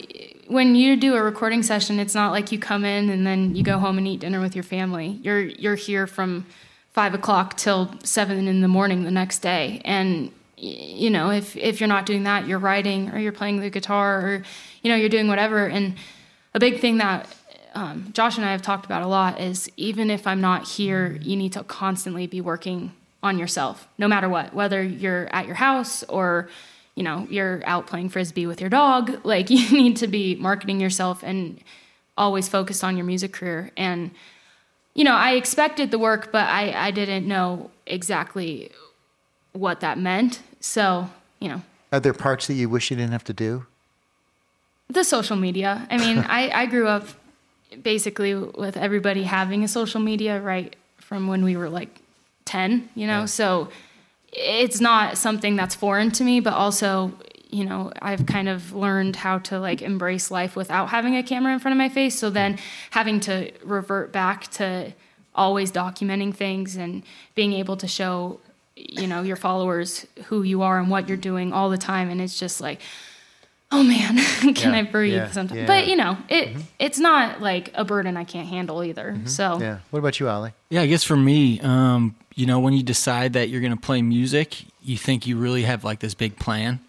when 0.46 0.76
you 0.76 0.96
do 0.96 1.14
a 1.14 1.22
recording 1.22 1.62
session, 1.62 1.98
it's 1.98 2.14
not 2.14 2.30
like 2.30 2.52
you 2.52 2.58
come 2.58 2.84
in 2.84 3.10
and 3.10 3.26
then 3.26 3.56
you 3.56 3.64
go 3.64 3.78
home 3.78 3.98
and 3.98 4.06
eat 4.06 4.20
dinner 4.20 4.40
with 4.40 4.54
your 4.54 4.62
family. 4.62 5.18
You're 5.22 5.40
you're 5.40 5.74
here 5.74 6.06
from 6.06 6.46
five 6.92 7.14
o'clock 7.14 7.56
till 7.56 7.94
seven 8.04 8.46
in 8.46 8.60
the 8.60 8.68
morning 8.68 9.02
the 9.02 9.10
next 9.10 9.40
day, 9.40 9.82
and 9.84 10.30
you 10.56 11.10
know 11.10 11.30
if 11.30 11.56
if 11.56 11.80
you're 11.80 11.88
not 11.88 12.06
doing 12.06 12.22
that, 12.24 12.46
you're 12.46 12.60
writing 12.60 13.10
or 13.10 13.18
you're 13.18 13.32
playing 13.32 13.58
the 13.58 13.70
guitar 13.70 14.20
or 14.20 14.42
you 14.82 14.90
know 14.90 14.96
you're 14.96 15.08
doing 15.08 15.26
whatever. 15.26 15.66
And 15.66 15.96
a 16.54 16.60
big 16.60 16.80
thing 16.80 16.98
that 16.98 17.26
um, 17.76 18.10
Josh 18.14 18.38
and 18.38 18.46
I 18.46 18.52
have 18.52 18.62
talked 18.62 18.86
about 18.86 19.02
a 19.02 19.06
lot 19.06 19.38
is 19.38 19.70
even 19.76 20.10
if 20.10 20.26
I'm 20.26 20.40
not 20.40 20.66
here, 20.66 21.18
you 21.20 21.36
need 21.36 21.52
to 21.52 21.62
constantly 21.62 22.26
be 22.26 22.40
working 22.40 22.92
on 23.22 23.38
yourself, 23.38 23.86
no 23.98 24.08
matter 24.08 24.30
what, 24.30 24.54
whether 24.54 24.82
you're 24.82 25.28
at 25.30 25.46
your 25.46 25.56
house 25.56 26.02
or 26.04 26.48
you 26.94 27.02
know 27.02 27.26
you're 27.28 27.62
out 27.66 27.86
playing 27.86 28.08
frisbee 28.08 28.46
with 28.46 28.60
your 28.62 28.70
dog. 28.70 29.20
Like 29.24 29.50
you 29.50 29.70
need 29.70 29.98
to 29.98 30.06
be 30.06 30.36
marketing 30.36 30.80
yourself 30.80 31.22
and 31.22 31.60
always 32.16 32.48
focused 32.48 32.82
on 32.82 32.96
your 32.96 33.04
music 33.04 33.34
career. 33.34 33.70
And 33.76 34.10
you 34.94 35.04
know, 35.04 35.14
I 35.14 35.32
expected 35.32 35.90
the 35.90 35.98
work, 35.98 36.32
but 36.32 36.48
I 36.48 36.72
I 36.72 36.90
didn't 36.90 37.28
know 37.28 37.70
exactly 37.86 38.70
what 39.52 39.80
that 39.80 39.98
meant. 39.98 40.40
So 40.60 41.10
you 41.40 41.48
know, 41.48 41.62
Are 41.92 42.00
there 42.00 42.14
parts 42.14 42.46
that 42.46 42.54
you 42.54 42.70
wish 42.70 42.90
you 42.90 42.96
didn't 42.96 43.12
have 43.12 43.24
to 43.24 43.34
do? 43.34 43.66
the 44.88 45.02
social 45.04 45.36
media. 45.36 45.86
I 45.90 45.98
mean, 45.98 46.18
I, 46.28 46.62
I 46.62 46.66
grew 46.66 46.86
up 46.86 47.08
basically 47.82 48.34
with 48.34 48.76
everybody 48.76 49.24
having 49.24 49.64
a 49.64 49.68
social 49.68 50.00
media 50.00 50.40
right 50.40 50.76
from 50.98 51.28
when 51.28 51.44
we 51.44 51.56
were 51.56 51.68
like 51.68 52.00
10, 52.44 52.88
you 52.94 53.06
know? 53.06 53.26
So 53.26 53.68
it's 54.32 54.80
not 54.80 55.18
something 55.18 55.56
that's 55.56 55.74
foreign 55.74 56.10
to 56.12 56.24
me, 56.24 56.40
but 56.40 56.52
also, 56.52 57.12
you 57.50 57.64
know, 57.64 57.92
I've 58.02 58.26
kind 58.26 58.48
of 58.48 58.72
learned 58.74 59.16
how 59.16 59.38
to 59.38 59.58
like 59.58 59.82
embrace 59.82 60.30
life 60.30 60.56
without 60.56 60.88
having 60.90 61.16
a 61.16 61.22
camera 61.22 61.52
in 61.52 61.58
front 61.58 61.72
of 61.72 61.78
my 61.78 61.88
face. 61.88 62.18
So 62.18 62.30
then 62.30 62.58
having 62.90 63.20
to 63.20 63.52
revert 63.62 64.12
back 64.12 64.48
to 64.52 64.92
always 65.34 65.70
documenting 65.70 66.34
things 66.34 66.76
and 66.76 67.02
being 67.34 67.52
able 67.52 67.76
to 67.76 67.86
show, 67.86 68.40
you 68.74 69.06
know, 69.06 69.22
your 69.22 69.36
followers 69.36 70.06
who 70.24 70.42
you 70.42 70.62
are 70.62 70.78
and 70.78 70.90
what 70.90 71.08
you're 71.08 71.16
doing 71.16 71.52
all 71.52 71.70
the 71.70 71.78
time. 71.78 72.10
And 72.10 72.20
it's 72.20 72.38
just 72.38 72.60
like, 72.60 72.80
oh 73.72 73.82
man, 73.82 74.16
can 74.54 74.72
Yeah, 74.72 74.78
I 74.80 74.82
breathe 74.82 75.14
yeah, 75.14 75.30
sometimes? 75.30 75.60
yeah. 75.60 75.66
But 75.66 75.86
you 75.88 75.96
know, 75.96 76.16
it 76.28 76.56
it's 76.78 76.98
not 76.98 77.40
like 77.40 77.70
a 77.74 77.84
burden 77.84 78.16
I 78.16 78.24
can't 78.24 78.48
handle 78.48 78.82
either. 78.84 79.18
So 79.24 79.58
Yeah. 79.60 79.78
What 79.90 79.98
about 80.00 80.18
you, 80.20 80.28
Ollie? 80.28 80.52
Yeah, 80.70 80.82
I 80.82 80.86
guess 80.86 81.04
for 81.04 81.16
me, 81.16 81.60
um, 81.60 82.14
you 82.34 82.46
know, 82.46 82.58
when 82.60 82.72
you 82.74 82.82
decide 82.82 83.32
that 83.34 83.48
you're 83.48 83.60
going 83.62 83.74
to 83.74 83.80
play 83.80 84.02
music, 84.02 84.64
you 84.82 84.96
think 84.98 85.26
you 85.26 85.36
really 85.38 85.62
have 85.62 85.84
like 85.84 86.00
this 86.00 86.14
big 86.14 86.38
plan 86.38 86.80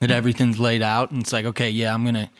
that 0.00 0.10
everything's 0.10 0.58
laid 0.58 0.82
out, 0.82 1.10
and 1.10 1.20
it's 1.22 1.32
like, 1.32 1.44
okay, 1.46 1.70
yeah, 1.70 1.92
I'm 1.94 2.04
gonna, 2.04 2.30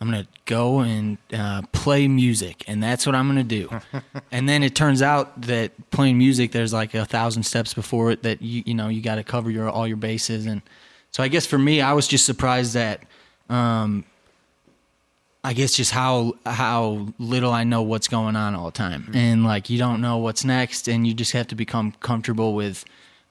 I'm 0.00 0.10
gonna 0.10 0.26
go 0.46 0.80
and 0.80 1.16
uh, 1.32 1.62
play 1.72 2.08
music, 2.08 2.64
and 2.66 2.82
that's 2.82 3.06
what 3.06 3.14
I'm 3.14 3.28
gonna 3.28 3.44
do. 3.44 3.68
and 4.32 4.48
then 4.48 4.62
it 4.64 4.74
turns 4.74 5.00
out 5.02 5.42
that 5.42 5.70
playing 5.90 6.18
music, 6.18 6.50
there's 6.52 6.72
like 6.72 6.92
a 6.94 7.04
thousand 7.04 7.44
steps 7.44 7.72
before 7.74 8.10
it 8.10 8.22
that 8.24 8.42
you, 8.42 8.62
you 8.66 8.74
know, 8.74 8.88
you 8.88 9.00
got 9.00 9.14
to 9.16 9.24
cover 9.24 9.48
your 9.50 9.68
all 9.68 9.86
your 9.86 9.96
bases, 9.96 10.46
and 10.46 10.60
so 11.12 11.22
I 11.22 11.28
guess 11.28 11.46
for 11.46 11.58
me, 11.58 11.80
I 11.80 11.92
was 11.92 12.08
just 12.08 12.24
surprised 12.26 12.74
that. 12.74 13.02
Um, 13.48 14.04
I 15.42 15.52
guess 15.52 15.74
just 15.74 15.90
how 15.90 16.34
how 16.46 17.08
little 17.18 17.52
I 17.52 17.64
know 17.64 17.82
what's 17.82 18.08
going 18.08 18.34
on 18.34 18.54
all 18.54 18.66
the 18.66 18.72
time, 18.72 19.10
and 19.14 19.44
like 19.44 19.68
you 19.68 19.78
don't 19.78 20.00
know 20.00 20.16
what's 20.16 20.44
next, 20.44 20.88
and 20.88 21.06
you 21.06 21.12
just 21.12 21.32
have 21.32 21.46
to 21.48 21.54
become 21.54 21.92
comfortable 22.00 22.54
with 22.54 22.84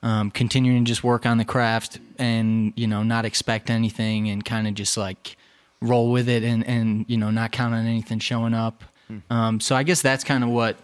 um, 0.03 0.29
continuing 0.29 0.85
to 0.85 0.89
just 0.89 1.03
work 1.03 1.25
on 1.25 1.37
the 1.39 1.45
craft, 1.45 1.99
and 2.19 2.71
you 2.75 2.85
know 2.85 3.01
not 3.01 3.25
expect 3.25 3.69
anything, 3.71 4.29
and 4.29 4.45
kind 4.45 4.67
of 4.67 4.75
just 4.75 4.95
like 4.95 5.37
roll 5.81 6.11
with 6.11 6.29
it, 6.29 6.43
and 6.43 6.63
and 6.67 7.05
you 7.07 7.17
know 7.17 7.31
not 7.31 7.51
count 7.51 7.73
on 7.73 7.85
anything 7.87 8.19
showing 8.19 8.53
up. 8.53 8.83
Um, 9.31 9.59
so 9.59 9.75
I 9.75 9.81
guess 9.83 10.01
that's 10.01 10.23
kind 10.23 10.43
of 10.43 10.49
what. 10.51 10.77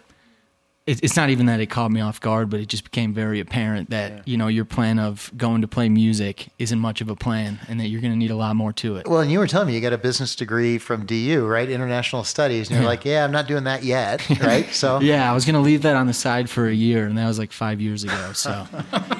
It, 0.86 1.04
it's 1.04 1.14
not 1.14 1.28
even 1.28 1.46
that 1.46 1.60
it 1.60 1.66
caught 1.66 1.90
me 1.90 2.00
off 2.00 2.20
guard, 2.20 2.48
but 2.48 2.58
it 2.58 2.66
just 2.66 2.84
became 2.84 3.12
very 3.12 3.38
apparent 3.38 3.90
that 3.90 4.26
you 4.26 4.36
know 4.38 4.48
your 4.48 4.64
plan 4.64 4.98
of 4.98 5.30
going 5.36 5.60
to 5.60 5.68
play 5.68 5.88
music 5.90 6.48
isn't 6.58 6.78
much 6.78 7.00
of 7.02 7.10
a 7.10 7.14
plan, 7.14 7.60
and 7.68 7.78
that 7.78 7.88
you're 7.88 8.00
going 8.00 8.12
to 8.14 8.18
need 8.18 8.30
a 8.30 8.36
lot 8.36 8.56
more 8.56 8.72
to 8.72 8.96
it. 8.96 9.06
Well, 9.06 9.20
and 9.20 9.30
you 9.30 9.38
were 9.38 9.46
telling 9.46 9.68
me 9.68 9.74
you 9.74 9.80
got 9.82 9.92
a 9.92 9.98
business 9.98 10.34
degree 10.34 10.78
from 10.78 11.04
DU, 11.04 11.46
right? 11.46 11.68
International 11.68 12.24
Studies. 12.24 12.70
And 12.70 12.78
you're 12.78 12.88
like, 12.88 13.04
yeah, 13.04 13.24
I'm 13.24 13.30
not 13.30 13.46
doing 13.46 13.64
that 13.64 13.84
yet, 13.84 14.26
right? 14.40 14.66
So, 14.72 15.00
Yeah, 15.00 15.30
I 15.30 15.34
was 15.34 15.44
gonna 15.44 15.60
leave 15.60 15.82
that 15.82 15.96
on 15.96 16.06
the 16.06 16.14
side 16.14 16.48
for 16.48 16.66
a 16.66 16.74
year, 16.74 17.06
and 17.06 17.16
that 17.18 17.26
was 17.26 17.38
like 17.38 17.52
five 17.52 17.80
years 17.80 18.02
ago. 18.02 18.32
So 18.34 18.66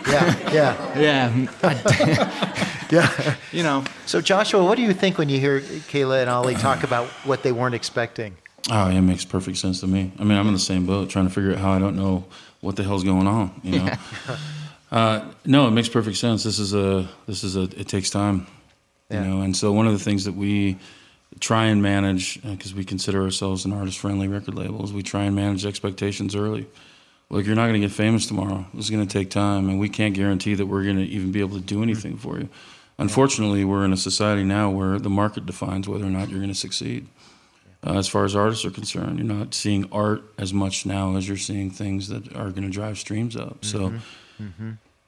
yeah, 0.08 0.52
yeah, 0.52 0.98
yeah, 0.98 1.50
I- 1.62 2.84
yeah. 2.90 3.34
you 3.52 3.62
know, 3.62 3.84
So, 4.06 4.20
Joshua, 4.22 4.64
what 4.64 4.76
do 4.76 4.82
you 4.82 4.92
think 4.94 5.18
when 5.18 5.28
you 5.28 5.38
hear 5.38 5.60
Kayla 5.60 6.22
and 6.22 6.30
Ollie 6.30 6.54
talk 6.54 6.82
about 6.82 7.06
what 7.24 7.42
they 7.42 7.52
weren't 7.52 7.74
expecting? 7.74 8.36
Oh, 8.70 8.88
yeah, 8.88 8.98
it 8.98 9.02
makes 9.02 9.24
perfect 9.24 9.58
sense 9.58 9.80
to 9.80 9.88
me. 9.88 10.12
I 10.18 10.24
mean, 10.24 10.38
I'm 10.38 10.46
in 10.46 10.52
the 10.52 10.58
same 10.60 10.86
boat, 10.86 11.10
trying 11.10 11.26
to 11.26 11.34
figure 11.34 11.52
out 11.52 11.58
how 11.58 11.72
I 11.72 11.80
don't 11.80 11.96
know 11.96 12.24
what 12.60 12.76
the 12.76 12.84
hell's 12.84 13.02
going 13.02 13.26
on. 13.26 13.60
You 13.64 13.80
know, 13.80 13.92
uh, 14.92 15.28
no, 15.44 15.66
it 15.66 15.72
makes 15.72 15.88
perfect 15.88 16.16
sense. 16.16 16.44
This 16.44 16.58
is 16.58 16.72
a 16.72 17.08
this 17.26 17.42
is 17.42 17.56
a 17.56 17.62
it 17.62 17.88
takes 17.88 18.10
time. 18.10 18.46
Yeah. 19.10 19.24
You 19.24 19.28
know, 19.28 19.40
and 19.42 19.56
so 19.56 19.72
one 19.72 19.88
of 19.88 19.92
the 19.92 19.98
things 19.98 20.24
that 20.24 20.34
we 20.34 20.78
try 21.40 21.66
and 21.66 21.82
manage 21.82 22.40
because 22.42 22.72
we 22.72 22.84
consider 22.84 23.22
ourselves 23.22 23.64
an 23.64 23.72
artist 23.72 23.98
friendly 23.98 24.28
record 24.28 24.54
label 24.54 24.84
is 24.84 24.92
we 24.92 25.02
try 25.02 25.24
and 25.24 25.34
manage 25.34 25.66
expectations 25.66 26.36
early. 26.36 26.66
Look, 27.28 27.46
you're 27.46 27.56
not 27.56 27.68
going 27.68 27.80
to 27.80 27.86
get 27.86 27.92
famous 27.92 28.26
tomorrow. 28.26 28.66
This 28.74 28.86
is 28.86 28.90
going 28.90 29.06
to 29.06 29.12
take 29.12 29.30
time, 29.30 29.68
and 29.68 29.78
we 29.78 29.88
can't 29.88 30.14
guarantee 30.14 30.54
that 30.54 30.66
we're 30.66 30.82
going 30.82 30.96
to 30.96 31.04
even 31.04 31.30
be 31.30 31.40
able 31.40 31.56
to 31.56 31.64
do 31.64 31.82
anything 31.82 32.16
for 32.16 32.38
you. 32.38 32.48
Unfortunately, 32.98 33.64
we're 33.64 33.84
in 33.84 33.92
a 33.92 33.96
society 33.96 34.42
now 34.44 34.70
where 34.70 34.98
the 34.98 35.08
market 35.08 35.46
defines 35.46 35.88
whether 35.88 36.04
or 36.04 36.10
not 36.10 36.28
you're 36.28 36.40
going 36.40 36.52
to 36.52 36.58
succeed. 36.58 37.06
Uh, 37.86 37.94
as 37.98 38.08
far 38.08 38.24
as 38.24 38.34
artists 38.36 38.64
are 38.64 38.70
concerned. 38.70 39.18
You're 39.18 39.28
not 39.28 39.54
seeing 39.54 39.88
art 39.92 40.22
as 40.38 40.52
much 40.52 40.84
now 40.86 41.16
as 41.16 41.26
you're 41.28 41.36
seeing 41.36 41.70
things 41.70 42.08
that 42.08 42.34
are 42.36 42.50
going 42.50 42.62
to 42.64 42.68
drive 42.70 42.98
streams 42.98 43.36
up. 43.36 43.64
So 43.64 43.94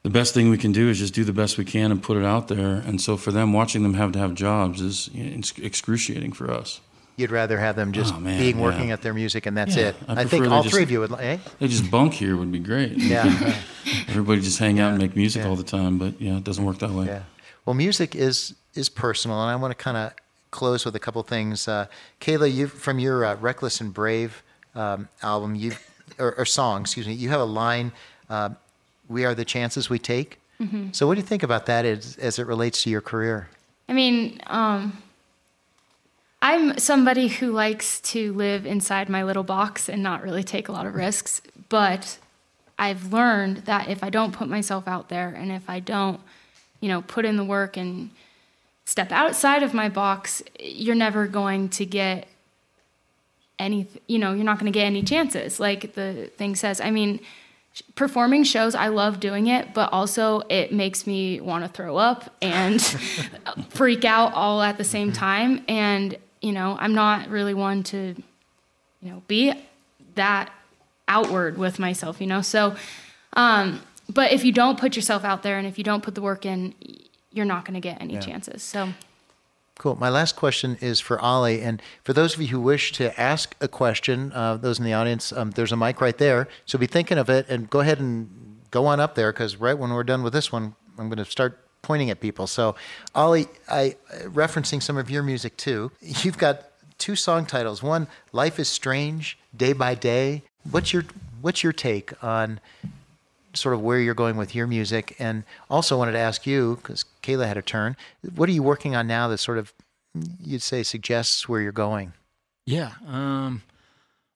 the 0.03 0.09
best 0.09 0.33
thing 0.33 0.49
we 0.49 0.57
can 0.57 0.71
do 0.71 0.89
is 0.89 0.99
just 0.99 1.13
do 1.13 1.23
the 1.23 1.33
best 1.33 1.57
we 1.57 1.65
can 1.65 1.91
and 1.91 2.01
put 2.01 2.17
it 2.17 2.25
out 2.25 2.47
there. 2.47 2.75
And 2.85 2.99
so 2.99 3.15
for 3.17 3.31
them, 3.31 3.53
watching 3.53 3.83
them 3.83 3.93
have 3.93 4.11
to 4.13 4.19
have 4.19 4.33
jobs 4.33 4.81
is 4.81 5.09
excruciating 5.57 6.33
for 6.33 6.51
us. 6.51 6.81
You'd 7.15 7.29
rather 7.29 7.59
have 7.59 7.75
them 7.75 7.91
just 7.91 8.11
Oh, 8.15 8.19
man, 8.19 8.39
being 8.39 8.59
working 8.59 8.89
at 8.89 9.03
their 9.03 9.13
music 9.13 9.45
and 9.45 9.55
that's 9.55 9.75
Yeah, 9.75 9.89
it. 9.89 9.95
I 10.07 10.21
I, 10.21 10.25
think 10.25 10.47
all 10.47 10.63
just- 10.63 10.73
three 10.73 10.81
of 10.81 10.89
you 10.89 10.99
would. 11.01 11.11
Eh? 11.13 11.37
They 11.59 11.67
just 11.67 11.91
bunk 11.91 12.13
here 12.15 12.35
would 12.35 12.51
be 12.51 12.57
great. 12.57 12.93
Yeah. 12.97 13.25
Everybody 14.07 14.41
just 14.41 14.57
hang 14.57 14.79
out 14.79 14.93
and 14.93 14.99
make 15.01 15.15
music 15.15 15.43
Yeah. 15.43 15.49
all 15.49 15.55
the 15.55 15.63
time, 15.63 15.99
but 15.99 16.19
yeah, 16.19 16.37
it 16.37 16.43
doesn't 16.43 16.65
work 16.65 16.79
that 16.79 16.89
way. 16.89 17.05
Yeah. 17.05 17.21
Well, 17.65 17.75
music 17.75 18.15
is 18.15 18.55
is 18.73 18.89
personal, 18.89 19.39
and 19.39 19.51
I 19.51 19.55
want 19.57 19.77
to 19.77 19.81
kind 19.81 19.95
of 19.95 20.13
close 20.53 20.85
with 20.85 20.95
a 20.95 20.99
couple 20.99 21.21
things. 21.23 21.67
Uh, 21.67 21.87
Kayla, 22.21 22.53
you 22.53 22.67
from 22.67 22.99
your 22.99 23.25
uh, 23.25 23.35
"Reckless 23.35 23.81
and 23.81 23.93
Brave" 23.93 24.41
um, 24.75 25.09
album, 25.21 25.55
you 25.55 25.73
or, 26.17 26.33
or 26.35 26.45
song, 26.45 26.81
excuse 26.81 27.07
me, 27.07 27.13
you 27.13 27.29
have 27.29 27.41
a 27.41 27.51
line, 27.63 27.91
uh, 28.29 28.49
"We 29.09 29.25
are 29.25 29.35
the 29.35 29.45
chances 29.45 29.89
we 29.89 29.99
take." 29.99 30.39
So, 30.93 31.07
what 31.07 31.15
do 31.15 31.19
you 31.19 31.27
think 31.27 31.43
about 31.43 31.65
that 31.65 31.83
as, 31.83 32.17
as 32.17 32.39
it 32.39 32.47
relates 32.47 32.83
to 32.83 32.89
your 32.89 33.01
career? 33.01 33.49
I 33.89 33.93
mean, 33.93 34.39
um, 34.47 35.03
I'm 36.41 36.77
somebody 36.77 37.27
who 37.27 37.51
likes 37.51 37.99
to 38.11 38.33
live 38.33 38.65
inside 38.65 39.09
my 39.09 39.23
little 39.23 39.43
box 39.43 39.89
and 39.89 40.01
not 40.01 40.23
really 40.23 40.43
take 40.43 40.69
a 40.69 40.71
lot 40.71 40.85
of 40.85 40.95
risks. 40.95 41.41
But 41.69 42.17
I've 42.77 43.11
learned 43.11 43.57
that 43.65 43.89
if 43.89 44.03
I 44.03 44.09
don't 44.09 44.31
put 44.31 44.47
myself 44.47 44.87
out 44.87 45.09
there 45.09 45.29
and 45.29 45.51
if 45.51 45.69
I 45.69 45.79
don't, 45.79 46.19
you 46.79 46.89
know, 46.89 47.01
put 47.01 47.25
in 47.25 47.35
the 47.35 47.43
work 47.43 47.75
and 47.75 48.11
step 48.85 49.11
outside 49.11 49.63
of 49.63 49.73
my 49.73 49.89
box, 49.89 50.43
you're 50.59 50.95
never 50.95 51.27
going 51.27 51.69
to 51.69 51.85
get 51.85 52.27
any, 53.59 53.87
you 54.07 54.19
know, 54.19 54.33
you're 54.33 54.43
not 54.43 54.59
going 54.59 54.71
to 54.71 54.77
get 54.77 54.85
any 54.85 55.03
chances. 55.03 55.59
Like 55.59 55.93
the 55.93 56.31
thing 56.37 56.55
says, 56.55 56.81
I 56.81 56.91
mean, 56.91 57.19
performing 57.95 58.43
shows 58.43 58.75
i 58.75 58.87
love 58.87 59.19
doing 59.19 59.47
it 59.47 59.73
but 59.73 59.91
also 59.91 60.41
it 60.41 60.71
makes 60.71 61.07
me 61.07 61.41
want 61.41 61.63
to 61.63 61.67
throw 61.67 61.97
up 61.97 62.31
and 62.39 62.79
freak 63.69 64.05
out 64.05 64.31
all 64.33 64.61
at 64.61 64.77
the 64.77 64.83
same 64.83 65.11
time 65.11 65.63
and 65.67 66.15
you 66.39 66.51
know 66.51 66.77
i'm 66.79 66.93
not 66.93 67.27
really 67.29 67.55
one 67.55 67.81
to 67.81 68.15
you 69.01 69.09
know 69.09 69.23
be 69.27 69.51
that 70.13 70.51
outward 71.07 71.57
with 71.57 71.79
myself 71.79 72.21
you 72.21 72.27
know 72.27 72.43
so 72.43 72.75
um 73.33 73.81
but 74.07 74.31
if 74.31 74.45
you 74.45 74.51
don't 74.51 74.79
put 74.79 74.95
yourself 74.95 75.23
out 75.23 75.41
there 75.41 75.57
and 75.57 75.65
if 75.65 75.79
you 75.79 75.83
don't 75.83 76.03
put 76.03 76.13
the 76.13 76.21
work 76.21 76.45
in 76.45 76.75
you're 77.33 77.45
not 77.45 77.65
going 77.65 77.73
to 77.73 77.81
get 77.81 78.01
any 78.01 78.17
chances 78.17 78.63
so 78.63 78.89
Cool. 79.79 79.95
My 79.95 80.09
last 80.09 80.35
question 80.35 80.77
is 80.81 80.99
for 80.99 81.19
Ollie. 81.19 81.61
And 81.61 81.81
for 82.03 82.13
those 82.13 82.35
of 82.35 82.41
you 82.41 82.49
who 82.49 82.61
wish 82.61 82.91
to 82.93 83.19
ask 83.19 83.55
a 83.59 83.67
question, 83.67 84.31
uh, 84.31 84.55
those 84.57 84.77
in 84.77 84.85
the 84.85 84.93
audience, 84.93 85.33
um, 85.33 85.49
there's 85.51 85.71
a 85.71 85.75
mic 85.75 85.99
right 85.99 86.17
there. 86.17 86.47
So 86.65 86.77
be 86.77 86.85
thinking 86.85 87.17
of 87.17 87.27
it 87.27 87.49
and 87.49 87.69
go 87.69 87.79
ahead 87.79 87.99
and 87.99 88.59
go 88.69 88.85
on 88.85 88.99
up 88.99 89.15
there 89.15 89.31
because 89.31 89.55
right 89.57 89.77
when 89.77 89.91
we're 89.91 90.03
done 90.03 90.21
with 90.21 90.31
this 90.31 90.51
one, 90.51 90.75
I'm 90.99 91.09
going 91.09 91.17
to 91.17 91.25
start 91.25 91.59
pointing 91.81 92.11
at 92.11 92.19
people. 92.19 92.47
So, 92.47 92.75
Ollie, 93.15 93.47
I 93.69 93.95
referencing 94.25 94.81
some 94.81 94.97
of 94.97 95.09
your 95.09 95.23
music 95.23 95.57
too. 95.57 95.91
You've 96.01 96.37
got 96.37 96.63
two 96.97 97.15
song 97.15 97.45
titles. 97.45 97.83
One, 97.83 98.07
"Life 98.31 98.59
is 98.59 98.69
Strange," 98.69 99.37
"Day 99.55 99.73
by 99.73 99.95
Day." 99.95 100.43
What's 100.69 100.93
your 100.93 101.03
What's 101.41 101.63
your 101.63 101.73
take 101.73 102.23
on 102.23 102.59
sort 103.53 103.75
of 103.75 103.81
where 103.81 103.99
you're 103.99 104.13
going 104.13 104.37
with 104.37 104.55
your 104.55 104.67
music. 104.67 105.15
And 105.19 105.43
also 105.69 105.97
wanted 105.97 106.13
to 106.13 106.19
ask 106.19 106.45
you, 106.45 106.77
because 106.81 107.05
Kayla 107.21 107.47
had 107.47 107.57
a 107.57 107.61
turn, 107.61 107.95
what 108.35 108.49
are 108.49 108.53
you 108.53 108.63
working 108.63 108.95
on 108.95 109.07
now 109.07 109.27
that 109.27 109.37
sort 109.37 109.57
of 109.57 109.73
you'd 110.43 110.61
say 110.61 110.83
suggests 110.83 111.47
where 111.49 111.61
you're 111.61 111.71
going? 111.71 112.13
Yeah. 112.65 112.91
Um, 113.07 113.61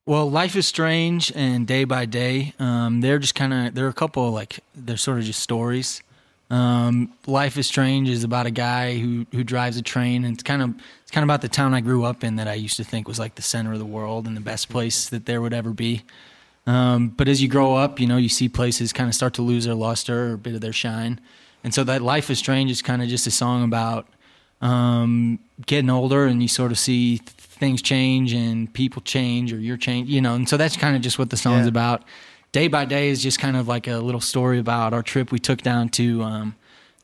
well, 0.05 0.29
Life 0.29 0.55
is 0.55 0.65
Strange 0.65 1.31
and 1.35 1.67
Day 1.67 1.83
by 1.83 2.05
Day, 2.05 2.53
um, 2.59 3.01
they're 3.01 3.19
just 3.19 3.35
kind 3.35 3.53
of, 3.53 3.75
they're 3.75 3.89
a 3.89 3.93
couple 3.93 4.31
like, 4.31 4.59
they're 4.75 4.97
sort 4.97 5.19
of 5.19 5.25
just 5.25 5.41
stories. 5.41 6.01
Um, 6.49 7.13
Life 7.25 7.57
is 7.57 7.67
Strange 7.67 8.07
is 8.07 8.23
about 8.23 8.45
a 8.45 8.51
guy 8.51 8.97
who, 8.97 9.25
who 9.31 9.43
drives 9.43 9.75
a 9.75 9.81
train 9.81 10.23
and 10.23 10.33
it's 10.33 10.43
kind 10.43 10.61
of, 10.61 10.73
it's 11.01 11.11
kind 11.11 11.23
of 11.23 11.27
about 11.27 11.41
the 11.41 11.49
town 11.49 11.73
I 11.73 11.81
grew 11.81 12.05
up 12.05 12.23
in 12.23 12.37
that 12.37 12.47
I 12.47 12.53
used 12.53 12.77
to 12.77 12.85
think 12.85 13.07
was 13.07 13.19
like 13.19 13.35
the 13.35 13.41
center 13.41 13.73
of 13.73 13.79
the 13.79 13.85
world 13.85 14.27
and 14.27 14.35
the 14.35 14.41
best 14.41 14.69
place 14.69 15.09
that 15.09 15.25
there 15.25 15.41
would 15.41 15.53
ever 15.53 15.71
be. 15.71 16.03
Um, 16.67 17.09
but 17.09 17.27
as 17.27 17.41
you 17.41 17.47
grow 17.47 17.75
up, 17.75 17.99
you 17.99 18.05
know, 18.05 18.17
you 18.17 18.29
see 18.29 18.47
places 18.49 18.93
kind 18.93 19.07
of 19.09 19.15
start 19.15 19.33
to 19.35 19.41
lose 19.41 19.65
their 19.65 19.73
luster 19.73 20.29
or 20.29 20.33
a 20.33 20.37
bit 20.37 20.53
of 20.53 20.61
their 20.61 20.73
shine. 20.73 21.19
And 21.63 21.73
so 21.73 21.83
that 21.85 22.01
Life 22.03 22.29
is 22.29 22.37
Strange 22.39 22.69
is 22.69 22.81
kind 22.83 23.01
of 23.01 23.07
just 23.07 23.25
a 23.25 23.31
song 23.31 23.63
about 23.63 24.07
um, 24.61 25.39
getting 25.65 25.89
older 25.89 26.25
and 26.25 26.41
you 26.41 26.47
sort 26.47 26.71
of 26.71 26.77
see 26.79 27.17
th- 27.19 27.29
things 27.29 27.81
change 27.81 28.33
and 28.33 28.71
people 28.73 29.01
change 29.01 29.53
or 29.53 29.59
you're 29.59 29.77
change, 29.77 30.09
you 30.09 30.21
know. 30.21 30.35
And 30.35 30.47
so 30.47 30.57
that's 30.57 30.75
kind 30.77 30.95
of 30.95 31.01
just 31.01 31.17
what 31.17 31.29
the 31.29 31.37
song's 31.37 31.63
Yeah. 31.65 31.69
about. 31.69 32.03
Day 32.51 32.67
by 32.67 32.85
Day 32.85 33.09
is 33.09 33.21
just 33.21 33.39
kind 33.39 33.55
of 33.57 33.67
like 33.67 33.87
a 33.87 33.97
little 33.97 34.21
story 34.21 34.59
about 34.59 34.93
our 34.93 35.03
trip 35.03 35.31
we 35.31 35.39
took 35.39 35.61
down 35.61 35.89
to 35.89 36.23
um, 36.23 36.55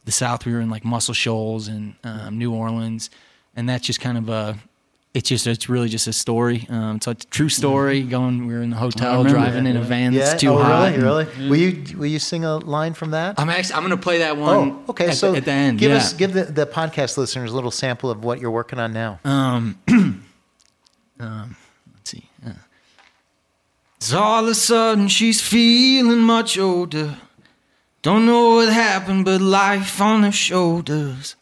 the 0.05 0.11
South. 0.11 0.45
We 0.45 0.53
were 0.53 0.61
in 0.61 0.69
like 0.69 0.83
Muscle 0.85 1.13
Shoals 1.13 1.67
and 1.67 1.95
um, 2.03 2.37
New 2.37 2.53
Orleans. 2.53 3.09
And 3.55 3.69
that's 3.69 3.85
just 3.85 4.01
kind 4.01 4.17
of 4.17 4.29
a, 4.29 4.57
it's 5.13 5.29
just, 5.29 5.45
it's 5.45 5.69
really 5.69 5.89
just 5.89 6.07
a 6.07 6.13
story. 6.13 6.65
Um, 6.69 6.95
it's 6.95 7.05
a 7.05 7.13
true 7.13 7.49
story. 7.49 8.01
Going, 8.01 8.47
we 8.47 8.53
were 8.55 8.63
in 8.63 8.71
the 8.71 8.75
hotel 8.75 9.23
driving 9.23 9.65
that, 9.65 9.69
in 9.69 9.77
a 9.77 9.81
van 9.81 10.11
yeah. 10.11 10.25
that's 10.25 10.41
too 10.41 10.49
oh, 10.49 10.57
hot. 10.57 10.95
really? 10.95 11.25
and- 11.25 11.33
Really? 11.37 11.49
Will 11.49 11.57
you 11.57 11.97
Will 11.97 12.07
you 12.07 12.19
sing 12.19 12.43
a 12.43 12.57
line 12.57 12.95
from 12.95 13.11
that? 13.11 13.39
I'm 13.39 13.49
actually, 13.49 13.75
I'm 13.75 13.81
going 13.81 13.91
to 13.91 14.01
play 14.01 14.19
that 14.19 14.37
one. 14.37 14.49
oh, 14.49 14.83
okay. 14.89 15.09
At, 15.09 15.15
so 15.15 15.31
the, 15.31 15.37
at 15.37 15.45
the 15.45 15.51
end, 15.51 15.77
give 15.77 15.91
yeah. 15.91 15.97
us 15.97 16.13
give 16.13 16.33
the, 16.33 16.45
the 16.45 16.65
podcast 16.65 17.17
listeners 17.17 17.51
a 17.51 17.55
little 17.55 17.71
sample 17.71 18.09
of 18.09 18.23
what 18.23 18.39
you're 18.39 18.51
working 18.51 18.79
on 18.79 18.91
now. 18.91 19.19
Um, 19.23 19.77
um, 21.19 21.55
let's 21.93 22.09
see. 22.09 22.27
Uh, 22.45 22.53
so 23.99 24.17
all 24.17 24.43
of 24.43 24.49
a 24.49 24.55
sudden 24.55 25.09
she's 25.09 25.41
feeling 25.41 26.21
much 26.21 26.57
older. 26.57 27.17
Don't 28.01 28.25
know 28.25 28.55
what 28.55 28.73
happened, 28.73 29.25
but 29.25 29.41
life 29.41 30.01
on 30.01 30.23
her 30.23 30.31
shoulders. 30.31 31.35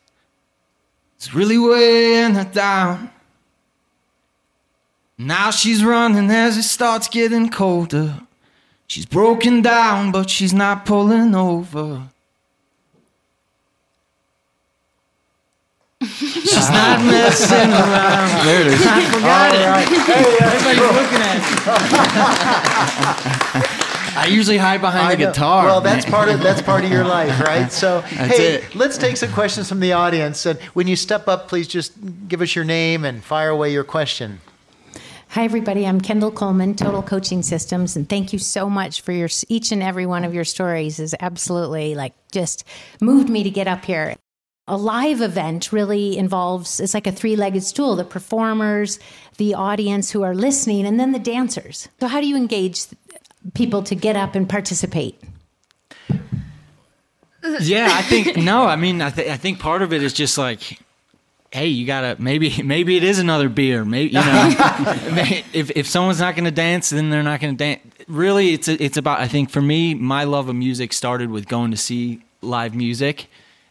It's 1.16 1.34
really 1.34 1.58
weighing 1.58 2.36
her 2.36 2.44
down. 2.44 3.12
Now 5.24 5.52
she's 5.52 5.84
running 5.84 6.30
as 6.32 6.58
it 6.58 6.64
starts 6.64 7.08
getting 7.08 7.50
colder. 7.50 8.22
She's 8.88 9.06
broken 9.06 9.62
down, 9.62 10.12
but 10.12 10.30
she's 10.30 10.54
not 10.54 10.86
pulling 10.86 11.36
over. 11.36 12.08
She's 16.02 16.70
not 16.72 17.00
messing 17.06 17.70
around. 17.70 18.46
There 18.46 18.62
it 18.62 18.68
is. 18.68 18.82
I 18.84 19.02
forgot 19.12 19.54
it. 19.54 19.62
Uh, 19.62 20.48
Everybody's 20.48 20.82
looking 20.98 21.22
at 21.22 21.38
me. 23.62 23.68
I 24.18 24.26
usually 24.28 24.58
hide 24.58 24.82
behind 24.82 25.08
I 25.08 25.16
the 25.16 25.24
know. 25.26 25.32
guitar. 25.32 25.66
Well, 25.66 25.82
that's 25.82 26.06
part 26.06 26.28
of 26.30 26.42
that's 26.42 26.62
part 26.62 26.84
of 26.84 26.92
your 26.92 27.06
life, 27.06 27.40
right? 27.42 27.72
So, 27.72 28.02
That's 28.02 28.38
hey, 28.38 28.56
it. 28.56 28.76
let's 28.76 28.98
take 28.98 29.16
some 29.18 29.32
questions 29.32 29.70
from 29.70 29.80
the 29.80 29.94
audience. 29.94 30.46
And 30.48 30.60
when 30.74 30.88
you 30.88 30.96
step 30.96 31.28
up, 31.28 31.48
please 31.48 31.68
just 31.68 31.94
give 32.28 32.42
us 32.42 32.56
your 32.56 32.66
name 32.66 33.06
and 33.06 33.24
fire 33.24 33.50
away 33.50 33.72
your 33.72 33.84
question. 33.84 34.42
Hi, 35.32 35.46
everybody. 35.46 35.88
I'm 35.88 36.02
Kendall 36.02 36.30
Coleman, 36.30 36.76
Total 36.76 37.02
Coaching 37.02 37.42
Systems, 37.42 37.96
and 37.96 38.10
thank 38.10 38.34
you 38.34 38.38
so 38.38 38.70
much 38.70 39.00
for 39.00 39.14
your 39.14 39.30
each 39.48 39.72
and 39.72 39.82
every 39.82 40.06
one 40.06 40.26
of 40.26 40.34
your 40.34 40.44
stories. 40.44 41.00
Is 41.00 41.16
absolutely 41.22 41.96
like 41.96 42.14
just 42.34 42.66
moved 43.00 43.30
me 43.30 43.42
to 43.44 43.50
get 43.50 43.66
up 43.66 43.86
here. 43.86 44.18
A 44.68 44.76
live 44.76 45.22
event 45.22 45.72
really 45.72 46.18
involves 46.18 46.82
it's 46.82 46.94
like 46.94 47.08
a 47.08 47.14
three-legged 47.14 47.64
stool: 47.64 47.96
the 47.96 48.04
performers, 48.04 49.00
the 49.38 49.54
audience 49.54 50.12
who 50.12 50.22
are 50.22 50.36
listening, 50.36 50.86
and 50.86 51.00
then 51.00 51.14
the 51.14 51.20
dancers. 51.20 51.88
So, 52.02 52.08
how 52.08 52.20
do 52.20 52.28
you 52.28 52.36
engage 52.36 52.82
people 53.54 53.84
to 53.84 53.96
get 53.96 54.18
up 54.18 54.36
and 54.36 54.50
participate? 54.50 55.18
Yeah, 57.62 57.88
I 57.90 58.02
think 58.02 58.36
no. 58.36 58.66
I 58.66 58.76
mean, 58.76 59.02
I, 59.02 59.12
th- 59.12 59.30
I 59.30 59.38
think 59.38 59.60
part 59.60 59.82
of 59.82 59.94
it 59.94 60.04
is 60.04 60.12
just 60.12 60.38
like, 60.38 60.78
hey, 61.52 61.68
you 61.68 61.86
gotta 61.86 62.16
maybe 62.22 62.62
maybe 62.64 62.98
it 62.98 63.04
is 63.04 63.20
another 63.20 63.50
beer. 63.50 63.84
Maybe 63.86 64.10
you 64.10 64.20
know, 64.20 64.56
if 65.54 65.72
if 65.72 65.88
someone's 65.88 66.20
not 66.20 66.36
gonna 66.36 66.52
dance, 66.52 66.90
then 66.90 67.10
they're 67.10 67.24
not 67.24 67.40
gonna 67.40 67.54
dance. 67.54 67.82
Really, 68.08 68.54
it's 68.54 68.68
it's 68.68 68.98
about. 68.98 69.20
I 69.20 69.28
think 69.28 69.50
for 69.50 69.62
me, 69.62 69.94
my 69.94 70.24
love 70.26 70.50
of 70.50 70.56
music 70.56 70.94
started 70.94 71.30
with 71.30 71.48
going 71.48 71.72
to 71.72 71.78
see 71.78 72.22
live 72.42 72.74
music. 72.76 73.28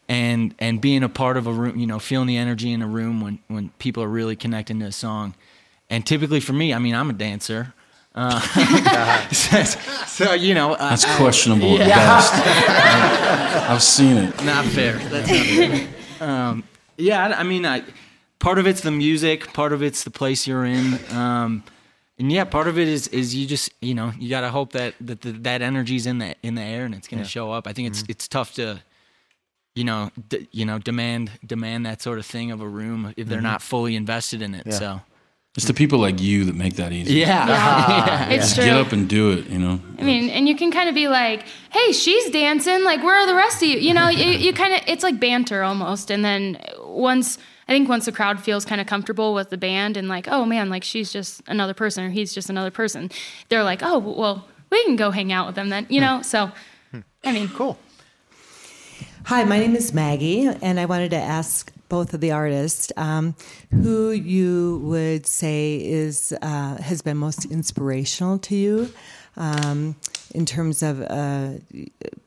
And, 0.08 0.56
and 0.58 0.80
being 0.80 1.04
a 1.04 1.08
part 1.08 1.36
of 1.36 1.46
a 1.46 1.52
room, 1.52 1.78
you 1.78 1.86
know, 1.86 2.00
feeling 2.00 2.26
the 2.26 2.36
energy 2.36 2.72
in 2.72 2.82
a 2.82 2.86
room 2.88 3.20
when, 3.20 3.38
when 3.46 3.68
people 3.78 4.02
are 4.02 4.08
really 4.08 4.34
connecting 4.34 4.80
to 4.80 4.86
a 4.86 4.90
song. 4.90 5.34
And 5.88 6.04
typically 6.04 6.40
for 6.40 6.52
me, 6.52 6.74
I 6.74 6.80
mean, 6.80 6.96
I'm 6.96 7.10
a 7.10 7.12
dancer. 7.12 7.74
Uh, 8.12 8.40
so, 9.30 9.62
so, 10.08 10.32
you 10.32 10.52
know, 10.52 10.74
I- 10.74 10.78
That's 10.90 11.04
I- 11.04 11.16
questionable 11.16 11.80
at 11.80 11.86
best. 11.86 12.32
I've 13.70 13.82
seen 13.84 14.16
it. 14.16 14.44
not 14.44 14.64
fair. 14.64 14.94
That's 14.98 15.30
not 15.30 15.46
fair. 15.46 15.88
Um, 16.28 16.64
yeah, 17.00 17.26
I, 17.28 17.40
I 17.40 17.42
mean, 17.42 17.64
I, 17.66 17.82
part 18.38 18.58
of 18.58 18.66
it's 18.66 18.80
the 18.82 18.90
music, 18.90 19.52
part 19.52 19.72
of 19.72 19.82
it's 19.82 20.04
the 20.04 20.10
place 20.10 20.46
you're 20.46 20.64
in, 20.64 20.98
um, 21.14 21.62
and 22.18 22.30
yeah, 22.30 22.44
part 22.44 22.68
of 22.68 22.78
it 22.78 22.86
is 22.88 23.08
is 23.08 23.34
you 23.34 23.46
just 23.46 23.72
you 23.80 23.94
know 23.94 24.12
you 24.18 24.28
got 24.28 24.42
to 24.42 24.50
hope 24.50 24.72
that 24.72 24.94
that 25.00 25.22
the, 25.22 25.32
that 25.32 25.62
energy's 25.62 26.06
in 26.06 26.18
the 26.18 26.34
in 26.42 26.54
the 26.54 26.62
air 26.62 26.84
and 26.84 26.94
it's 26.94 27.08
going 27.08 27.22
to 27.22 27.28
show 27.28 27.50
up. 27.52 27.66
I 27.66 27.72
think 27.72 27.88
it's 27.88 28.04
it's 28.08 28.28
tough 28.28 28.54
to. 28.54 28.82
You 29.76 29.84
know, 29.84 30.10
d- 30.28 30.48
you 30.50 30.66
know, 30.66 30.78
demand 30.80 31.30
demand 31.46 31.86
that 31.86 32.02
sort 32.02 32.18
of 32.18 32.26
thing 32.26 32.50
of 32.50 32.60
a 32.60 32.66
room 32.66 33.14
if 33.16 33.28
they're 33.28 33.40
not 33.40 33.62
fully 33.62 33.94
invested 33.94 34.42
in 34.42 34.52
it. 34.52 34.74
So, 34.74 35.00
It's 35.56 35.66
the 35.66 35.72
people 35.72 36.00
like 36.00 36.20
you 36.20 36.44
that 36.46 36.56
make 36.56 36.74
that 36.74 36.92
easy. 36.92 37.14
Yeah. 37.14 37.46
Yeah, 37.48 38.28
it's 38.34 38.52
true. 38.56 38.64
Get 38.64 38.76
up 38.76 38.90
and 38.92 39.08
do 39.08 39.30
it. 39.30 39.46
You 39.48 39.60
know. 39.60 39.80
I 39.96 40.02
mean, 40.02 40.28
and 40.28 40.48
you 40.48 40.56
can 40.56 40.72
kind 40.72 40.88
of 40.88 40.94
be 40.96 41.06
like, 41.06 41.44
"Hey, 41.70 41.92
she's 41.92 42.30
dancing. 42.30 42.82
Like, 42.82 43.02
where 43.04 43.14
are 43.14 43.26
the 43.28 43.34
rest 43.36 43.62
of 43.62 43.68
you?" 43.68 43.78
You 43.78 43.94
know, 43.94 44.08
you, 44.08 44.26
you 44.26 44.52
kind 44.52 44.74
of 44.74 44.80
it's 44.88 45.04
like 45.04 45.20
banter 45.20 45.62
almost. 45.62 46.10
And 46.10 46.24
then 46.24 46.58
once 46.90 47.38
I 47.68 47.72
think 47.72 47.88
once 47.88 48.06
the 48.06 48.12
crowd 48.12 48.40
feels 48.40 48.64
kind 48.64 48.80
of 48.80 48.86
comfortable 48.86 49.32
with 49.32 49.50
the 49.50 49.56
band 49.56 49.96
and 49.96 50.08
like, 50.08 50.26
"Oh 50.28 50.44
man, 50.44 50.70
like 50.70 50.84
she's 50.84 51.12
just 51.12 51.42
another 51.46 51.74
person 51.74 52.04
or 52.04 52.10
he's 52.10 52.34
just 52.34 52.50
another 52.50 52.70
person," 52.70 53.10
they're 53.48 53.62
like, 53.64 53.80
"Oh 53.82 53.98
well, 53.98 54.48
we 54.70 54.82
can 54.84 54.96
go 54.96 55.10
hang 55.10 55.32
out 55.32 55.46
with 55.46 55.54
them 55.54 55.68
then." 55.68 55.86
You 55.88 56.00
know, 56.00 56.22
so 56.22 56.50
I 57.24 57.32
mean, 57.32 57.48
Cool. 57.48 57.78
Hi, 59.24 59.44
my 59.44 59.58
name 59.58 59.76
is 59.76 59.92
Maggie, 59.92 60.46
and 60.46 60.80
I 60.80 60.86
wanted 60.86 61.10
to 61.10 61.16
ask 61.16 61.70
both 61.88 62.14
of 62.14 62.20
the 62.20 62.32
artists 62.32 62.90
um, 62.96 63.34
who 63.70 64.10
you 64.10 64.80
would 64.84 65.26
say 65.26 65.76
is 65.76 66.32
uh, 66.40 66.76
has 66.78 67.02
been 67.02 67.18
most 67.18 67.44
inspirational 67.44 68.38
to 68.38 68.56
you 68.56 68.92
um, 69.36 69.94
in 70.34 70.46
terms 70.46 70.82
of 70.82 71.02
uh, 71.02 71.50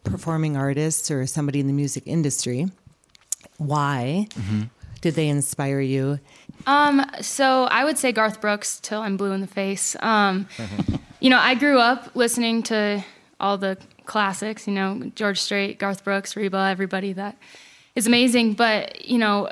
performing 0.04 0.56
artists 0.56 1.10
or 1.10 1.26
somebody 1.26 1.60
in 1.60 1.68
the 1.68 1.74
music 1.74 2.04
industry. 2.06 2.68
Why 3.66 4.28
did 5.02 5.16
they 5.16 5.28
inspire 5.28 5.82
you? 5.82 6.20
Um, 6.66 7.06
so 7.22 7.66
I 7.66 7.84
would 7.84 7.98
say 7.98 8.12
Garth 8.12 8.40
Brooks 8.40 8.80
till 8.80 9.02
I'm 9.02 9.18
blue 9.18 9.32
in 9.32 9.42
the 9.42 9.48
face. 9.48 9.96
Um, 10.00 10.48
you 11.20 11.30
know, 11.30 11.40
I 11.40 11.56
grew 11.56 11.80
up 11.80 12.16
listening 12.16 12.64
to 12.64 13.04
all 13.40 13.58
the 13.58 13.78
classics, 14.06 14.68
you 14.68 14.74
know, 14.74 15.12
George 15.16 15.40
Strait, 15.40 15.80
Garth 15.80 16.04
Brooks, 16.04 16.36
Reba, 16.36 16.68
everybody 16.70 17.14
that 17.14 17.38
is 17.96 18.08
amazing. 18.08 18.54
But, 18.54 19.06
you 19.06 19.18
know, 19.18 19.50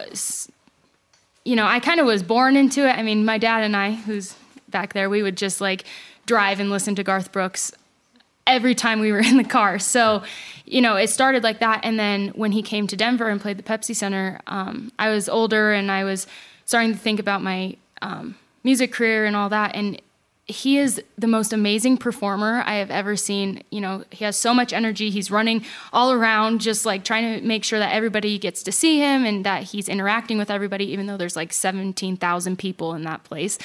you 1.43 1.55
know, 1.55 1.65
I 1.65 1.79
kind 1.79 1.99
of 1.99 2.05
was 2.05 2.23
born 2.23 2.55
into 2.55 2.87
it. 2.87 2.97
I 2.97 3.03
mean, 3.03 3.25
my 3.25 3.37
dad 3.37 3.63
and 3.63 3.75
I, 3.75 3.93
who's 3.93 4.35
back 4.69 4.93
there, 4.93 5.09
we 5.09 5.23
would 5.23 5.37
just 5.37 5.59
like 5.59 5.83
drive 6.25 6.59
and 6.59 6.69
listen 6.69 6.95
to 6.95 7.03
Garth 7.03 7.31
Brooks 7.31 7.73
every 8.47 8.75
time 8.75 8.99
we 8.99 9.11
were 9.11 9.19
in 9.25 9.37
the 9.37 9.43
car. 9.43 9.79
So, 9.79 10.23
you 10.65 10.81
know, 10.81 10.95
it 10.95 11.07
started 11.07 11.43
like 11.43 11.59
that. 11.59 11.81
And 11.83 11.99
then 11.99 12.29
when 12.29 12.51
he 12.51 12.61
came 12.61 12.87
to 12.87 12.95
Denver 12.95 13.29
and 13.29 13.39
played 13.41 13.57
the 13.57 13.63
Pepsi 13.63 13.95
Center, 13.95 14.39
um, 14.47 14.91
I 14.99 15.09
was 15.09 15.27
older 15.27 15.73
and 15.73 15.91
I 15.91 16.03
was 16.03 16.27
starting 16.65 16.93
to 16.93 16.97
think 16.97 17.19
about 17.19 17.41
my 17.41 17.75
um, 18.01 18.35
music 18.63 18.91
career 18.91 19.25
and 19.25 19.35
all 19.35 19.49
that. 19.49 19.75
And 19.75 20.01
he 20.45 20.77
is 20.77 21.01
the 21.17 21.27
most 21.27 21.53
amazing 21.53 21.97
performer 21.97 22.63
I 22.65 22.75
have 22.75 22.91
ever 22.91 23.15
seen. 23.15 23.63
You 23.69 23.79
know, 23.81 24.03
he 24.11 24.25
has 24.25 24.35
so 24.35 24.53
much 24.53 24.73
energy. 24.73 25.09
He's 25.09 25.31
running 25.31 25.63
all 25.93 26.11
around, 26.11 26.61
just 26.61 26.85
like 26.85 27.03
trying 27.03 27.39
to 27.39 27.45
make 27.45 27.63
sure 27.63 27.79
that 27.79 27.93
everybody 27.93 28.37
gets 28.37 28.63
to 28.63 28.71
see 28.71 28.99
him 28.99 29.25
and 29.25 29.45
that 29.45 29.63
he's 29.63 29.87
interacting 29.87 30.37
with 30.37 30.49
everybody, 30.49 30.85
even 30.91 31.05
though 31.05 31.17
there's 31.17 31.35
like 31.35 31.53
17,000 31.53 32.57
people 32.57 32.93
in 32.93 33.03
that 33.03 33.23
place. 33.23 33.57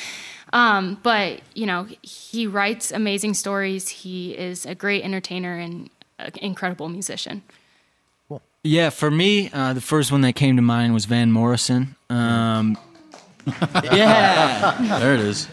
Um, 0.52 0.98
but, 1.02 1.40
you 1.54 1.66
know, 1.66 1.88
he 2.02 2.46
writes 2.46 2.92
amazing 2.92 3.34
stories. 3.34 3.88
He 3.88 4.32
is 4.32 4.64
a 4.64 4.74
great 4.74 5.02
entertainer 5.02 5.56
and 5.56 5.90
an 6.18 6.32
incredible 6.40 6.88
musician. 6.88 7.42
Yeah, 8.62 8.90
for 8.90 9.10
me, 9.10 9.48
uh, 9.52 9.74
the 9.74 9.80
first 9.80 10.10
one 10.10 10.22
that 10.22 10.34
came 10.34 10.56
to 10.56 10.62
mind 10.62 10.92
was 10.92 11.04
Van 11.04 11.30
Morrison. 11.30 11.94
Um, 12.10 12.76
yeah, 13.92 14.98
There 14.98 15.14
it 15.14 15.20
is. 15.20 15.48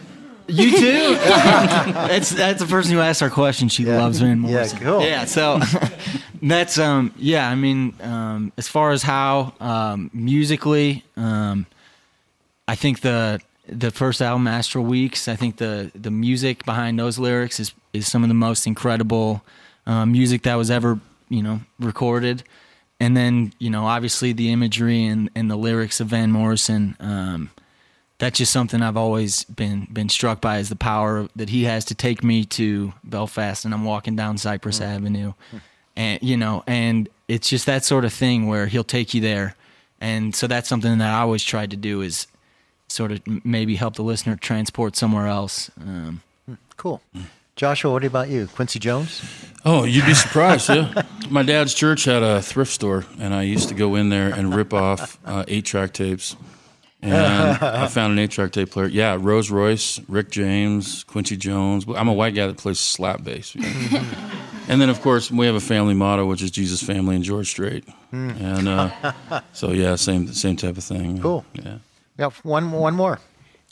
You 0.48 0.70
too. 0.70 1.14
that's 1.24 2.30
that's 2.30 2.60
the 2.60 2.66
person 2.68 2.92
who 2.92 3.00
asked 3.00 3.22
our 3.22 3.30
question. 3.30 3.68
She 3.68 3.84
loves 3.84 4.20
Van 4.20 4.42
Yeah, 4.42 4.50
Morrison. 4.50 4.78
cool. 4.78 5.02
Yeah, 5.02 5.24
so 5.24 5.60
that's 6.42 6.78
um 6.78 7.12
yeah. 7.16 7.48
I 7.48 7.54
mean, 7.54 7.94
um, 8.00 8.52
as 8.56 8.68
far 8.68 8.90
as 8.92 9.02
how 9.02 9.54
um, 9.60 10.10
musically, 10.12 11.04
um, 11.16 11.66
I 12.68 12.74
think 12.74 13.00
the 13.00 13.40
the 13.68 13.90
first 13.90 14.20
album, 14.20 14.46
Astral 14.46 14.84
Weeks. 14.84 15.28
I 15.28 15.36
think 15.36 15.56
the 15.56 15.90
the 15.94 16.10
music 16.10 16.64
behind 16.64 16.98
those 16.98 17.18
lyrics 17.18 17.58
is 17.60 17.72
is 17.92 18.06
some 18.10 18.22
of 18.22 18.28
the 18.28 18.34
most 18.34 18.66
incredible 18.66 19.42
uh, 19.86 20.04
music 20.06 20.42
that 20.42 20.56
was 20.56 20.70
ever 20.70 20.98
you 21.28 21.42
know 21.42 21.60
recorded. 21.78 22.42
And 23.00 23.16
then 23.16 23.52
you 23.58 23.70
know, 23.70 23.86
obviously 23.86 24.32
the 24.32 24.50
imagery 24.52 25.04
and, 25.04 25.28
and 25.34 25.50
the 25.50 25.56
lyrics 25.56 26.00
of 26.00 26.08
Van 26.08 26.30
Morrison. 26.30 26.96
Um, 27.00 27.50
that's 28.18 28.38
just 28.38 28.52
something 28.52 28.80
I've 28.82 28.96
always 28.96 29.44
been 29.44 29.86
been 29.92 30.08
struck 30.08 30.40
by 30.40 30.58
is 30.58 30.68
the 30.68 30.76
power 30.76 31.28
that 31.36 31.48
he 31.48 31.64
has 31.64 31.84
to 31.86 31.94
take 31.94 32.22
me 32.22 32.44
to 32.46 32.92
Belfast 33.02 33.64
and 33.64 33.74
I'm 33.74 33.84
walking 33.84 34.16
down 34.16 34.38
Cypress 34.38 34.80
Avenue. 34.80 35.32
And 35.96 36.22
you 36.22 36.36
know, 36.36 36.62
and 36.66 37.08
it's 37.28 37.48
just 37.48 37.66
that 37.66 37.84
sort 37.84 38.04
of 38.04 38.12
thing 38.12 38.46
where 38.46 38.66
he'll 38.66 38.84
take 38.84 39.14
you 39.14 39.20
there. 39.20 39.56
And 40.00 40.34
so 40.34 40.46
that's 40.46 40.68
something 40.68 40.98
that 40.98 41.14
I 41.14 41.20
always 41.20 41.42
tried 41.42 41.70
to 41.70 41.76
do 41.76 42.02
is 42.02 42.26
sort 42.88 43.10
of 43.12 43.20
maybe 43.44 43.76
help 43.76 43.94
the 43.96 44.02
listener 44.02 44.36
transport 44.36 44.96
somewhere 44.96 45.26
else. 45.26 45.70
Um, 45.80 46.20
Cool. 46.76 47.00
Joshua, 47.56 47.92
what 47.92 48.04
about 48.04 48.28
you? 48.28 48.48
Quincy 48.48 48.78
Jones? 48.80 49.22
Oh, 49.64 49.84
you'd 49.84 50.04
be 50.06 50.14
surprised, 50.14 50.68
yeah. 50.68 51.02
My 51.30 51.42
dad's 51.44 51.72
church 51.72 52.04
had 52.04 52.22
a 52.22 52.42
thrift 52.42 52.72
store, 52.72 53.06
and 53.20 53.32
I 53.32 53.42
used 53.42 53.68
to 53.68 53.74
go 53.74 53.94
in 53.94 54.08
there 54.08 54.28
and 54.28 54.52
rip 54.54 54.74
off 54.74 55.18
uh, 55.24 55.44
eight-track 55.46 55.92
tapes. 55.92 56.36
And 57.04 57.14
I 57.62 57.86
found 57.88 58.12
an 58.12 58.18
eight-track 58.18 58.52
tape 58.52 58.70
player. 58.70 58.86
Yeah, 58.86 59.16
Rose 59.20 59.50
Royce, 59.50 60.00
Rick 60.08 60.30
James, 60.30 61.04
Quincy 61.04 61.36
Jones. 61.36 61.84
I'm 61.94 62.08
a 62.08 62.12
white 62.12 62.34
guy 62.34 62.46
that 62.46 62.56
plays 62.56 62.78
slap 62.78 63.22
bass. 63.22 63.54
and 64.68 64.80
then, 64.80 64.88
of 64.88 65.00
course, 65.02 65.30
we 65.30 65.46
have 65.46 65.54
a 65.54 65.60
family 65.60 65.94
motto, 65.94 66.26
which 66.26 66.42
is 66.42 66.50
Jesus 66.50 66.82
Family 66.82 67.16
and 67.16 67.24
George 67.24 67.48
Strait. 67.50 67.86
And 68.12 68.68
uh, 68.68 69.12
so, 69.52 69.70
yeah, 69.70 69.96
same 69.96 70.32
same 70.32 70.56
type 70.56 70.76
of 70.76 70.84
thing. 70.84 71.20
Cool. 71.20 71.44
Yeah. 71.52 71.78
Yeah, 72.16 72.30
one 72.42 72.70
one 72.70 72.94
more. 72.94 73.18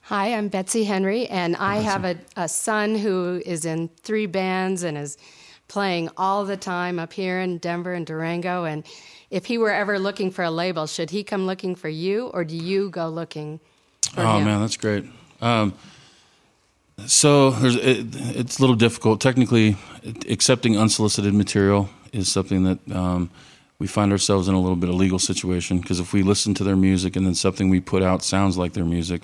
Hi, 0.06 0.34
I'm 0.34 0.48
Betsy 0.48 0.82
Henry, 0.82 1.28
and 1.28 1.54
I 1.56 1.76
have 1.76 2.04
a, 2.04 2.18
a 2.36 2.48
son 2.48 2.96
who 2.96 3.40
is 3.46 3.64
in 3.64 3.88
three 4.02 4.26
bands 4.26 4.82
and 4.82 4.98
is 4.98 5.16
playing 5.68 6.10
all 6.16 6.44
the 6.44 6.56
time 6.56 6.98
up 6.98 7.12
here 7.12 7.38
in 7.38 7.58
Denver 7.58 7.94
and 7.94 8.04
Durango. 8.04 8.64
And 8.64 8.84
if 9.32 9.46
he 9.46 9.56
were 9.58 9.72
ever 9.72 9.98
looking 9.98 10.30
for 10.30 10.44
a 10.44 10.50
label, 10.50 10.86
should 10.86 11.10
he 11.10 11.24
come 11.24 11.46
looking 11.46 11.74
for 11.74 11.88
you, 11.88 12.26
or 12.34 12.44
do 12.44 12.54
you 12.56 12.90
go 12.90 13.08
looking 13.08 13.58
for 14.12 14.20
Oh 14.20 14.36
him? 14.38 14.44
man, 14.44 14.60
that's 14.60 14.76
great. 14.76 15.04
Um, 15.40 15.72
so 17.06 17.50
there's 17.50 17.76
it, 17.76 18.06
it's 18.36 18.58
a 18.58 18.60
little 18.60 18.76
difficult. 18.76 19.20
Technically, 19.20 19.76
accepting 20.28 20.76
unsolicited 20.78 21.34
material 21.34 21.88
is 22.12 22.30
something 22.30 22.64
that 22.64 22.78
um, 22.94 23.30
we 23.78 23.86
find 23.86 24.12
ourselves 24.12 24.48
in 24.48 24.54
a 24.54 24.60
little 24.60 24.76
bit 24.76 24.90
of 24.90 24.94
legal 24.96 25.18
situation 25.18 25.80
because 25.80 25.98
if 25.98 26.12
we 26.12 26.22
listen 26.22 26.52
to 26.54 26.62
their 26.64 26.76
music 26.76 27.16
and 27.16 27.26
then 27.26 27.34
something 27.34 27.70
we 27.70 27.80
put 27.80 28.02
out 28.02 28.22
sounds 28.22 28.58
like 28.58 28.74
their 28.74 28.84
music, 28.84 29.22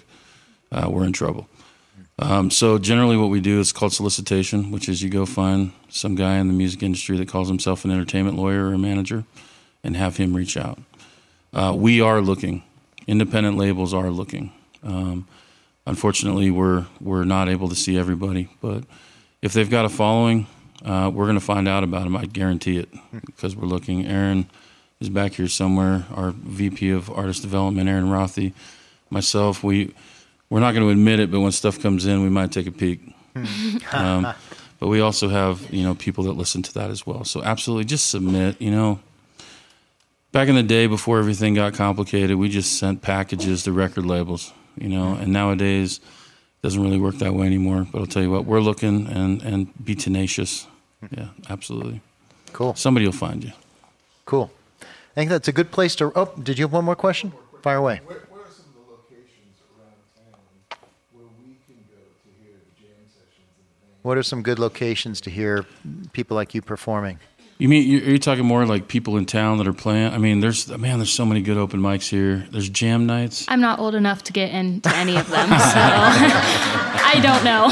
uh, 0.73 0.89
we're 0.91 1.05
in 1.05 1.13
trouble. 1.13 1.47
Um, 2.19 2.51
so 2.51 2.79
generally, 2.79 3.17
what 3.19 3.29
we 3.29 3.41
do 3.41 3.61
is 3.61 3.71
called 3.73 3.93
solicitation, 3.93 4.73
which 4.73 4.89
is 4.89 5.03
you 5.03 5.11
go 5.11 5.27
find 5.27 5.73
some 5.91 6.15
guy 6.17 6.39
in 6.39 6.49
the 6.49 6.55
music 6.55 6.83
industry 6.83 7.17
that 7.19 7.29
calls 7.29 7.47
himself 7.49 7.85
an 7.85 7.91
entertainment 7.93 8.37
lawyer 8.37 8.71
or 8.71 8.73
a 8.73 8.79
manager, 8.79 9.25
and 9.83 9.97
have 9.97 10.17
him 10.17 10.35
reach 10.37 10.57
out. 10.57 10.79
Uh, 11.53 11.75
we 11.77 12.01
are 12.01 12.21
looking. 12.21 12.63
Independent 13.07 13.57
labels 13.57 13.95
are 13.95 14.11
looking. 14.11 14.53
Um, 14.83 15.27
unfortunately, 15.87 16.51
we're 16.51 16.87
we're 17.01 17.25
not 17.25 17.49
able 17.49 17.69
to 17.69 17.75
see 17.75 17.99
everybody, 17.99 18.49
but 18.61 18.85
if 19.43 19.53
they've 19.53 19.71
got 19.71 19.85
a 19.85 19.89
following, 19.89 20.47
uh, 20.85 21.11
we're 21.13 21.25
going 21.25 21.39
to 21.39 21.45
find 21.45 21.67
out 21.67 21.85
about 21.85 22.05
them. 22.05 22.17
I 22.17 22.27
guarantee 22.27 22.79
it 22.79 22.89
because 23.27 23.57
we're 23.57 23.67
looking. 23.67 24.07
Aaron 24.07 24.49
is 25.01 25.09
back 25.09 25.35
here 25.35 25.49
somewhere. 25.49 26.07
Our 26.15 26.31
VP 26.31 26.91
of 26.91 27.11
Artist 27.11 27.43
Development, 27.43 27.89
Aaron 27.89 28.07
Rothy, 28.07 28.53
myself. 29.11 29.65
We 29.65 29.95
we're 30.51 30.61
not 30.61 30.73
going 30.73 30.85
to 30.85 30.91
admit 30.91 31.21
it, 31.21 31.31
but 31.31 31.41
when 31.41 31.53
stuff 31.53 31.81
comes 31.81 32.07
in, 32.07 32.23
we 32.23 32.31
might 32.31 32.53
take 32.53 32.67
a 32.67 32.73
peek. 32.73 33.01
um, 33.93 34.27
but 34.81 34.89
we 34.89 35.01
also 35.01 35.29
have 35.29 35.73
you 35.73 35.83
know 35.83 35.95
people 35.95 36.25
that 36.25 36.33
listen 36.33 36.63
to 36.63 36.75
that 36.75 36.91
as 36.91 37.07
well. 37.07 37.25
So 37.25 37.43
absolutely, 37.43 37.85
just 37.85 38.11
submit. 38.11 38.61
You 38.61 38.71
know, 38.71 39.01
back 40.33 40.49
in 40.49 40.55
the 40.55 40.63
day 40.63 40.87
before 40.87 41.19
everything 41.19 41.55
got 41.55 41.75
complicated, 41.75 42.37
we 42.37 42.49
just 42.49 42.79
sent 42.79 43.03
packages 43.03 43.63
to 43.65 43.73
record 43.73 44.07
labels. 44.07 44.53
You 44.77 44.89
know, 44.89 45.15
and 45.15 45.33
nowadays 45.33 45.99
it 45.99 46.63
doesn't 46.63 46.81
really 46.81 47.01
work 47.01 47.17
that 47.17 47.35
way 47.35 47.47
anymore. 47.47 47.87
But 47.91 47.99
I'll 47.99 48.07
tell 48.07 48.23
you 48.23 48.31
what, 48.31 48.45
we're 48.45 48.61
looking 48.61 49.07
and 49.09 49.43
and 49.43 49.85
be 49.85 49.95
tenacious. 49.95 50.67
Yeah, 51.11 51.29
absolutely. 51.49 52.01
Cool. 52.53 52.75
Somebody 52.75 53.07
will 53.07 53.13
find 53.13 53.45
you. 53.45 53.53
Cool. 54.25 54.51
I 54.83 55.15
think 55.15 55.31
that's 55.31 55.49
a 55.49 55.53
good 55.53 55.71
place 55.71 55.97
to. 55.97 56.13
Oh, 56.15 56.33
did 56.43 56.59
you 56.59 56.65
have 56.65 56.73
one 56.73 56.85
more 56.85 56.97
question? 56.97 57.33
Fire 57.63 57.77
away. 57.77 58.01
Where, 58.07 58.19
where 58.31 58.43
are 58.43 58.51
some 58.51 58.67
of 58.67 58.75
the 58.75 58.93
locations 58.93 59.59
around 59.75 59.99
town 60.15 60.79
where 61.13 61.27
we 61.43 61.57
can 61.67 61.83
go 61.91 61.99
to 61.99 62.31
hear 62.41 62.55
the 62.55 62.81
jam 62.81 63.03
sessions 63.09 63.51
and 63.59 63.67
the 63.67 63.87
band? 63.87 63.99
What 64.03 64.17
are 64.17 64.23
some 64.23 64.43
good 64.43 64.61
locations 64.61 65.21
to 65.23 65.31
hear 65.31 65.67
people 66.13 66.37
like 66.37 66.55
you 66.55 66.63
performing? 66.63 67.19
You 67.59 67.69
mean 67.69 67.89
you- 67.89 67.99
are 67.99 68.11
you 68.11 68.19
talking 68.21 68.45
more 68.47 68.65
like 68.67 68.87
people 68.87 69.17
in 69.17 69.27
town 69.27 69.59
that 69.59 69.67
are 69.67 69.73
playing? 69.73 70.13
I 70.15 70.19
mean, 70.19 70.39
there's 70.41 70.69
man, 70.69 70.99
there's 70.99 71.11
so 71.13 71.27
many 71.27 71.41
good 71.43 71.57
open 71.57 71.81
mics 71.81 72.09
here. 72.09 72.47
There's 72.53 72.69
jam 72.69 73.05
nights. 73.07 73.45
I'm 73.49 73.61
not 73.61 73.81
old 73.81 73.97
enough 73.97 74.23
to 74.25 74.33
get 74.33 74.53
into 74.53 74.89
any 74.95 75.17
of 75.17 75.29
them, 75.29 75.49
so 75.49 75.55
I 75.59 77.19
don't 77.21 77.43
know. 77.45 77.69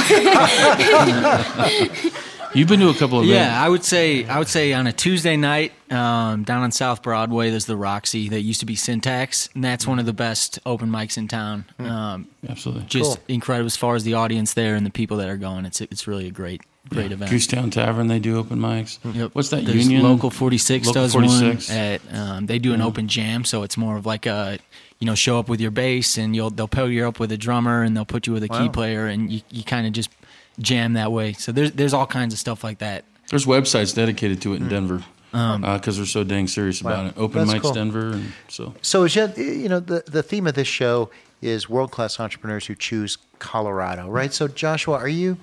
You've 2.55 2.68
been 2.68 2.80
to 2.80 2.89
a 2.89 2.95
couple 2.95 3.20
of 3.20 3.26
Yeah, 3.26 3.62
I 3.62 3.68
would 3.68 3.84
say 3.84 4.24
I 4.24 4.39
would 4.39 4.49
say 4.49 4.72
on 4.72 4.87
a 4.87 4.93
Tuesday 4.93 5.37
night 5.37 5.72
um, 5.93 6.43
down 6.45 6.62
on 6.62 6.72
South 6.72 7.03
Broadway, 7.03 7.51
there's 7.51 7.66
the 7.66 7.76
Roxy 7.76 8.28
that 8.30 8.41
used 8.41 8.61
to 8.61 8.66
be 8.66 8.74
Syntax, 8.76 9.51
and 9.55 9.62
that's 9.62 9.87
one 9.87 9.99
of 9.99 10.07
the 10.07 10.12
best 10.14 10.59
open 10.64 10.89
mics 10.91 11.18
in 11.18 11.28
town. 11.28 11.66
Um, 11.78 12.28
Absolutely. 12.49 12.84
just 12.87 13.18
Cool. 13.18 13.24
incredible 13.28 13.66
as 13.66 13.76
far 13.76 13.95
as 13.95 14.05
the 14.05 14.14
audience 14.14 14.55
there 14.55 14.74
and 14.74 14.87
the 14.87 14.91
people 14.91 15.18
that 15.18 15.28
are 15.28 15.37
going. 15.37 15.66
It's 15.66 15.80
it's 15.82 16.07
really 16.09 16.26
a 16.28 16.30
great 16.30 16.62
great 16.89 17.12
event. 17.12 17.30
Goosetown 17.30 17.70
Tavern, 17.72 18.07
they 18.07 18.18
do 18.18 18.39
open 18.39 18.59
mics. 18.59 18.99
Yep. 19.14 19.30
What's 19.34 19.51
that 19.51 19.64
There's 19.64 19.87
union? 19.89 20.03
Local 20.03 20.30
46 20.30 20.87
Local 20.87 21.03
does 21.03 21.12
46. 21.12 21.68
one. 21.68 21.78
At, 21.78 22.01
um, 22.12 22.47
they 22.47 22.59
do 22.59 22.72
an 22.74 22.82
open 22.82 23.09
jam, 23.09 23.45
so 23.45 23.62
it's 23.62 23.76
more 23.76 23.97
of 23.97 24.07
like 24.07 24.26
a, 24.26 24.59
you 24.99 25.07
know, 25.07 25.14
show 25.14 25.39
up 25.39 25.49
with 25.49 25.61
your 25.61 25.70
bass 25.70 26.16
and 26.16 26.34
you'll 26.34 26.51
they'll 26.51 26.68
pair 26.68 26.89
you 26.89 27.07
up 27.07 27.20
with 27.20 27.32
a 27.32 27.37
drummer 27.37 27.82
and 27.82 27.97
they'll 27.97 28.05
put 28.05 28.26
you 28.26 28.32
with 28.32 28.45
a 28.45 28.49
key 28.49 28.68
player 28.68 29.07
and 29.07 29.32
you, 29.32 29.43
you 29.51 29.62
kind 29.62 29.87
of 29.87 29.93
just 29.93 30.11
jam 30.59 30.95
that 30.95 31.12
way. 31.12 31.32
So 31.32 31.53
there's 31.53 31.72
there's 31.72 31.93
all 31.93 32.07
kinds 32.07 32.32
of 32.32 32.39
stuff 32.41 32.64
like 32.64 32.78
that. 32.78 33.05
There's 33.28 33.47
websites 33.47 33.95
dedicated 33.95 34.41
to 34.43 34.55
it 34.55 34.57
in 34.57 34.66
mm. 34.66 34.70
Denver 34.70 35.05
um, 35.37 35.64
uh, 35.64 35.78
because 35.78 35.97
they're 35.97 36.07
so 36.07 36.24
dang 36.24 36.47
serious 36.49 36.82
Wow. 36.82 36.93
about 36.93 37.07
it. 37.07 37.14
Open 37.18 37.47
That's 37.47 37.59
Mics 37.59 37.62
cool. 37.62 37.72
Denver, 37.72 38.12
and 38.12 38.32
so 38.49 38.74
So, 38.82 39.05
is 39.05 39.16
yet, 39.16 39.37
you 39.37 39.68
know, 39.68 39.80
the, 39.80 40.03
the 40.07 40.22
theme 40.22 40.47
of 40.47 40.55
this 40.55 40.68
show 40.68 41.11
is 41.43 41.68
world 41.68 41.91
class 41.91 42.18
entrepreneurs 42.18 42.66
who 42.66 42.74
choose 42.74 43.18
Colorado, 43.39 44.09
right? 44.09 44.32
So, 44.32 44.49
Joshua, 44.49 44.97
are 44.97 45.09
you, 45.09 45.37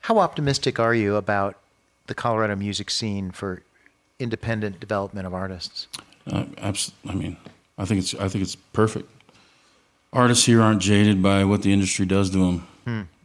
how 0.00 0.18
optimistic 0.18 0.78
are 0.78 0.94
you 0.94 1.16
about 1.16 1.56
the 2.06 2.14
Colorado 2.14 2.56
music 2.56 2.90
scene 2.90 3.30
for 3.30 3.62
independent 4.18 4.80
development 4.80 5.26
of 5.26 5.34
artists? 5.34 5.86
uh, 6.30 6.44
abs- 6.58 6.92
I 7.08 7.14
mean, 7.14 7.36
I 7.76 7.84
think 7.84 8.00
it's 8.00 8.14
I 8.14 8.28
think 8.28 8.42
it's 8.42 8.54
perfect. 8.56 9.10
Artists 10.12 10.46
here 10.46 10.62
aren't 10.62 10.80
jaded 10.80 11.22
by 11.22 11.44
what 11.44 11.62
the 11.62 11.72
industry 11.72 12.06
does 12.06 12.30
to 12.30 12.38
them. 12.38 12.66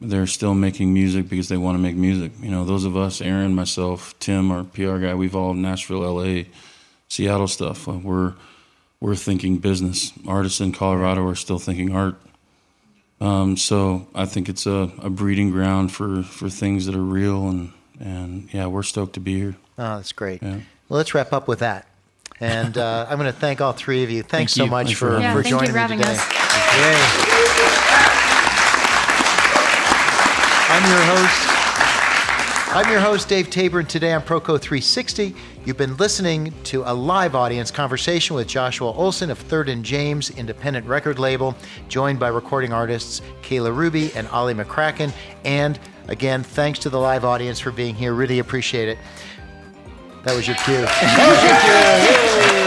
They're 0.01 0.27
still 0.27 0.53
making 0.53 0.93
music 0.93 1.29
because 1.29 1.47
they 1.47 1.55
want 1.55 1.77
to 1.77 1.81
make 1.81 1.95
music. 1.95 2.33
You 2.41 2.51
know, 2.51 2.65
those 2.65 2.83
of 2.83 2.97
us, 2.97 3.21
Aaron, 3.21 3.55
myself, 3.55 4.13
Tim, 4.19 4.51
our 4.51 4.65
PR 4.65 4.97
guy, 4.97 5.13
we've 5.15 5.37
all 5.37 5.53
Nashville, 5.53 6.01
LA, 6.01 6.43
Seattle 7.07 7.47
stuff. 7.47 7.87
We're 7.87 8.33
we're 8.99 9.15
thinking 9.15 9.59
business. 9.59 10.11
Artists 10.27 10.59
in 10.59 10.73
Colorado 10.73 11.25
are 11.25 11.35
still 11.35 11.59
thinking 11.59 11.95
art. 11.95 12.15
Um, 13.23 13.55
so 13.55 14.05
I 14.13 14.25
think 14.25 14.49
it's 14.49 14.65
a, 14.65 14.91
a 15.01 15.09
breeding 15.09 15.49
ground 15.51 15.91
for, 15.93 16.23
for 16.23 16.49
things 16.49 16.85
that 16.87 16.95
are 16.95 17.01
real 17.01 17.47
and 17.47 17.71
and 17.99 18.49
yeah, 18.53 18.65
we're 18.67 18.83
stoked 18.83 19.13
to 19.13 19.19
be 19.21 19.39
here. 19.39 19.55
Oh, 19.77 19.95
that's 19.95 20.11
great. 20.11 20.41
Yeah. 20.43 20.59
Well, 20.89 20.97
let's 20.97 21.13
wrap 21.13 21.31
up 21.31 21.47
with 21.47 21.59
that. 21.59 21.87
And 22.41 22.77
uh, 22.77 23.05
I'm 23.07 23.17
going 23.17 23.31
to 23.31 23.39
thank 23.39 23.61
all 23.61 23.71
three 23.71 24.03
of 24.03 24.09
you. 24.09 24.23
Thanks 24.23 24.53
Thank 24.53 24.57
so 24.57 24.63
you. 24.65 24.71
much 24.71 24.87
Thanks 24.87 24.99
for, 24.99 25.11
for 25.15 25.19
Yeah, 25.21 25.33
for 25.33 25.43
thank 25.43 25.51
you 25.53 25.57
joining 25.59 25.69
for 25.69 25.75
me 25.75 25.79
having 25.79 25.99
today. 25.99 26.11
us. 26.11 26.31
Yay. 26.75 27.23
I'm 30.75 30.89
your 30.89 31.01
host. 31.15 31.52
I'm 32.75 32.89
your 32.89 33.01
host, 33.01 33.29
Dave 33.29 33.51
Taber, 33.51 33.81
and 33.81 33.87
today 33.87 34.13
on 34.13 34.23
Proco 34.23 34.59
360, 34.59 35.35
you've 35.63 35.77
been 35.77 35.95
listening 35.97 36.51
to 36.63 36.81
a 36.87 36.91
live 36.91 37.35
audience 37.35 37.69
conversation 37.69 38.35
with 38.35 38.47
Joshua 38.47 38.91
Olson 38.91 39.29
of 39.29 39.37
Third 39.37 39.69
and 39.69 39.85
James 39.85 40.31
independent 40.31 40.87
record 40.87 41.19
label, 41.19 41.55
joined 41.87 42.19
by 42.19 42.29
recording 42.29 42.73
artists 42.73 43.21
Kayla 43.43 43.75
Ruby 43.75 44.11
and 44.15 44.27
Ollie 44.29 44.55
McCracken. 44.55 45.13
And 45.45 45.79
again, 46.07 46.41
thanks 46.41 46.79
to 46.79 46.89
the 46.89 46.97
live 46.97 47.25
audience 47.25 47.59
for 47.59 47.69
being 47.69 47.93
here. 47.93 48.15
Really 48.15 48.39
appreciate 48.39 48.89
it. 48.89 48.97
That 50.23 50.35
was 50.35 50.47
your 50.47 50.57
cue. 50.57 50.81
That 50.81 51.29
was 51.29 52.49
your 52.49 52.49
cue. 52.49 52.57
Yay. 52.57 52.62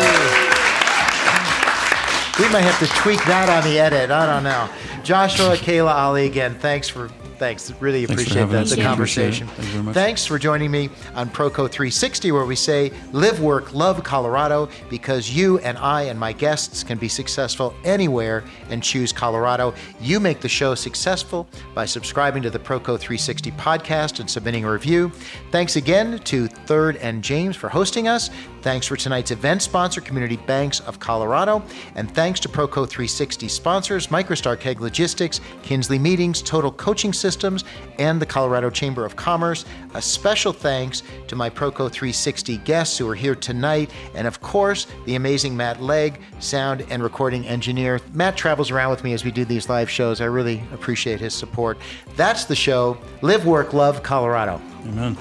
We 2.38 2.48
might 2.50 2.62
have 2.62 2.78
to 2.80 2.86
tweak 3.00 3.24
that 3.24 3.48
on 3.48 3.64
the 3.64 3.78
edit. 3.78 4.10
I 4.10 4.26
don't 4.26 4.44
know. 4.44 4.68
Joshua, 5.02 5.56
Kayla, 5.56 5.94
Ollie, 5.94 6.26
again, 6.26 6.54
thanks 6.56 6.88
for 6.88 7.08
thanks. 7.38 7.70
Really 7.80 8.04
appreciate 8.04 8.48
that, 8.50 8.66
the 8.66 8.76
conversation. 8.76 9.46
Thank 9.46 9.68
you 9.68 9.72
very 9.72 9.84
much. 9.84 9.94
Thanks 9.94 10.26
for 10.26 10.38
joining 10.38 10.70
me 10.70 10.90
on 11.14 11.28
Proco 11.30 11.70
360, 11.70 12.32
where 12.32 12.44
we 12.44 12.56
say 12.56 12.92
live, 13.12 13.40
work, 13.40 13.72
love 13.72 14.02
Colorado 14.02 14.68
because 14.88 15.30
you 15.30 15.58
and 15.58 15.78
I 15.78 16.02
and 16.02 16.18
my 16.18 16.32
guests 16.32 16.82
can 16.82 16.98
be 16.98 17.08
successful 17.08 17.74
anywhere 17.84 18.44
and 18.70 18.82
choose 18.82 19.12
Colorado. 19.12 19.74
You 20.00 20.20
make 20.20 20.40
the 20.40 20.48
show 20.48 20.74
successful 20.74 21.48
by 21.74 21.84
subscribing 21.84 22.42
to 22.42 22.50
the 22.50 22.58
Proco 22.58 22.98
360 22.98 23.50
podcast 23.52 24.20
and 24.20 24.28
submitting 24.28 24.64
a 24.64 24.70
review. 24.70 25.10
Thanks 25.50 25.76
again 25.76 26.18
to 26.20 26.48
Third 26.48 26.96
and 26.96 27.22
James 27.22 27.56
for 27.56 27.68
hosting 27.68 28.08
us. 28.08 28.30
Thanks 28.66 28.88
for 28.88 28.96
tonight's 28.96 29.30
event 29.30 29.62
sponsor, 29.62 30.00
Community 30.00 30.38
Banks 30.38 30.80
of 30.80 30.98
Colorado. 30.98 31.62
And 31.94 32.12
thanks 32.12 32.40
to 32.40 32.48
Proco 32.48 32.84
360 32.88 33.46
sponsors, 33.46 34.08
Microstar 34.08 34.58
Keg 34.58 34.80
Logistics, 34.80 35.40
Kinsley 35.62 36.00
Meetings, 36.00 36.42
Total 36.42 36.72
Coaching 36.72 37.12
Systems, 37.12 37.62
and 38.00 38.20
the 38.20 38.26
Colorado 38.26 38.68
Chamber 38.68 39.04
of 39.04 39.14
Commerce. 39.14 39.66
A 39.94 40.02
special 40.02 40.52
thanks 40.52 41.04
to 41.28 41.36
my 41.36 41.48
Proco 41.48 41.88
360 41.88 42.56
guests 42.58 42.98
who 42.98 43.08
are 43.08 43.14
here 43.14 43.36
tonight. 43.36 43.92
And 44.16 44.26
of 44.26 44.40
course, 44.40 44.88
the 45.04 45.14
amazing 45.14 45.56
Matt 45.56 45.80
Legg, 45.80 46.18
sound 46.40 46.84
and 46.90 47.04
recording 47.04 47.46
engineer. 47.46 48.00
Matt 48.14 48.36
travels 48.36 48.72
around 48.72 48.90
with 48.90 49.04
me 49.04 49.12
as 49.12 49.24
we 49.24 49.30
do 49.30 49.44
these 49.44 49.68
live 49.68 49.88
shows. 49.88 50.20
I 50.20 50.24
really 50.24 50.60
appreciate 50.72 51.20
his 51.20 51.34
support. 51.34 51.78
That's 52.16 52.46
the 52.46 52.56
show. 52.56 52.98
Live, 53.22 53.46
work, 53.46 53.74
love 53.74 54.02
Colorado. 54.02 54.60
Amen. 54.86 55.16